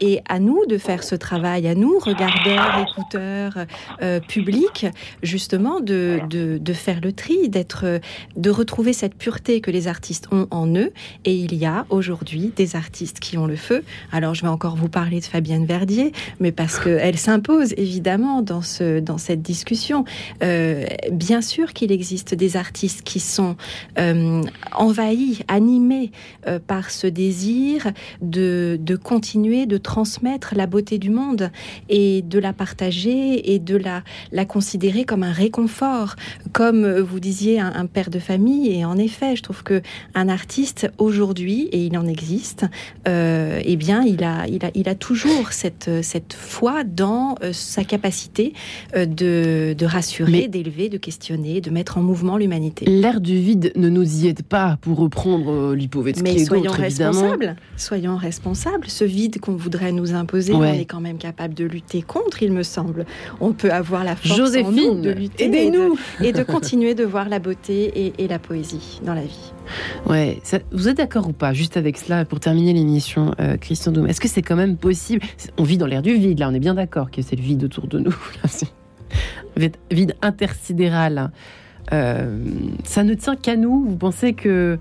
et 0.00 0.20
à 0.28 0.38
nous 0.38 0.66
de 0.66 0.78
faire 0.78 1.02
ce 1.02 1.14
travail, 1.14 1.66
à 1.66 1.74
nous, 1.74 1.98
regardeurs, 1.98 2.86
écouteurs, 2.88 3.66
euh, 4.02 4.20
publics, 4.20 4.86
justement, 5.22 5.80
de, 5.80 6.20
de, 6.28 6.58
de 6.58 6.72
faire 6.72 7.00
le 7.02 7.12
tri, 7.12 7.48
d'être, 7.48 8.00
de 8.36 8.50
retrouver 8.50 8.92
cette 8.92 9.14
pureté 9.14 9.60
que 9.60 9.70
les 9.70 9.88
artistes 9.88 10.28
ont 10.32 10.46
en 10.50 10.66
eux. 10.74 10.92
Et 11.24 11.34
il 11.34 11.54
y 11.54 11.66
a 11.66 11.86
aujourd'hui 11.90 12.52
des 12.54 12.76
artistes 12.76 13.20
qui 13.20 13.38
ont 13.38 13.46
le 13.46 13.56
Alors, 14.12 14.34
je 14.34 14.42
vais 14.42 14.48
encore 14.48 14.76
vous 14.76 14.88
parler 14.88 15.20
de 15.20 15.24
Fabienne 15.24 15.66
Verdier, 15.66 16.12
mais 16.40 16.52
parce 16.52 16.78
qu'elle 16.78 17.18
s'impose 17.18 17.74
évidemment 17.76 18.42
dans, 18.42 18.62
ce, 18.62 19.00
dans 19.00 19.18
cette 19.18 19.42
discussion. 19.42 20.04
Euh, 20.42 20.84
bien 21.10 21.40
sûr 21.40 21.72
qu'il 21.72 21.92
existe 21.92 22.34
des 22.34 22.56
artistes 22.56 23.02
qui 23.02 23.20
sont 23.20 23.56
euh, 23.98 24.42
envahis, 24.72 25.42
animés 25.48 26.10
euh, 26.46 26.58
par 26.64 26.90
ce 26.90 27.06
désir 27.06 27.92
de, 28.20 28.78
de 28.80 28.96
continuer 28.96 29.66
de 29.66 29.78
transmettre 29.78 30.54
la 30.56 30.66
beauté 30.66 30.98
du 30.98 31.10
monde 31.10 31.50
et 31.88 32.22
de 32.22 32.38
la 32.38 32.52
partager 32.52 33.54
et 33.54 33.58
de 33.58 33.76
la, 33.76 34.02
la 34.32 34.44
considérer 34.44 35.04
comme 35.04 35.22
un 35.22 35.32
réconfort, 35.32 36.16
comme 36.52 36.98
vous 37.00 37.20
disiez 37.20 37.60
un, 37.60 37.86
père 37.86 38.10
de 38.10 38.18
famille. 38.18 38.72
Et 38.72 38.84
en 38.84 38.96
effet, 38.96 39.36
je 39.36 39.42
trouve 39.42 39.62
que 39.62 39.82
un 40.14 40.28
artiste 40.28 40.90
aujourd'hui, 40.98 41.68
et 41.72 41.84
il 41.84 41.96
en 41.98 42.06
existe, 42.06 42.66
eh 43.62 43.76
bien, 43.76 44.02
il 44.02 44.24
a, 44.24 44.46
il 44.48 44.64
a, 44.64 44.70
il 44.74 44.88
a 44.88 44.94
toujours 44.94 45.52
cette, 45.52 45.90
cette 46.02 46.32
foi 46.34 46.84
dans 46.84 47.34
euh, 47.42 47.52
sa 47.52 47.84
capacité 47.84 48.52
euh, 48.96 49.06
de, 49.06 49.74
de 49.76 49.86
rassurer, 49.86 50.48
d'élever, 50.48 50.88
de 50.88 50.98
questionner, 50.98 51.60
de 51.60 51.70
mettre 51.70 51.98
en 51.98 52.02
mouvement 52.02 52.36
l'humanité. 52.36 52.86
L'air 52.86 53.20
du 53.20 53.38
vide 53.38 53.72
ne 53.76 53.88
nous 53.88 54.22
y 54.24 54.28
aide 54.28 54.42
pas, 54.42 54.78
pour 54.80 54.98
reprendre 54.98 55.50
euh, 55.50 55.74
Lipovetsky 55.76 56.22
Mais 56.22 56.34
et 56.34 56.44
soyons 56.44 56.72
responsables. 56.72 57.56
Soyons 57.76 58.16
responsables. 58.16 58.88
Ce 58.88 59.04
vide 59.04 59.40
qu'on 59.40 59.56
voudrait 59.56 59.92
nous 59.92 60.14
imposer, 60.14 60.52
Ouais. 60.54 60.70
on 60.70 60.80
est 60.80 60.84
quand 60.84 61.00
même 61.00 61.18
capable 61.18 61.54
de 61.54 61.64
lutter 61.64 62.02
contre, 62.02 62.42
il 62.42 62.52
me 62.52 62.62
semble. 62.62 63.06
On 63.40 63.52
peut 63.52 63.70
avoir 63.72 64.04
la 64.04 64.16
force 64.16 64.32
en 64.32 64.36
Joséphine, 64.36 64.74
nous 64.74 65.00
de 65.02 65.10
lutter 65.10 65.44
et 65.44 65.46
aidez-nous 65.46 65.96
de, 66.20 66.24
et 66.24 66.32
de 66.32 66.42
continuer 66.42 66.94
de 66.94 67.04
voir 67.04 67.28
la 67.28 67.38
beauté 67.38 67.90
et, 68.06 68.12
et 68.18 68.28
la 68.28 68.38
poésie 68.38 69.00
dans 69.04 69.14
la 69.14 69.22
vie. 69.22 69.52
Ouais, 70.06 70.40
vous 70.72 70.88
êtes 70.88 70.96
d'accord 70.98 71.28
ou 71.28 71.32
pas, 71.32 71.52
juste 71.52 71.76
avec 71.76 71.96
cela, 71.96 72.24
pour 72.24 72.40
terminer 72.40 72.72
l'émission, 72.72 73.34
euh, 73.40 73.56
Christian 73.56 73.92
Doum 73.92 74.06
Est-ce 74.06 74.20
que 74.20 74.28
c'est 74.28 74.42
quand 74.42 74.56
même 74.56 74.76
possible? 74.76 75.24
On 75.58 75.62
vit 75.64 75.78
dans 75.78 75.86
l'air 75.86 76.02
du 76.02 76.14
vide, 76.14 76.38
là, 76.38 76.48
on 76.50 76.54
est 76.54 76.60
bien 76.60 76.74
d'accord 76.74 77.10
que 77.10 77.22
c'est 77.22 77.36
le 77.36 77.42
vide 77.42 77.64
autour 77.64 77.86
de 77.86 77.98
nous. 77.98 78.14
vide- 79.90 80.14
intersidéral. 80.22 81.30
Euh, 81.92 82.38
ça 82.84 83.04
ne 83.04 83.14
tient 83.14 83.36
qu'à 83.36 83.56
nous. 83.56 83.84
Vous 83.88 83.96
pensez 83.96 84.32
que 84.32 84.78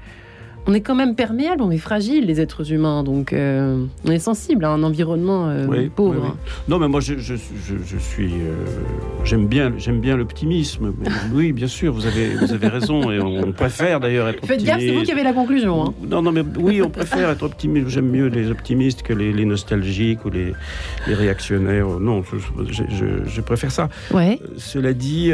on 0.66 0.74
est 0.74 0.82
quand 0.82 0.96
même 0.96 1.16
perméable, 1.16 1.62
on 1.62 1.72
est 1.72 1.78
fragile, 1.78 2.26
les 2.26 2.40
êtres 2.40 2.72
humains, 2.72 3.04
donc 3.04 3.34
euh, 3.34 3.84
on 4.06 4.12
est 4.12 4.20
sensible 4.20 4.64
à 4.66 4.70
un 4.70 4.82
environnement 4.84 5.50
euh, 5.50 5.66
Oui, 5.68 5.90
pauvre. 5.94 6.16
oui, 6.24 6.30
oui. 6.32 6.52
Non, 6.70 6.80
mais 6.80 6.88
moi, 6.88 7.00
je, 7.02 7.16
je, 7.18 7.36
je, 7.36 7.76
je 7.86 7.98
suis. 7.98 8.32
euh, 8.34 8.54
j'aime 9.26 9.48
bien, 9.48 9.74
j'aime 9.78 10.00
bien 10.00 10.16
l'optimisme. 10.16 10.94
Oui, 11.34 11.52
bien 11.52 11.68
sûr, 11.68 11.92
vous 11.94 12.06
avez, 12.08 12.36
vous 12.36 12.54
avez 12.54 12.68
raison, 12.68 13.12
et 13.12 13.20
on 13.20 13.52
préfère 13.52 14.00
d'ailleurs 14.00 14.28
être 14.30 14.46
Faites 14.46 14.64
gaffe, 14.64 14.80
c'est 14.80 14.92
vous 14.92 15.04
qui 15.04 15.12
avez 15.12 15.24
la 15.24 15.34
conclusion. 15.34 15.86
hein. 15.88 15.94
Non, 16.08 16.22
non, 16.22 16.32
mais 16.32 16.44
oui, 16.60 16.82
on 16.82 16.90
préfère 16.90 17.30
être 17.30 17.44
optimiste. 17.44 17.90
J'aime 17.90 18.10
mieux 18.10 18.28
les 18.28 18.50
optimistes 18.50 19.04
que 19.04 19.14
les, 19.14 19.34
les 19.34 19.46
nostalgiques 19.46 20.24
ou 20.26 20.30
les, 20.30 20.54
les 21.08 21.14
réactionnaires. 21.14 21.88
Non, 22.00 22.24
je, 22.70 23.42
préfère 23.42 23.72
ça. 23.72 23.90
Ouais. 24.14 24.40
Cela 24.58 24.94
dit, 24.94 25.32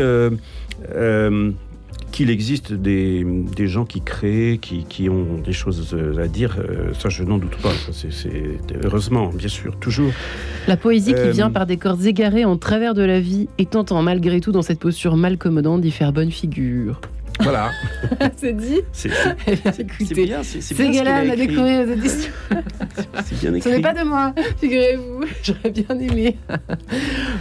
qu'il 2.11 2.29
existe 2.29 2.73
des, 2.73 3.23
des 3.55 3.67
gens 3.67 3.85
qui 3.85 4.01
créent, 4.01 4.57
qui, 4.61 4.83
qui 4.85 5.09
ont 5.09 5.37
des 5.43 5.53
choses 5.53 5.95
à 6.21 6.27
dire, 6.27 6.57
euh, 6.59 6.93
ça 6.93 7.09
je 7.09 7.23
n'en 7.23 7.37
doute 7.37 7.55
pas. 7.61 7.71
Ça, 7.71 7.91
c'est- 7.93 8.11
c'est- 8.11 8.57
heureusement, 8.83 9.27
bien 9.29 9.47
sûr, 9.47 9.75
toujours. 9.79 10.11
La 10.67 10.77
poésie 10.77 11.13
qui 11.13 11.19
Euh, 11.19 11.31
vient 11.31 11.49
par 11.51 11.65
des 11.65 11.77
cordes 11.77 12.03
égarées 12.05 12.45
en 12.45 12.57
travers 12.57 12.93
de 12.93 13.01
la 13.03 13.19
vie 13.19 13.47
et 13.57 13.65
tentant 13.65 14.01
malgré 14.01 14.41
tout 14.41 14.51
dans 14.51 14.61
cette 14.61 14.79
posture 14.79 15.15
mal 15.17 15.37
commodante 15.37 15.81
d'y 15.81 15.91
faire 15.91 16.11
bonne 16.13 16.31
figure. 16.31 16.99
Voilà. 17.41 17.69
c'est 18.37 18.53
dit 18.55 18.81
C'est 18.91 19.09
Eh 19.47 19.55
bien, 19.55 19.71
c'est 19.71 19.81
écoutez, 19.83 20.25
bien, 20.25 20.43
c'est 20.43 20.59
ce 20.61 20.73
à 20.73 20.77
écrit. 21.25 21.47
découvrir 21.47 21.85
cette 21.87 21.97
édition. 21.97 22.31
C'est 23.25 23.39
bien 23.39 23.51
Ce 23.51 23.55
écrit. 23.57 23.71
n'est 23.77 23.81
pas 23.81 23.93
de 23.93 24.03
moi, 24.03 24.33
figurez-vous. 24.59 25.21
J'aurais 25.43 25.71
bien 25.71 25.97
aimé. 25.99 26.37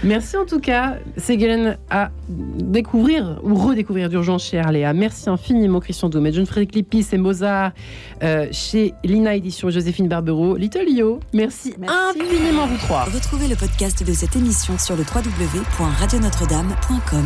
Merci 0.04 0.36
en 0.36 0.46
tout 0.46 0.60
cas, 0.60 0.98
Ségalen, 1.16 1.76
à 1.90 2.10
découvrir 2.28 3.40
ou 3.42 3.54
redécouvrir 3.56 4.08
d'urgence 4.08 4.44
chez 4.44 4.58
Arléa. 4.58 4.92
Merci 4.92 5.28
infiniment, 5.28 5.80
Christian 5.80 6.08
Daumet, 6.08 6.32
John 6.32 6.46
Frédéric 6.46 6.74
Lippi, 6.76 7.02
c'est 7.02 7.18
Mozart 7.18 7.72
euh, 8.22 8.46
chez 8.52 8.94
Lina 9.04 9.34
Édition, 9.34 9.68
Joséphine 9.70 10.06
Barbero, 10.08 10.56
Little 10.56 10.84
Lio. 10.86 11.18
Merci, 11.32 11.74
Merci. 11.78 11.96
infiniment, 12.20 12.66
vous 12.66 12.76
trois. 12.78 13.04
Retrouvez 13.04 13.48
le 13.48 13.56
podcast 13.56 14.04
de 14.06 14.12
cette 14.12 14.36
émission 14.36 14.76
sur 14.78 14.94
le 14.96 15.02
www.radionotre-dame.com. 15.02 17.24